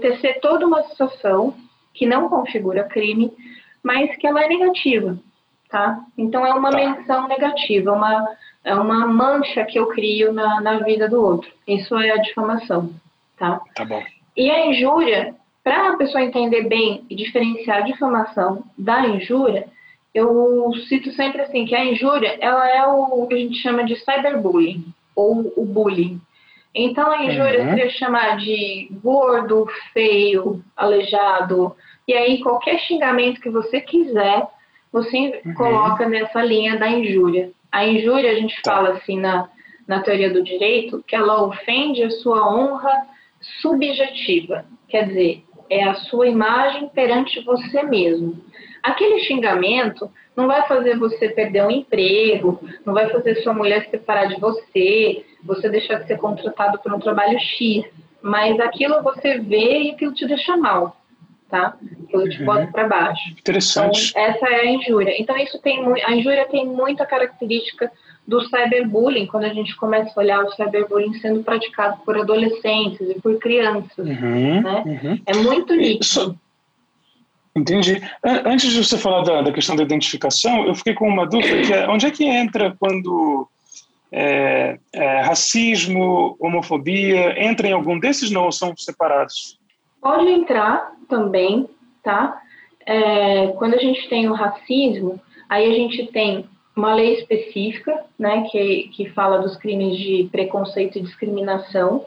ter 0.00 0.40
toda 0.40 0.66
uma 0.66 0.82
situação 0.84 1.54
que 1.92 2.06
não 2.06 2.30
configura 2.30 2.84
crime, 2.84 3.30
mas 3.82 4.16
que 4.16 4.26
ela 4.26 4.42
é 4.42 4.48
negativa, 4.48 5.18
tá? 5.68 6.00
Então, 6.16 6.46
é 6.46 6.54
uma 6.54 6.70
tá. 6.70 6.76
menção 6.78 7.28
negativa, 7.28 7.92
uma, 7.92 8.26
é 8.64 8.74
uma 8.74 9.06
mancha 9.06 9.62
que 9.66 9.78
eu 9.78 9.88
crio 9.88 10.32
na, 10.32 10.62
na 10.62 10.78
vida 10.78 11.10
do 11.10 11.22
outro. 11.22 11.52
Isso 11.68 11.94
é 11.98 12.10
a 12.10 12.22
difamação, 12.22 12.90
tá? 13.36 13.60
Tá 13.74 13.84
bom. 13.84 14.02
E 14.34 14.50
a 14.50 14.66
injúria, 14.66 15.34
para 15.62 15.90
a 15.90 15.96
pessoa 15.98 16.24
entender 16.24 16.62
bem 16.62 17.04
e 17.10 17.14
diferenciar 17.14 17.78
a 17.78 17.86
difamação 17.86 18.64
da 18.78 19.06
injúria, 19.06 19.68
eu 20.14 20.72
cito 20.88 21.10
sempre 21.12 21.42
assim 21.42 21.64
que 21.64 21.74
a 21.74 21.84
injúria 21.84 22.36
ela 22.40 22.68
é 22.68 22.86
o 22.86 23.26
que 23.26 23.34
a 23.34 23.38
gente 23.38 23.56
chama 23.62 23.84
de 23.84 23.96
cyberbullying 23.96 24.84
ou 25.16 25.52
o 25.56 25.64
bullying. 25.64 26.20
Então 26.74 27.10
a 27.10 27.24
injúria 27.24 27.62
uhum. 27.62 27.68
seria 27.70 27.90
chamar 27.90 28.36
de 28.38 28.88
gordo, 29.02 29.66
feio, 29.92 30.62
aleijado, 30.76 31.74
e 32.06 32.14
aí 32.14 32.40
qualquer 32.40 32.78
xingamento 32.80 33.40
que 33.40 33.50
você 33.50 33.80
quiser, 33.80 34.46
você 34.90 35.40
uhum. 35.44 35.54
coloca 35.54 36.08
nessa 36.08 36.42
linha 36.42 36.78
da 36.78 36.88
injúria. 36.88 37.50
A 37.70 37.86
injúria 37.86 38.32
a 38.32 38.34
gente 38.34 38.60
tá. 38.62 38.74
fala 38.74 38.90
assim 38.90 39.18
na, 39.18 39.48
na 39.86 40.00
teoria 40.00 40.30
do 40.30 40.42
direito 40.42 41.02
que 41.06 41.16
ela 41.16 41.42
ofende 41.42 42.02
a 42.02 42.10
sua 42.10 42.54
honra 42.54 43.06
subjetiva, 43.60 44.64
quer 44.88 45.08
dizer, 45.08 45.44
é 45.72 45.84
a 45.84 45.94
sua 45.94 46.28
imagem 46.28 46.88
perante 46.88 47.40
você 47.40 47.82
mesmo. 47.82 48.44
Aquele 48.82 49.20
xingamento 49.20 50.10
não 50.36 50.46
vai 50.46 50.66
fazer 50.66 50.98
você 50.98 51.30
perder 51.30 51.64
um 51.64 51.70
emprego, 51.70 52.60
não 52.84 52.92
vai 52.92 53.08
fazer 53.10 53.36
sua 53.36 53.54
mulher 53.54 53.84
se 53.84 53.90
separar 53.90 54.26
de 54.26 54.38
você, 54.38 55.24
você 55.42 55.68
deixar 55.68 56.00
de 56.00 56.06
ser 56.06 56.18
contratado 56.18 56.78
por 56.78 56.92
um 56.92 56.98
trabalho 56.98 57.38
X, 57.38 57.84
mas 58.20 58.58
aquilo 58.60 59.02
você 59.02 59.38
vê 59.38 59.82
e 59.82 59.90
aquilo 59.92 60.12
te 60.12 60.26
deixa 60.26 60.56
mal, 60.56 60.96
tá? 61.48 61.76
Aquilo 62.04 62.28
te 62.28 62.40
uhum. 62.40 62.46
bota 62.46 62.66
para 62.66 62.88
baixo. 62.88 63.30
Interessante. 63.30 64.10
Então, 64.10 64.22
essa 64.22 64.46
é 64.46 64.60
a 64.60 64.66
injúria. 64.66 65.14
Então 65.18 65.36
isso 65.38 65.58
tem 65.60 65.82
a 66.04 66.12
injúria 66.12 66.46
tem 66.46 66.66
muita 66.66 67.06
característica 67.06 67.90
do 68.32 68.40
cyberbullying, 68.48 69.26
quando 69.26 69.44
a 69.44 69.52
gente 69.52 69.76
começa 69.76 70.10
a 70.16 70.22
olhar 70.22 70.42
o 70.42 70.50
cyberbullying 70.52 71.12
sendo 71.20 71.44
praticado 71.44 72.00
por 72.02 72.16
adolescentes 72.16 73.10
e 73.10 73.20
por 73.20 73.38
crianças. 73.38 74.08
Uhum, 74.08 74.62
né? 74.62 74.82
uhum. 74.86 75.20
É 75.26 75.34
muito 75.34 75.74
nítido. 75.74 76.00
Isso, 76.00 76.40
entendi. 77.54 78.00
Antes 78.24 78.72
de 78.72 78.82
você 78.82 78.96
falar 78.96 79.20
da, 79.22 79.42
da, 79.42 79.52
questão 79.52 79.76
da 79.76 79.82
identificação, 79.82 80.66
eu 80.66 80.74
fiquei 80.74 80.94
com 80.94 81.06
uma 81.06 81.26
dúvida, 81.26 81.60
que 81.60 81.74
é, 81.74 81.86
onde 81.90 82.06
é 82.06 82.10
que 82.10 82.24
entra 82.24 82.74
quando 82.80 83.46
é, 84.10 84.78
é, 84.94 85.20
racismo, 85.20 86.34
homofobia, 86.40 87.38
entra 87.38 87.68
em 87.68 87.72
algum 87.72 88.00
desses 88.00 88.30
não 88.30 88.44
ou 88.46 88.52
são 88.52 88.74
separados? 88.78 89.58
Pode 90.00 90.26
entrar 90.26 90.90
também, 91.06 91.68
tá? 92.02 92.40
É, 92.86 93.48
quando 93.58 93.74
a 93.74 93.78
gente 93.78 94.08
tem 94.08 94.26
o 94.30 94.32
racismo, 94.32 95.20
aí 95.50 95.70
a 95.70 95.74
gente 95.74 96.06
tem 96.06 96.48
uma 96.74 96.94
lei 96.94 97.14
específica, 97.14 98.04
né, 98.18 98.46
que, 98.50 98.90
que 98.94 99.10
fala 99.10 99.38
dos 99.38 99.56
crimes 99.56 99.96
de 99.96 100.28
preconceito 100.32 100.98
e 100.98 101.02
discriminação, 101.02 102.06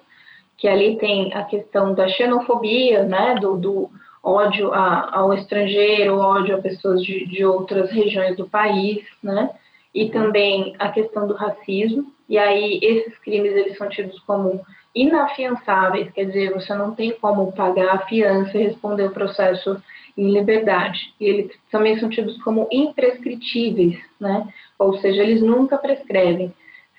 que 0.58 0.68
ali 0.68 0.98
tem 0.98 1.34
a 1.34 1.44
questão 1.44 1.94
da 1.94 2.08
xenofobia, 2.08 3.04
né, 3.04 3.36
do, 3.36 3.58
do 3.58 3.90
ódio 4.24 4.74
a, 4.74 5.16
ao 5.16 5.34
estrangeiro, 5.34 6.18
ódio 6.18 6.56
a 6.56 6.62
pessoas 6.62 7.04
de, 7.04 7.26
de 7.28 7.46
outras 7.46 7.92
regiões 7.92 8.36
do 8.36 8.50
país, 8.50 9.04
né, 9.22 9.52
e 9.94 10.10
também 10.10 10.76
a 10.80 10.90
questão 10.90 11.28
do 11.28 11.36
racismo, 11.36 12.12
e 12.28 12.38
aí 12.38 12.80
esses 12.82 13.18
crimes 13.20 13.54
eles 13.54 13.78
são 13.78 13.88
tidos 13.88 14.20
como 14.22 14.62
inafiançáveis, 14.96 16.12
quer 16.12 16.26
dizer, 16.26 16.54
você 16.54 16.74
não 16.74 16.96
tem 16.96 17.12
como 17.12 17.52
pagar 17.52 17.96
a 17.96 18.06
fiança 18.08 18.58
e 18.58 18.64
responder 18.64 19.04
o 19.04 19.12
processo 19.12 19.82
em 20.18 20.32
liberdade. 20.32 21.14
E 21.20 21.26
eles 21.26 21.52
também 21.72 22.00
são 22.00 22.10
tidos 22.10 22.42
como 22.42 22.68
imprescritíveis, 22.72 23.98
né? 24.20 24.48
Ou 24.80 24.98
seja, 25.00 25.22
eles 25.22 25.42
nunca 25.42 25.78
prescrevem. 25.78 26.54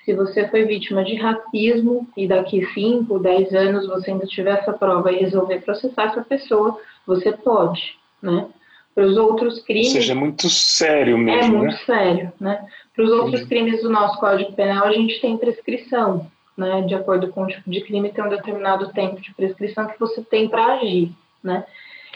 Se 0.05 0.13
você 0.13 0.47
foi 0.47 0.63
vítima 0.63 1.03
de 1.03 1.15
racismo 1.15 2.07
e 2.15 2.27
daqui 2.27 2.65
5, 2.73 3.19
10 3.19 3.53
anos 3.53 3.87
você 3.87 4.11
ainda 4.11 4.25
tiver 4.25 4.57
essa 4.57 4.71
prova 4.71 5.11
e 5.11 5.19
resolver 5.19 5.59
processar 5.61 6.05
essa 6.05 6.21
pessoa, 6.21 6.79
você 7.05 7.31
pode, 7.31 7.97
né? 8.21 8.47
Para 8.95 9.05
os 9.05 9.17
outros 9.17 9.59
crimes. 9.61 9.87
Ou 9.87 9.93
seja, 9.93 10.13
é 10.13 10.15
muito 10.15 10.49
sério 10.49 11.17
mesmo. 11.17 11.55
É 11.55 11.57
muito 11.57 11.71
né? 11.71 11.79
sério, 11.85 12.33
né? 12.39 12.65
Para 12.95 13.03
os 13.03 13.11
outros 13.11 13.43
crimes 13.43 13.81
do 13.81 13.89
nosso 13.89 14.19
Código 14.19 14.53
Penal, 14.53 14.85
a 14.85 14.93
gente 14.93 15.19
tem 15.19 15.37
prescrição, 15.37 16.31
né? 16.55 16.81
De 16.83 16.95
acordo 16.95 17.27
com 17.27 17.43
o 17.43 17.47
tipo 17.47 17.69
de 17.69 17.81
crime, 17.81 18.11
tem 18.11 18.23
um 18.23 18.29
determinado 18.29 18.93
tempo 18.93 19.19
de 19.19 19.33
prescrição 19.33 19.87
que 19.87 19.99
você 19.99 20.21
tem 20.21 20.47
para 20.47 20.75
agir, 20.75 21.11
né? 21.43 21.65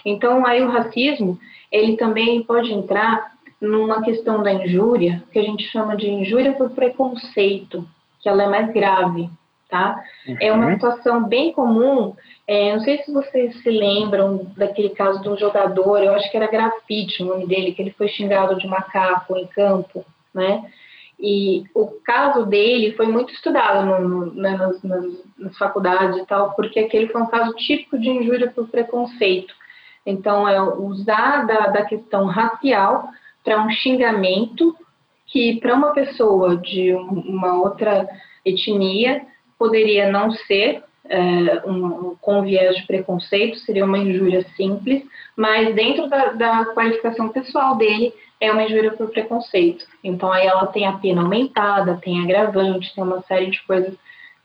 Então, 0.05 0.45
aí 0.45 0.61
o 0.61 0.69
racismo, 0.69 1.39
ele 1.71 1.97
também 1.97 2.43
pode 2.43 2.71
entrar 2.71 3.31
numa 3.59 4.01
questão 4.01 4.41
da 4.41 4.51
injúria, 4.51 5.23
que 5.31 5.37
a 5.37 5.43
gente 5.43 5.63
chama 5.65 5.95
de 5.95 6.09
injúria 6.09 6.53
por 6.53 6.71
preconceito, 6.71 7.87
que 8.19 8.27
ela 8.27 8.43
é 8.43 8.47
mais 8.47 8.73
grave, 8.73 9.29
tá? 9.69 10.03
Uhum. 10.27 10.37
É 10.39 10.51
uma 10.51 10.65
uhum. 10.65 10.73
situação 10.73 11.23
bem 11.23 11.51
comum, 11.53 12.15
é, 12.47 12.73
não 12.73 12.81
sei 12.81 12.97
se 13.03 13.13
vocês 13.13 13.61
se 13.61 13.69
lembram 13.69 14.51
daquele 14.57 14.89
caso 14.89 15.21
de 15.21 15.29
um 15.29 15.37
jogador, 15.37 16.03
eu 16.03 16.13
acho 16.13 16.29
que 16.29 16.37
era 16.37 16.51
Grafite 16.51 17.21
o 17.21 17.27
nome 17.27 17.47
dele, 17.47 17.71
que 17.71 17.81
ele 17.81 17.91
foi 17.91 18.07
xingado 18.07 18.57
de 18.57 18.67
macaco 18.67 19.37
em 19.37 19.45
campo, 19.47 20.03
né? 20.33 20.63
E 21.19 21.63
o 21.75 21.85
caso 22.03 22.47
dele 22.47 22.93
foi 22.93 23.05
muito 23.05 23.31
estudado 23.31 23.85
no, 23.85 24.09
no, 24.09 24.33
né, 24.33 24.57
nas, 24.57 24.81
nas, 24.81 25.05
nas 25.37 25.57
faculdades 25.57 26.17
e 26.17 26.25
tal, 26.25 26.55
porque 26.55 26.79
aquele 26.79 27.09
foi 27.09 27.21
um 27.21 27.27
caso 27.27 27.53
típico 27.53 27.99
de 27.99 28.09
injúria 28.09 28.49
por 28.49 28.67
preconceito. 28.67 29.53
Então, 30.05 30.47
é 30.47 30.61
usar 30.61 31.45
da, 31.45 31.67
da 31.67 31.85
questão 31.85 32.25
racial 32.25 33.09
para 33.43 33.61
um 33.63 33.69
xingamento 33.69 34.75
que, 35.27 35.59
para 35.59 35.75
uma 35.75 35.93
pessoa 35.93 36.57
de 36.57 36.93
uma 36.93 37.61
outra 37.61 38.07
etnia, 38.45 39.25
poderia 39.57 40.11
não 40.11 40.31
ser 40.31 40.83
é, 41.05 41.61
um, 41.67 42.15
com 42.19 42.41
viés 42.41 42.75
de 42.77 42.87
preconceito, 42.87 43.57
seria 43.59 43.85
uma 43.85 43.97
injúria 43.97 44.45
simples, 44.55 45.03
mas 45.35 45.73
dentro 45.75 46.07
da, 46.07 46.31
da 46.33 46.65
qualificação 46.73 47.29
pessoal 47.29 47.75
dele, 47.75 48.13
é 48.39 48.51
uma 48.51 48.63
injúria 48.63 48.91
por 48.91 49.09
preconceito. 49.09 49.85
Então, 50.03 50.31
aí 50.31 50.47
ela 50.47 50.65
tem 50.67 50.87
a 50.87 50.93
pena 50.93 51.21
aumentada, 51.21 51.99
tem 52.01 52.23
agravante, 52.23 52.93
tem 52.93 53.03
uma 53.03 53.21
série 53.21 53.51
de 53.51 53.61
coisas 53.63 53.95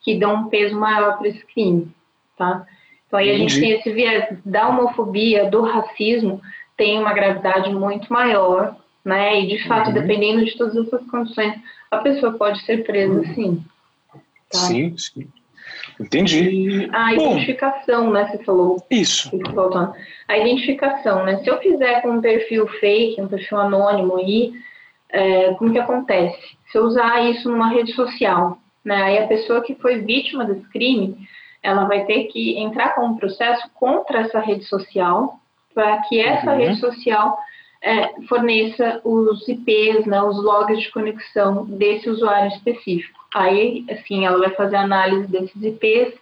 que 0.03 0.19
dão 0.19 0.35
um 0.35 0.49
peso 0.49 0.79
maior 0.79 1.17
para 1.17 1.29
esse 1.29 1.45
crime, 1.47 1.89
tá? 2.37 2.67
Então 3.07 3.19
aí 3.19 3.31
a 3.31 3.39
gente 3.39 3.59
tem 3.59 3.73
esse 3.73 3.91
viés 3.93 4.37
da 4.45 4.69
homofobia, 4.69 5.49
do 5.51 5.63
racismo, 5.63 6.41
tem 6.77 6.99
uma 6.99 7.13
gravidade 7.13 7.73
muito 7.73 8.13
maior, 8.13 8.77
né? 9.05 9.41
E 9.41 9.47
de 9.47 9.67
fato, 9.67 9.89
uhum. 9.89 9.95
dependendo 9.95 10.45
de 10.45 10.57
todas 10.57 10.77
essas 10.77 11.05
condições, 11.09 11.55
a 11.91 11.99
pessoa 11.99 12.33
pode 12.33 12.61
ser 12.65 12.85
presa, 12.85 13.15
uhum. 13.15 13.35
sim. 13.35 13.65
Tá? 14.51 14.59
Sim, 14.59 14.97
sim. 14.97 15.29
Entendi. 15.99 16.89
A 16.93 17.15
identificação, 17.15 18.11
né? 18.11 18.29
Você 18.29 18.45
falou. 18.45 18.85
Isso. 18.91 19.31
A 20.29 20.39
identificação, 20.39 21.25
né? 21.25 21.39
Se 21.39 21.49
eu 21.49 21.59
fizer 21.59 22.03
com 22.03 22.11
um 22.11 22.21
perfil 22.21 22.67
fake, 22.67 23.21
um 23.21 23.29
perfil 23.29 23.59
anônimo 23.59 24.17
aí, 24.17 24.53
é, 25.11 25.55
como 25.55 25.73
que 25.73 25.79
acontece? 25.79 26.39
Se 26.71 26.79
eu 26.79 26.85
usar 26.85 27.31
isso 27.31 27.51
numa 27.51 27.69
rede 27.69 27.93
social, 27.93 28.59
né? 28.85 29.03
Aí 29.03 29.19
a 29.19 29.27
pessoa 29.27 29.63
que 29.63 29.75
foi 29.77 30.01
vítima 30.01 30.45
desse 30.45 30.69
crime, 30.69 31.17
ela 31.67 31.85
vai 31.85 32.05
ter 32.05 32.25
que 32.25 32.57
entrar 32.59 32.95
com 32.95 33.07
um 33.07 33.17
processo 33.17 33.69
contra 33.75 34.21
essa 34.21 34.39
rede 34.39 34.65
social, 34.65 35.41
para 35.75 35.99
que 36.03 36.21
essa 36.21 36.53
uhum. 36.53 36.59
rede 36.59 36.79
social 36.79 37.37
é, 37.83 38.15
forneça 38.29 39.01
os 39.05 39.47
IPs, 39.49 40.07
né, 40.07 40.23
os 40.23 40.43
logs 40.43 40.81
de 40.81 40.91
conexão 40.93 41.67
desse 41.67 42.09
usuário 42.09 42.49
específico. 42.49 43.19
Aí, 43.35 43.85
assim, 43.91 44.25
ela 44.25 44.39
vai 44.39 44.51
fazer 44.51 44.77
análise 44.77 45.27
desses 45.27 45.61
IPs 45.61 46.15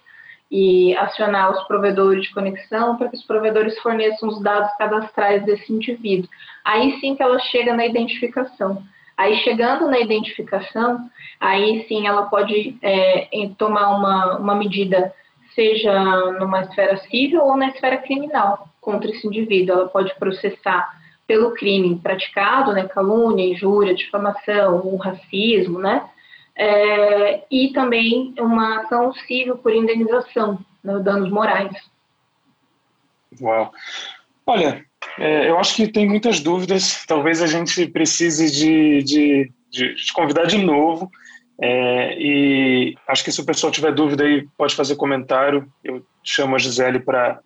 e 0.51 0.97
acionar 0.97 1.53
os 1.53 1.63
provedores 1.67 2.25
de 2.25 2.33
conexão 2.33 2.97
para 2.97 3.09
que 3.09 3.17
os 3.17 3.25
provedores 3.25 3.79
forneçam 3.81 4.31
os 4.31 4.43
dados 4.43 4.75
cadastrais 4.79 5.45
desse 5.45 5.71
indivíduo. 5.71 6.29
Aí 6.65 6.99
sim 7.01 7.15
que 7.15 7.23
ela 7.23 7.39
chega 7.39 7.75
na 7.75 7.85
identificação. 7.85 8.83
Aí 9.17 9.37
chegando 9.43 9.89
na 9.89 10.01
identificação, 10.01 11.09
aí 11.39 11.85
sim 11.87 12.07
ela 12.07 12.23
pode 12.27 12.77
é, 12.83 13.29
tomar 13.59 13.97
uma, 13.97 14.39
uma 14.39 14.55
medida 14.55 15.13
seja 15.55 15.93
numa 16.39 16.63
esfera 16.63 16.97
civil 16.97 17.43
ou 17.43 17.57
na 17.57 17.69
esfera 17.69 17.99
criminal 17.99 18.69
contra 18.81 19.11
esse 19.11 19.27
indivíduo. 19.27 19.77
Ela 19.77 19.89
pode 19.89 20.15
processar 20.17 21.03
pelo 21.27 21.53
crime 21.53 21.99
praticado, 21.99 22.73
né, 22.73 22.87
calúnia, 22.87 23.51
injúria, 23.51 23.95
difamação, 23.95 24.87
o 24.87 24.97
racismo, 24.97 25.79
né, 25.79 26.07
é, 26.55 27.45
e 27.51 27.73
também 27.73 28.35
uma 28.39 28.81
ação 28.81 29.13
civil 29.15 29.57
por 29.57 29.73
indenização, 29.73 30.59
né, 30.83 30.99
danos 30.99 31.31
morais. 31.31 31.73
Uau! 33.41 33.73
Olha, 34.47 34.85
é, 35.19 35.49
eu 35.49 35.59
acho 35.59 35.75
que 35.75 35.89
tem 35.89 36.07
muitas 36.07 36.41
dúvidas, 36.41 37.05
talvez 37.07 37.41
a 37.41 37.47
gente 37.47 37.87
precise 37.87 38.51
de, 38.51 39.03
de, 39.03 39.53
de, 39.71 39.95
de 39.95 40.13
convidar 40.13 40.45
de 40.45 40.59
novo, 40.59 41.11
é, 41.61 42.17
e 42.19 42.97
acho 43.07 43.25
que 43.25 43.31
se 43.31 43.41
o 43.41 43.45
pessoal 43.45 43.71
tiver 43.71 43.93
dúvida 43.93 44.25
aí, 44.25 44.47
pode 44.57 44.75
fazer 44.75 44.97
comentário. 44.97 45.69
Eu 45.85 46.05
chamo 46.23 46.57
a 46.57 46.59
Gisele 46.59 46.99
para 46.99 47.41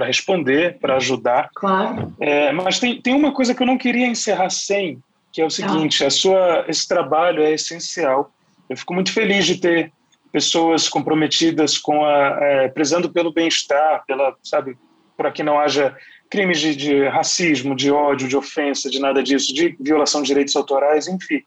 responder, 0.00 0.78
para 0.80 0.96
ajudar. 0.96 1.48
Claro. 1.54 2.12
É, 2.20 2.50
mas 2.52 2.80
tem, 2.80 3.00
tem 3.00 3.14
uma 3.14 3.32
coisa 3.32 3.54
que 3.54 3.62
eu 3.62 3.66
não 3.66 3.78
queria 3.78 4.06
encerrar 4.06 4.50
sem, 4.50 5.00
que 5.32 5.40
é 5.40 5.46
o 5.46 5.50
seguinte: 5.50 6.02
ah. 6.02 6.08
a 6.08 6.10
sua, 6.10 6.64
esse 6.68 6.86
trabalho 6.88 7.42
é 7.42 7.52
essencial. 7.52 8.32
Eu 8.68 8.76
fico 8.76 8.94
muito 8.94 9.12
feliz 9.12 9.46
de 9.46 9.60
ter 9.60 9.92
pessoas 10.32 10.88
comprometidas 10.88 11.78
com 11.78 12.04
a 12.04 12.38
é, 12.40 12.68
prezando 12.68 13.10
pelo 13.10 13.32
bem-estar, 13.32 14.04
pela 14.06 14.34
sabe, 14.42 14.76
para 15.16 15.30
que 15.30 15.42
não 15.42 15.58
haja 15.58 15.96
crimes 16.28 16.60
de, 16.60 16.76
de 16.76 17.08
racismo, 17.08 17.74
de 17.74 17.90
ódio, 17.90 18.28
de 18.28 18.36
ofensa, 18.36 18.88
de 18.88 19.00
nada 19.00 19.22
disso, 19.22 19.52
de 19.52 19.76
violação 19.80 20.22
de 20.22 20.28
direitos 20.28 20.54
autorais, 20.54 21.08
enfim. 21.08 21.42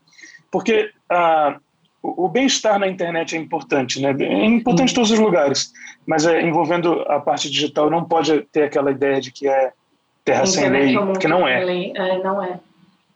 Porque 0.52 0.92
a 1.10 1.58
o, 2.04 2.28
bem-estar 2.28 2.78
na 2.78 2.88
internet 2.88 3.34
é 3.34 3.40
importante, 3.40 4.02
né? 4.02 4.14
É 4.20 4.46
importante 4.46 4.92
em 4.92 4.96
todos 4.96 5.10
os 5.10 5.20
lugares, 5.20 5.72
mas 6.06 6.26
é, 6.26 6.42
envolvendo 6.42 7.02
a 7.08 7.18
parte 7.22 7.50
digital 7.50 7.90
não 7.90 8.04
pode 8.04 8.42
ter 8.52 8.64
aquela 8.64 8.92
ideia 8.92 9.22
de 9.22 9.32
que 9.32 9.48
é 9.48 9.72
terra 10.26 10.46
sem 10.46 10.70
lei, 10.70 10.94
porque 10.98 11.30
não 11.30 11.48
é. 11.48 11.64
é. 11.64 12.22
Não 12.22 12.44
é. 12.44 12.60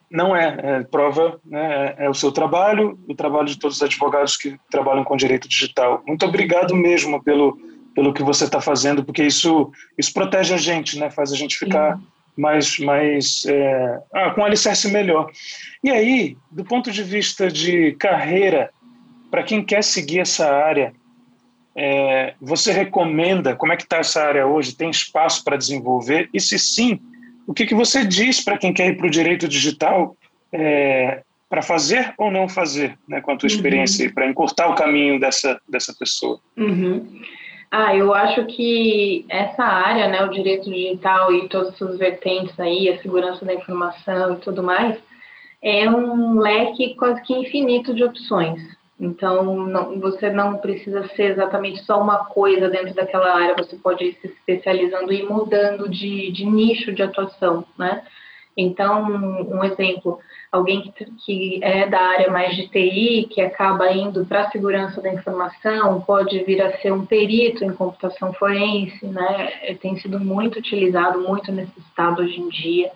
Não 0.10 0.34
é, 0.34 0.58
é 0.58 0.84
prova, 0.84 1.38
né, 1.46 1.96
é, 2.00 2.06
é, 2.06 2.10
o 2.10 2.14
seu 2.14 2.32
trabalho, 2.32 2.98
o 3.10 3.14
trabalho 3.14 3.48
de 3.48 3.60
todos 3.60 3.76
os 3.76 3.84
advogados 3.84 4.38
que 4.38 4.58
trabalham 4.72 5.04
com 5.04 5.18
direito 5.18 5.50
digital. 5.50 6.02
Muito 6.08 6.26
obrigado 6.26 6.74
mesmo 6.74 7.22
pelo, 7.22 7.58
pelo 7.94 8.14
que 8.14 8.24
você 8.24 8.46
está 8.46 8.62
fazendo, 8.62 9.04
porque 9.04 9.24
isso, 9.24 9.70
isso 9.98 10.14
protege 10.14 10.54
a 10.54 10.58
gente, 10.58 10.98
né, 10.98 11.10
faz 11.10 11.34
a 11.34 11.36
gente 11.36 11.58
ficar 11.58 12.00
mais, 12.38 12.80
mais 12.80 13.46
é, 13.48 14.00
ah, 14.14 14.30
com 14.30 14.42
um 14.42 14.46
alicerce 14.46 14.90
melhor. 14.90 15.30
E 15.84 15.90
aí, 15.90 16.38
do 16.50 16.64
ponto 16.64 16.90
de 16.90 17.04
vista 17.04 17.50
de 17.50 17.92
carreira, 17.94 18.70
para 19.30 19.44
quem 19.44 19.64
quer 19.64 19.84
seguir 19.84 20.20
essa 20.20 20.52
área, 20.52 20.94
é, 21.76 22.34
você 22.42 22.72
recomenda, 22.72 23.56
como 23.56 23.72
é 23.72 23.78
que 23.78 23.84
está 23.84 23.98
essa 23.98 24.24
área 24.24 24.48
hoje? 24.48 24.76
Tem 24.76 24.90
espaço 24.90 25.44
para 25.44 25.58
desenvolver? 25.58 26.30
E 26.34 26.40
se 26.40 26.58
sim, 26.58 27.00
o 27.46 27.54
que, 27.54 27.66
que 27.66 27.76
você 27.76 28.06
diz 28.06 28.44
para 28.44 28.58
quem 28.58 28.74
quer 28.74 28.88
ir 28.88 28.98
para 28.98 29.08
o 29.08 29.12
direito 29.12 29.48
digital 29.48 30.18
é, 30.52 31.22
para 31.50 31.62
fazer 31.62 32.14
ou 32.18 32.32
não 32.32 32.50
fazer, 32.50 32.98
né, 33.08 33.22
com 33.22 33.32
a 33.32 33.38
tua 33.38 33.48
uhum. 33.48 33.56
experiência, 33.56 34.12
para 34.12 34.28
encurtar 34.28 34.70
o 34.70 34.76
caminho 34.76 35.20
dessa, 35.20 35.62
dessa 35.68 35.94
pessoa? 35.98 36.40
Uhum. 36.58 37.22
Ah, 37.70 37.96
eu 37.96 38.14
acho 38.14 38.46
que 38.46 39.26
essa 39.30 39.64
área, 39.64 40.08
né, 40.08 40.24
o 40.24 40.30
direito 40.30 40.70
digital 40.70 41.34
e 41.34 41.50
todas 41.50 41.70
as 41.70 41.78
suas 41.78 41.98
vertentes 41.98 42.58
aí, 42.60 42.90
a 42.90 43.02
segurança 43.02 43.46
da 43.46 43.54
informação 43.54 44.34
e 44.34 44.38
tudo 44.38 44.64
mais, 44.64 44.98
é 45.62 45.90
um 45.90 46.40
leque 46.40 46.96
quase 46.96 47.22
que 47.24 47.34
infinito 47.34 47.94
de 47.94 48.04
opções. 48.04 48.77
Então, 49.00 49.56
não, 49.56 50.00
você 50.00 50.30
não 50.30 50.58
precisa 50.58 51.08
ser 51.10 51.32
exatamente 51.32 51.84
só 51.84 52.02
uma 52.02 52.26
coisa 52.26 52.68
dentro 52.68 52.96
daquela 52.96 53.32
área, 53.36 53.56
você 53.56 53.76
pode 53.76 54.04
ir 54.04 54.18
se 54.20 54.28
especializando 54.28 55.14
e 55.14 55.24
mudando 55.24 55.88
de, 55.88 56.32
de 56.32 56.46
nicho 56.46 56.92
de 56.92 57.04
atuação, 57.04 57.64
né? 57.78 58.04
Então, 58.58 59.04
um 59.04 59.64
exemplo, 59.64 60.20
alguém 60.52 60.92
que, 61.24 61.64
é 61.64 61.88
da 61.88 62.00
área 62.00 62.32
mais 62.32 62.56
de 62.56 62.68
TI, 62.68 63.28
que 63.30 63.40
acaba 63.40 63.92
indo 63.92 64.26
para 64.26 64.46
a 64.46 64.50
segurança 64.50 65.00
da 65.00 65.14
informação, 65.14 66.02
pode 66.02 66.44
vir 66.44 66.60
a 66.64 66.76
ser 66.80 66.92
um 66.92 67.06
perito 67.06 67.64
em 67.64 67.74
computação 67.74 68.34
forense, 68.34 69.06
né? 69.06 69.54
É, 69.62 69.76
tem 69.76 69.96
sido 69.98 70.20
muito 70.20 70.58
utilizado, 70.58 71.22
muito 71.22 71.52
necessitado 71.52 72.24
hoje 72.24 72.40
em 72.42 72.50
dia. 72.50 72.92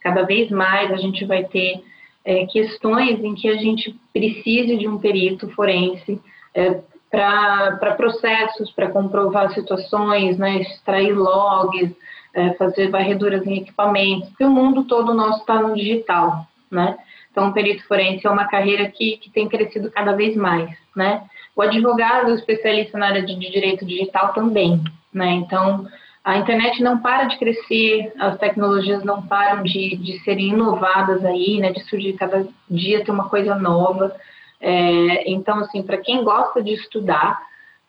Cada 0.00 0.22
vez 0.24 0.50
mais 0.50 0.90
a 0.90 0.96
gente 0.96 1.24
vai 1.24 1.44
ter 1.44 1.80
é, 2.24 2.46
questões 2.46 3.22
em 3.22 3.34
que 3.34 3.48
a 3.48 3.56
gente 3.56 3.98
precise 4.12 4.76
de 4.76 4.88
um 4.88 4.98
perito 4.98 5.48
forense 5.50 6.20
é, 6.54 6.80
para 7.10 7.94
processos, 7.96 8.72
para 8.72 8.90
comprovar 8.90 9.52
situações, 9.52 10.38
né, 10.38 10.62
extrair 10.62 11.12
logs, 11.12 11.94
é, 12.34 12.52
fazer 12.54 12.90
varreduras 12.90 13.46
em 13.46 13.58
equipamentos, 13.58 14.28
porque 14.30 14.44
o 14.44 14.50
mundo 14.50 14.84
todo 14.84 15.14
nosso 15.14 15.40
está 15.40 15.60
no 15.60 15.74
digital, 15.74 16.46
né? 16.70 16.96
Então, 17.30 17.48
o 17.48 17.52
perito 17.52 17.86
forense 17.86 18.26
é 18.26 18.30
uma 18.30 18.46
carreira 18.46 18.88
que, 18.88 19.16
que 19.18 19.30
tem 19.30 19.48
crescido 19.48 19.90
cada 19.90 20.12
vez 20.12 20.36
mais, 20.36 20.70
né? 20.94 21.22
O 21.54 21.62
advogado 21.62 22.32
especialista 22.32 22.98
na 22.98 23.06
área 23.06 23.22
de, 23.22 23.34
direito 23.36 23.84
digital 23.84 24.32
também, 24.32 24.82
né? 25.12 25.32
Então, 25.32 25.86
a 26.24 26.38
internet 26.38 26.82
não 26.82 27.00
para 27.00 27.24
de 27.24 27.38
crescer, 27.38 28.10
as 28.18 28.38
tecnologias 28.38 29.04
não 29.04 29.20
param 29.20 29.62
de, 29.62 29.94
de 29.96 30.18
serem 30.20 30.48
inovadas 30.48 31.22
aí, 31.22 31.58
né, 31.60 31.70
de 31.70 31.84
surgir 31.84 32.14
cada 32.14 32.48
dia 32.68 33.04
ter 33.04 33.10
uma 33.10 33.28
coisa 33.28 33.54
nova. 33.54 34.16
É, 34.58 35.30
então, 35.30 35.58
assim, 35.58 35.82
para 35.82 35.98
quem 35.98 36.24
gosta 36.24 36.62
de 36.62 36.72
estudar, 36.72 37.38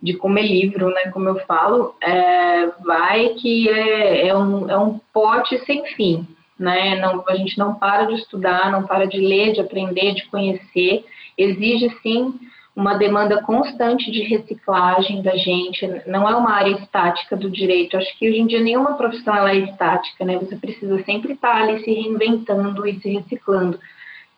de 0.01 0.13
comer 0.15 0.41
livro, 0.41 0.89
né, 0.89 1.09
como 1.13 1.29
eu 1.29 1.39
falo, 1.45 1.95
é, 2.01 2.67
vai 2.83 3.29
que 3.29 3.69
é, 3.69 4.27
é, 4.27 4.37
um, 4.37 4.69
é 4.69 4.77
um 4.77 4.99
pote 5.13 5.57
sem 5.65 5.85
fim, 5.95 6.27
né, 6.59 6.99
não, 6.99 7.23
a 7.29 7.35
gente 7.35 7.57
não 7.57 7.75
para 7.75 8.03
de 8.03 8.15
estudar, 8.15 8.69
não 8.69 8.83
para 8.83 9.07
de 9.07 9.17
ler, 9.17 9.53
de 9.53 9.61
aprender, 9.61 10.13
de 10.13 10.25
conhecer, 10.25 11.05
exige, 11.37 11.89
sim, 12.01 12.37
uma 12.75 12.95
demanda 12.95 13.41
constante 13.41 14.11
de 14.11 14.21
reciclagem 14.23 15.21
da 15.21 15.35
gente, 15.37 15.87
não 16.05 16.27
é 16.27 16.35
uma 16.35 16.51
área 16.51 16.71
estática 16.71 17.35
do 17.37 17.49
direito. 17.49 17.95
Acho 17.95 18.17
que 18.17 18.29
hoje 18.29 18.39
em 18.39 18.47
dia 18.47 18.59
nenhuma 18.59 18.97
profissão 18.97 19.33
ela 19.33 19.51
é 19.51 19.59
estática, 19.59 20.25
né? 20.25 20.37
Você 20.37 20.57
precisa 20.57 21.01
sempre 21.03 21.33
estar 21.33 21.55
ali 21.55 21.83
se 21.83 21.93
reinventando 21.93 22.85
e 22.85 22.99
se 22.99 23.09
reciclando. 23.09 23.79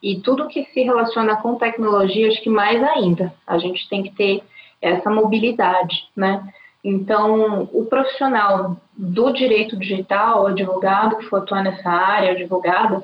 E 0.03 0.19
tudo 0.19 0.47
que 0.47 0.65
se 0.65 0.83
relaciona 0.83 1.37
com 1.37 1.55
tecnologia, 1.55 2.27
acho 2.27 2.41
que 2.43 2.49
mais 2.49 2.81
ainda, 2.83 3.33
a 3.45 3.57
gente 3.57 3.89
tem 3.89 4.03
que 4.03 4.13
ter 4.13 4.43
essa 4.79 5.09
mobilidade, 5.09 6.07
né? 6.15 6.47
Então, 6.83 7.67
o 7.73 7.85
profissional 7.85 8.77
do 8.95 9.31
direito 9.33 9.75
digital, 9.75 10.43
o 10.43 10.47
advogado 10.47 11.17
que 11.17 11.25
for 11.25 11.37
atuar 11.37 11.63
nessa 11.63 11.89
área, 11.89 12.31
advogada, 12.31 13.03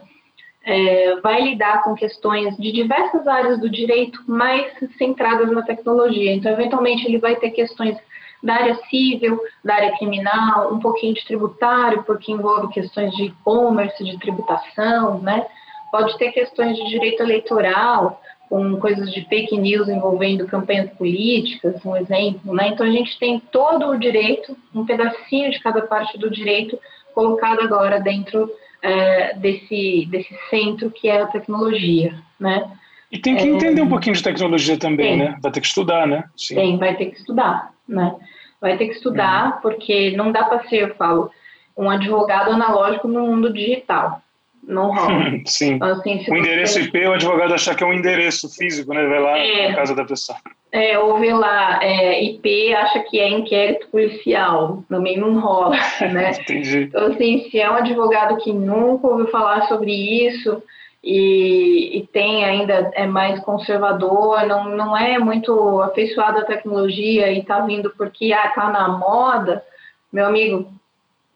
é, 0.65 1.19
vai 1.21 1.41
lidar 1.41 1.83
com 1.83 1.93
questões 1.93 2.55
de 2.57 2.71
diversas 2.71 3.27
áreas 3.27 3.59
do 3.59 3.69
direito, 3.69 4.23
mais 4.27 4.65
centradas 4.97 5.51
na 5.51 5.61
tecnologia. 5.61 6.33
Então, 6.33 6.51
eventualmente, 6.51 7.05
ele 7.05 7.17
vai 7.17 7.35
ter 7.35 7.51
questões 7.51 7.97
da 8.41 8.55
área 8.55 8.75
civil, 8.89 9.39
da 9.63 9.75
área 9.75 9.97
criminal, 9.97 10.73
um 10.73 10.79
pouquinho 10.79 11.13
de 11.13 11.25
tributário, 11.25 12.03
porque 12.03 12.31
envolve 12.31 12.73
questões 12.73 13.15
de 13.15 13.25
e-commerce, 13.25 14.03
de 14.03 14.17
tributação, 14.19 15.19
né? 15.19 15.45
Pode 15.91 16.17
ter 16.17 16.31
questões 16.31 16.75
de 16.75 16.89
direito 16.89 17.21
eleitoral, 17.21 18.21
com 18.49 18.79
coisas 18.79 19.11
de 19.11 19.25
fake 19.25 19.57
news 19.57 19.87
envolvendo 19.87 20.45
campanhas 20.45 20.91
políticas, 20.91 21.83
um 21.85 21.95
exemplo, 21.95 22.53
né? 22.53 22.67
Então 22.67 22.85
a 22.85 22.91
gente 22.91 23.17
tem 23.17 23.39
todo 23.51 23.87
o 23.87 23.97
direito, 23.97 24.55
um 24.75 24.85
pedacinho 24.85 25.49
de 25.49 25.59
cada 25.59 25.81
parte 25.81 26.17
do 26.17 26.29
direito 26.29 26.77
colocado 27.15 27.61
agora 27.61 27.99
dentro 27.99 28.49
é, 28.83 29.33
desse, 29.35 30.05
desse 30.11 30.37
centro 30.49 30.91
que 30.91 31.07
é 31.07 31.21
a 31.21 31.27
tecnologia, 31.27 32.13
né? 32.37 32.69
E 33.09 33.17
tem 33.17 33.35
que 33.35 33.43
é, 33.43 33.47
entender 33.47 33.81
um 33.81 33.89
pouquinho 33.89 34.15
de 34.15 34.23
tecnologia 34.23 34.77
também, 34.77 35.17
tem, 35.17 35.17
né? 35.17 35.37
Vai 35.41 35.51
ter 35.51 35.61
que 35.61 35.67
estudar, 35.67 36.05
né? 36.05 36.25
Sim. 36.35 36.55
Tem, 36.55 36.77
vai 36.77 36.95
ter 36.95 37.05
que 37.07 37.17
estudar, 37.17 37.71
né? 37.87 38.15
Vai 38.59 38.77
ter 38.77 38.87
que 38.87 38.95
estudar, 38.95 39.55
uhum. 39.55 39.61
porque 39.61 40.11
não 40.17 40.31
dá 40.31 40.43
para 40.43 40.67
ser, 40.67 40.89
eu 40.89 40.95
falo, 40.95 41.31
um 41.77 41.89
advogado 41.89 42.51
analógico 42.51 43.07
no 43.07 43.27
mundo 43.27 43.51
digital 43.53 44.22
não 44.67 44.93
rola. 44.93 45.31
Sim. 45.45 45.73
Então, 45.73 45.89
assim, 45.89 46.25
o 46.29 46.37
endereço 46.37 46.79
IP, 46.79 47.05
o 47.05 47.13
advogado 47.13 47.53
achar 47.53 47.75
que 47.75 47.83
é 47.83 47.87
um 47.87 47.93
endereço 47.93 48.49
físico, 48.49 48.93
né? 48.93 49.05
Vai 49.05 49.19
lá 49.19 49.37
é, 49.37 49.69
na 49.69 49.75
casa 49.75 49.95
da 49.95 50.05
pessoa. 50.05 50.37
É, 50.71 50.97
ouve 50.97 51.31
lá, 51.31 51.83
é, 51.83 52.23
IP 52.23 52.73
acha 52.73 52.99
que 53.01 53.19
é 53.19 53.29
inquérito 53.29 53.87
policial, 53.89 54.83
também 54.89 55.17
não 55.17 55.39
rola, 55.39 55.75
né? 56.11 56.31
Entendi. 56.31 56.83
Então, 56.83 57.07
assim, 57.07 57.47
se 57.49 57.59
é 57.59 57.69
um 57.69 57.75
advogado 57.75 58.37
que 58.37 58.51
nunca 58.51 59.07
ouviu 59.07 59.27
falar 59.27 59.67
sobre 59.67 59.91
isso 59.91 60.63
e, 61.03 61.99
e 61.99 62.07
tem 62.07 62.43
ainda, 62.43 62.91
é 62.95 63.05
mais 63.05 63.39
conservador, 63.41 64.47
não, 64.47 64.69
não 64.69 64.97
é 64.97 65.19
muito 65.19 65.81
afeiçoado 65.81 66.39
à 66.39 66.45
tecnologia 66.45 67.31
e 67.31 67.43
tá 67.43 67.59
vindo 67.59 67.93
porque, 67.95 68.33
ah, 68.33 68.51
tá 68.55 68.69
na 68.71 68.87
moda, 68.87 69.63
meu 70.11 70.25
amigo, 70.25 70.71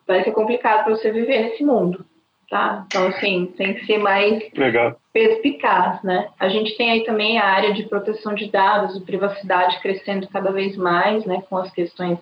vai 0.07 0.23
ser 0.23 0.32
complicado 0.32 0.86
para 0.86 0.95
você 0.95 1.11
viver 1.11 1.43
nesse 1.43 1.63
mundo 1.63 2.03
tá? 2.49 2.85
Então, 2.87 3.07
assim, 3.07 3.53
tem 3.57 3.73
que 3.73 3.85
ser 3.85 3.97
mais 3.97 4.41
Legal. 4.53 4.99
perspicaz, 5.13 6.01
né? 6.03 6.29
A 6.39 6.47
gente 6.49 6.77
tem 6.77 6.91
aí 6.91 7.03
também 7.03 7.37
a 7.37 7.45
área 7.45 7.73
de 7.73 7.83
proteção 7.83 8.33
de 8.33 8.49
dados 8.49 8.95
e 8.95 9.01
privacidade 9.01 9.79
crescendo 9.81 10.27
cada 10.27 10.51
vez 10.51 10.75
mais, 10.77 11.25
né, 11.25 11.43
com 11.49 11.57
as 11.57 11.71
questões 11.71 12.17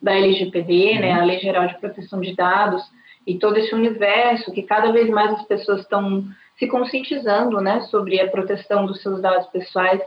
da 0.00 0.14
LGPD, 0.14 0.98
né, 0.98 1.12
a 1.12 1.24
Lei 1.24 1.38
Geral 1.38 1.66
de 1.66 1.78
Proteção 1.78 2.20
de 2.20 2.34
Dados, 2.34 2.82
e 3.26 3.38
todo 3.38 3.58
esse 3.58 3.74
universo 3.74 4.52
que 4.52 4.62
cada 4.62 4.92
vez 4.92 5.08
mais 5.10 5.32
as 5.32 5.42
pessoas 5.44 5.80
estão 5.80 6.24
se 6.58 6.66
conscientizando 6.66 7.60
né, 7.60 7.80
sobre 7.82 8.20
a 8.20 8.28
proteção 8.28 8.86
dos 8.86 9.02
seus 9.02 9.20
dados 9.20 9.46
pessoais. 9.48 10.00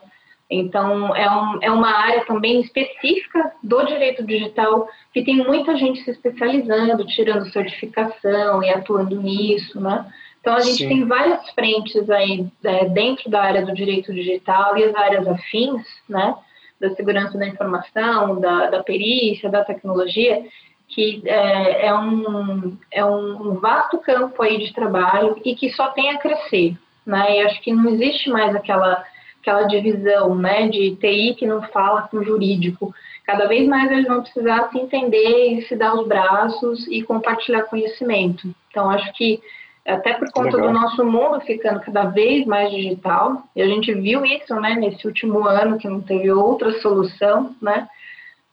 Então, 0.50 1.16
é, 1.16 1.30
um, 1.30 1.64
é 1.64 1.72
uma 1.72 1.90
área 1.90 2.26
também 2.26 2.62
específica 2.62 3.54
do 3.64 3.84
direito 3.86 4.24
digital 4.24 4.88
que 5.12 5.24
tem 5.24 5.38
muita 5.38 5.76
gente 5.76 6.04
se 6.04 6.12
especializando, 6.12 7.06
tirando 7.08 7.52
certificação 7.52 8.62
e 8.62 8.70
atuando 8.70 9.20
nisso, 9.22 9.80
né? 9.80 10.06
Então, 10.44 10.56
a 10.56 10.60
gente 10.60 10.80
Sim. 10.80 10.90
tem 10.90 11.06
várias 11.06 11.50
frentes 11.52 12.10
aí 12.10 12.46
é, 12.64 12.86
dentro 12.90 13.30
da 13.30 13.42
área 13.42 13.66
do 13.66 13.74
direito 13.74 14.14
digital 14.14 14.78
e 14.78 14.84
as 14.84 14.94
áreas 14.94 15.26
afins, 15.26 15.82
né? 16.08 16.36
Da 16.80 16.94
segurança 16.96 17.38
da 17.38 17.48
informação, 17.48 18.42
da, 18.42 18.70
da 18.70 18.84
perícia, 18.84 19.50
da 19.50 19.64
tecnologia, 19.64 20.44
que 20.90 21.22
é, 21.26 21.88
é, 21.88 21.94
um, 21.96 22.78
é 22.92 23.06
um 23.06 23.54
vasto 23.56 23.98
campo 24.00 24.44
aí 24.44 24.60
de 24.60 24.74
trabalho 24.74 25.40
e 25.46 25.56
que 25.56 25.72
só 25.72 25.88
tem 25.90 26.10
a 26.10 26.20
crescer, 26.20 26.78
né? 27.06 27.38
E 27.38 27.42
acho 27.44 27.62
que 27.62 27.72
não 27.72 27.90
existe 27.90 28.30
mais 28.30 28.54
aquela, 28.54 29.04
aquela 29.44 29.64
divisão, 29.64 30.34
né, 30.36 30.70
de 30.70 30.96
TI 30.96 31.36
que 31.38 31.46
não 31.46 31.62
fala 31.64 32.04
com 32.04 32.24
jurídico. 32.24 32.96
Cada 33.26 33.46
vez 33.46 33.68
mais 33.68 33.92
eles 33.92 34.08
vão 34.08 34.22
precisar 34.22 34.70
se 34.70 34.80
entender 34.80 35.54
e 35.54 35.62
se 35.64 35.76
dar 35.76 35.94
os 35.94 36.08
braços 36.08 36.88
e 36.88 37.04
compartilhar 37.04 37.64
conhecimento. 37.64 38.54
Então, 38.70 38.90
acho 38.90 39.12
que 39.14 39.42
até 39.86 40.14
por 40.14 40.32
conta 40.32 40.56
Legal. 40.56 40.72
do 40.72 40.80
nosso 40.80 41.06
mundo 41.06 41.42
ficando 41.42 41.82
cada 41.82 42.06
vez 42.06 42.46
mais 42.46 42.72
digital, 42.72 43.44
e 43.54 43.62
a 43.62 43.68
gente 43.68 43.94
viu 43.94 44.26
isso, 44.26 44.56
né, 44.56 44.76
nesse 44.76 45.06
último 45.06 45.46
ano 45.46 45.78
que 45.78 45.90
não 45.90 46.00
teve 46.00 46.32
outra 46.32 46.72
solução, 46.80 47.54
né, 47.62 47.88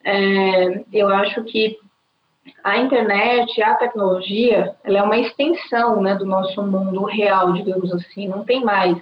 é, 0.05 0.83
eu 0.93 1.09
acho 1.09 1.45
que 1.45 1.79
a 2.65 2.79
internet, 2.79 3.63
a 3.63 3.75
tecnologia, 3.75 4.75
ela 4.83 4.99
é 4.99 5.03
uma 5.03 5.19
extensão 5.19 6.03
né, 6.03 6.17
do 6.17 6.27
nosso 6.27 6.61
mundo 6.63 7.05
real, 7.05 7.53
digamos 7.53 7.93
assim. 7.93 8.27
Não 8.27 8.45
tem 8.45 8.65
mais 8.65 8.97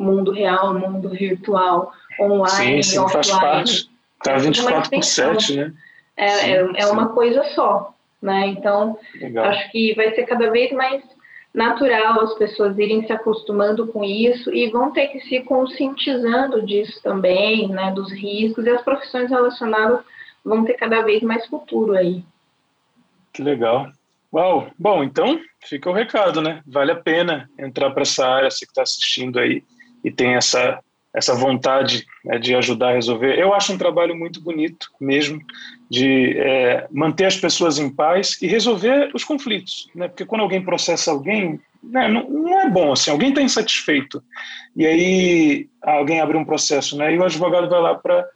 mundo 0.00 0.32
real, 0.32 0.74
mundo 0.74 1.08
virtual, 1.10 1.92
online, 2.20 2.82
sim, 2.82 2.92
sim, 2.92 2.98
offline. 2.98 3.24
Faz 3.24 3.40
parte. 3.40 3.90
Está 4.18 4.38
24 4.38 4.90
por 4.90 5.02
7, 5.04 5.56
né? 5.56 5.72
É, 6.16 6.28
sim, 6.28 6.50
é, 6.50 6.82
é 6.82 6.86
uma 6.86 7.08
coisa 7.08 7.42
só. 7.54 7.94
Né? 8.20 8.48
Então, 8.48 8.98
Legal. 9.14 9.46
acho 9.46 9.70
que 9.70 9.94
vai 9.94 10.14
ser 10.14 10.24
cada 10.24 10.50
vez 10.50 10.70
mais 10.72 11.02
natural 11.54 12.20
as 12.20 12.34
pessoas 12.34 12.78
irem 12.78 13.06
se 13.06 13.12
acostumando 13.12 13.86
com 13.86 14.04
isso 14.04 14.54
e 14.54 14.68
vão 14.70 14.92
ter 14.92 15.08
que 15.08 15.20
se 15.22 15.40
conscientizando 15.40 16.64
disso 16.64 17.00
também, 17.02 17.66
né, 17.68 17.90
dos 17.92 18.12
riscos, 18.12 18.64
e 18.64 18.70
as 18.70 18.82
profissões 18.82 19.30
relacionadas 19.30 20.00
vão 20.44 20.64
ter 20.64 20.74
cada 20.74 21.02
vez 21.02 21.22
mais 21.22 21.44
futuro 21.46 21.94
aí. 21.94 22.22
Que 23.32 23.42
legal. 23.42 23.88
Uau, 24.32 24.68
bom, 24.78 25.02
então 25.02 25.40
fica 25.64 25.90
o 25.90 25.92
recado, 25.92 26.40
né? 26.40 26.62
Vale 26.64 26.92
a 26.92 26.96
pena 26.96 27.50
entrar 27.58 27.90
para 27.90 28.02
essa 28.02 28.26
área, 28.26 28.50
você 28.50 28.64
que 28.64 28.70
está 28.70 28.82
assistindo 28.82 29.40
aí 29.40 29.64
e 30.04 30.10
tem 30.10 30.34
essa, 30.34 30.80
essa 31.14 31.34
vontade 31.34 32.06
né, 32.24 32.38
de 32.38 32.54
ajudar 32.54 32.90
a 32.90 32.94
resolver. 32.94 33.38
Eu 33.38 33.52
acho 33.52 33.72
um 33.72 33.78
trabalho 33.78 34.14
muito 34.14 34.40
bonito 34.40 34.88
mesmo, 35.00 35.40
de 35.90 36.38
é, 36.38 36.86
manter 36.90 37.26
as 37.26 37.36
pessoas 37.36 37.78
em 37.78 37.90
paz 37.90 38.40
e 38.40 38.46
resolver 38.46 39.10
os 39.14 39.24
conflitos, 39.24 39.88
né? 39.94 40.08
Porque 40.08 40.24
quando 40.24 40.42
alguém 40.42 40.62
processa 40.62 41.10
alguém, 41.10 41.60
né, 41.82 42.08
não, 42.08 42.28
não, 42.28 42.60
é 42.60 42.70
bom 42.70 42.92
assim, 42.92 43.10
alguém 43.10 43.30
está 43.30 43.42
insatisfeito 43.42 44.22
e 44.76 44.86
aí 44.86 45.68
alguém 45.82 46.20
abre 46.20 46.36
um 46.36 46.44
processo, 46.44 46.96
né? 46.96 47.12
E 47.12 47.18
o 47.18 47.24
advogado 47.24 47.68
vai 47.68 47.80
lá 47.80 47.94
para 47.94 48.26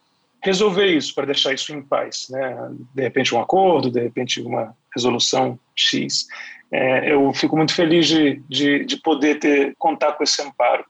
resolver 0.43 0.87
isso, 0.87 1.15
para 1.15 1.27
deixar 1.27 1.55
isso 1.55 1.73
em 1.73 1.81
paz, 1.81 2.27
né? 2.29 2.71
De 2.95 3.03
repente 3.03 3.35
um 3.35 3.41
acordo, 3.41 3.91
de 3.91 4.01
repente 4.01 4.43
uma 4.43 4.75
resolução 4.95 5.59
X. 5.75 6.27
É, 6.73 7.12
eu 7.12 7.33
fico 7.33 7.57
muito 7.57 7.73
feliz 7.73 8.09
de, 8.09 8.43
de, 8.49 8.85
de, 8.85 8.97
poder 8.97 9.39
ter 9.39 9.75
contar 9.79 10.12
com 10.12 10.25
esse 10.25 10.43
amparo. 10.43 10.85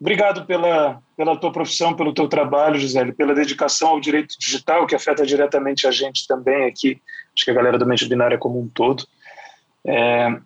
Obrigado 0.00 0.44
pela, 0.44 1.00
pela 1.16 1.36
tua 1.36 1.50
profissão, 1.50 1.94
pelo 1.94 2.12
teu 2.12 2.28
trabalho, 2.28 2.78
Gisele, 2.78 3.12
pela 3.12 3.34
dedicação 3.34 3.90
ao 3.90 4.00
direito 4.00 4.38
digital, 4.38 4.86
que 4.86 4.94
afeta 4.94 5.24
diretamente 5.24 5.86
a 5.86 5.90
gente 5.90 6.26
também 6.26 6.66
aqui, 6.66 7.00
acho 7.34 7.44
que 7.44 7.50
a 7.50 7.54
galera 7.54 7.78
do 7.78 7.86
Mente 7.86 8.06
Binária 8.06 8.38
como 8.38 8.60
um 8.60 8.68
todo. 8.68 9.04
É, 9.86 10.36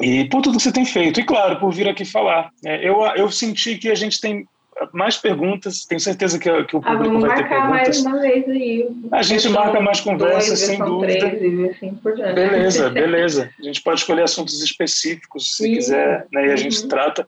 e 0.00 0.24
por 0.26 0.40
tudo 0.40 0.56
que 0.56 0.62
você 0.62 0.72
tem 0.72 0.86
feito, 0.86 1.20
e 1.20 1.24
claro, 1.24 1.58
por 1.60 1.72
vir 1.72 1.88
aqui 1.88 2.04
falar. 2.04 2.50
É, 2.64 2.88
eu, 2.88 3.02
eu 3.14 3.30
senti 3.30 3.76
que 3.76 3.90
a 3.90 3.94
gente 3.94 4.20
tem 4.20 4.46
mais 4.92 5.16
perguntas. 5.16 5.84
Tenho 5.84 6.00
certeza 6.00 6.38
que, 6.38 6.64
que 6.64 6.76
o 6.76 6.80
ah, 6.84 6.96
público 6.96 7.16
ah, 7.16 7.20
vai 7.20 7.36
ter 7.36 7.48
perguntas. 7.48 7.70
mais 7.70 8.00
uma 8.00 8.20
vez 8.20 8.48
aí. 8.48 8.88
A 9.12 9.22
gente 9.22 9.48
marca 9.50 9.80
mais 9.80 10.00
conversas, 10.00 10.58
sem 10.60 10.78
dúvida. 10.78 11.30
Três, 11.30 11.70
assim 11.70 11.98
beleza, 12.34 12.90
beleza. 12.90 13.50
A 13.58 13.62
gente 13.62 13.82
pode 13.82 14.00
escolher 14.00 14.22
assuntos 14.22 14.62
específicos, 14.62 15.56
se 15.56 15.64
Sim. 15.64 15.74
quiser, 15.74 16.26
né, 16.32 16.48
e 16.48 16.52
a 16.52 16.56
gente 16.56 16.82
uhum. 16.82 16.88
trata. 16.88 17.26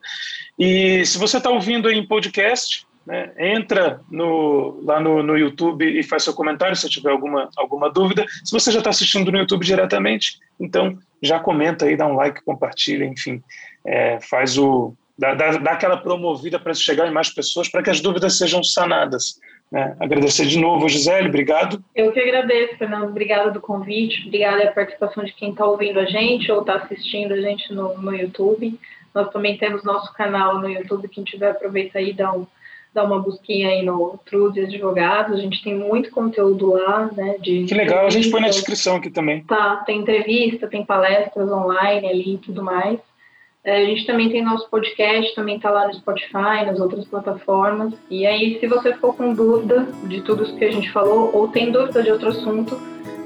E 0.59 1.05
se 1.05 1.19
você 1.19 1.39
está 1.39 1.51
ouvindo 1.51 1.91
em 1.91 2.07
podcast, 2.07 2.87
né, 3.07 3.33
entra 3.39 4.01
no, 4.11 4.81
lá 4.83 4.99
no, 4.99 5.23
no 5.23 5.37
YouTube 5.37 5.85
e 5.85 6.03
faz 6.03 6.23
seu 6.23 6.33
comentário 6.33 6.77
se 6.77 6.89
tiver 6.89 7.11
alguma, 7.11 7.51
alguma 7.57 7.91
dúvida. 7.91 8.25
Se 8.45 8.53
você 8.53 8.71
já 8.71 8.79
está 8.79 8.91
assistindo 8.91 9.31
no 9.31 9.39
YouTube 9.39 9.65
diretamente, 9.65 10.39
então 10.59 10.97
já 11.23 11.39
comenta 11.39 11.85
aí, 11.85 11.97
dá 11.97 12.07
um 12.07 12.15
like, 12.15 12.45
compartilha, 12.45 13.05
enfim, 13.05 13.43
é, 13.87 14.19
faz 14.21 14.57
o, 14.57 14.95
dar, 15.19 15.35
dar, 15.35 15.73
aquela 15.73 15.97
promovida 15.97 16.59
para 16.59 16.75
chegar 16.75 17.07
em 17.07 17.13
mais 17.13 17.31
pessoas, 17.31 17.69
para 17.69 17.83
que 17.83 17.91
as 17.91 18.01
dúvidas 18.01 18.39
sejam 18.39 18.63
sanadas. 18.63 19.39
Né? 19.71 19.97
Agradecer 19.99 20.47
de 20.47 20.59
novo, 20.59 20.89
Gisele, 20.89 21.29
obrigado. 21.29 21.83
Eu 21.95 22.13
que 22.13 22.21
agradeço, 22.21 22.77
Fernando, 22.79 23.09
obrigada 23.09 23.51
do 23.51 23.61
convite, 23.61 24.27
obrigada 24.27 24.59
pela 24.59 24.73
participação 24.73 25.25
de 25.25 25.33
quem 25.33 25.51
está 25.51 25.67
ouvindo 25.67 25.99
a 25.99 26.05
gente 26.05 26.51
ou 26.51 26.61
está 26.61 26.77
assistindo 26.77 27.33
a 27.33 27.41
gente 27.41 27.73
no, 27.73 27.99
no 27.99 28.15
YouTube. 28.15 28.79
Nós 29.15 29.31
também 29.31 29.57
temos 29.57 29.85
nosso 29.85 30.12
canal 30.12 30.59
no 30.59 30.69
YouTube, 30.69 31.09
quem 31.09 31.23
tiver 31.23 31.51
aproveita 31.51 31.99
aí, 31.99 32.12
dá, 32.12 32.33
um, 32.33 32.47
dá 32.93 33.05
uma 33.05 33.21
busquinha 33.21 33.69
aí 33.69 33.85
no 33.85 34.19
Trude 34.27 34.61
Advogados, 34.61 35.39
a 35.39 35.41
gente 35.41 35.62
tem 35.62 35.75
muito 35.75 36.11
conteúdo 36.11 36.73
lá, 36.73 37.09
né? 37.17 37.37
De 37.39 37.65
que 37.65 37.75
legal, 37.75 38.07
a 38.07 38.11
gente 38.11 38.31
põe 38.31 38.41
na 38.41 38.49
descrição 38.49 38.97
aqui 38.97 39.11
também. 39.11 39.45
Tá, 39.45 39.77
tem 39.87 40.01
entrevista, 40.01 40.67
tem 40.67 40.85
palestras 40.85 41.51
online 41.51 42.09
ali 42.09 42.35
e 42.35 42.39
tudo 42.39 42.62
mais. 42.62 42.99
É, 43.62 43.79
a 43.79 43.85
gente 43.87 44.05
também 44.05 44.29
tem 44.29 44.43
nosso 44.43 44.69
podcast, 44.69 45.35
também 45.35 45.57
está 45.57 45.71
lá 45.71 45.87
no 45.87 45.95
Spotify, 45.95 46.67
nas 46.67 46.79
outras 46.79 47.07
plataformas. 47.07 47.95
E 48.11 48.27
aí, 48.27 48.59
se 48.61 48.67
você 48.67 48.93
ficou 48.93 49.15
com 49.15 49.33
dúvida 49.33 49.89
de 50.05 50.21
tudo 50.21 50.43
isso 50.43 50.57
que 50.57 50.65
a 50.67 50.71
gente 50.71 50.93
falou, 50.93 51.31
ou 51.35 51.49
tem 51.49 51.73
dúvida 51.73 52.03
de 52.03 52.11
outro 52.11 52.29
assunto, 52.29 52.79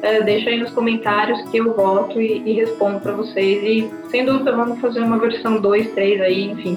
é, 0.03 0.23
deixa 0.23 0.51
aí 0.51 0.59
nos 0.59 0.71
comentários 0.71 1.41
que 1.51 1.59
eu 1.59 1.75
volto 1.75 2.21
e, 2.21 2.43
e 2.45 2.53
respondo 2.55 3.01
para 3.01 3.13
vocês. 3.13 3.63
E 3.63 3.91
sem 4.11 4.25
dúvida, 4.25 4.55
vamos 4.55 4.81
fazer 4.81 5.01
uma 5.01 5.19
versão 5.19 5.61
2, 5.61 5.93
3 5.93 6.21
aí, 6.21 6.51
enfim. 6.51 6.77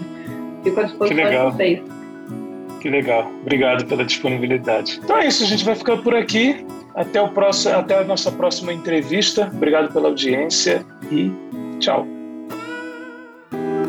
Fico 0.64 0.80
à 0.80 0.84
disposição 0.84 1.30
de 1.30 1.38
vocês. 1.38 1.82
Que 2.80 2.90
legal. 2.90 3.32
Obrigado 3.42 3.86
pela 3.86 4.04
disponibilidade. 4.04 5.00
Então 5.04 5.18
é 5.18 5.28
isso, 5.28 5.44
a 5.44 5.48
gente 5.48 5.64
vai 5.64 5.76
ficar 5.76 5.98
por 5.98 6.16
aqui. 6.16 6.66
Até, 6.96 7.22
o 7.22 7.30
próximo, 7.30 7.76
até 7.76 8.00
a 8.00 8.04
nossa 8.04 8.32
próxima 8.32 8.74
entrevista. 8.74 9.50
Obrigado 9.54 9.94
pela 9.94 10.10
audiência 10.10 10.84
e 11.10 11.32
tchau. 11.80 12.06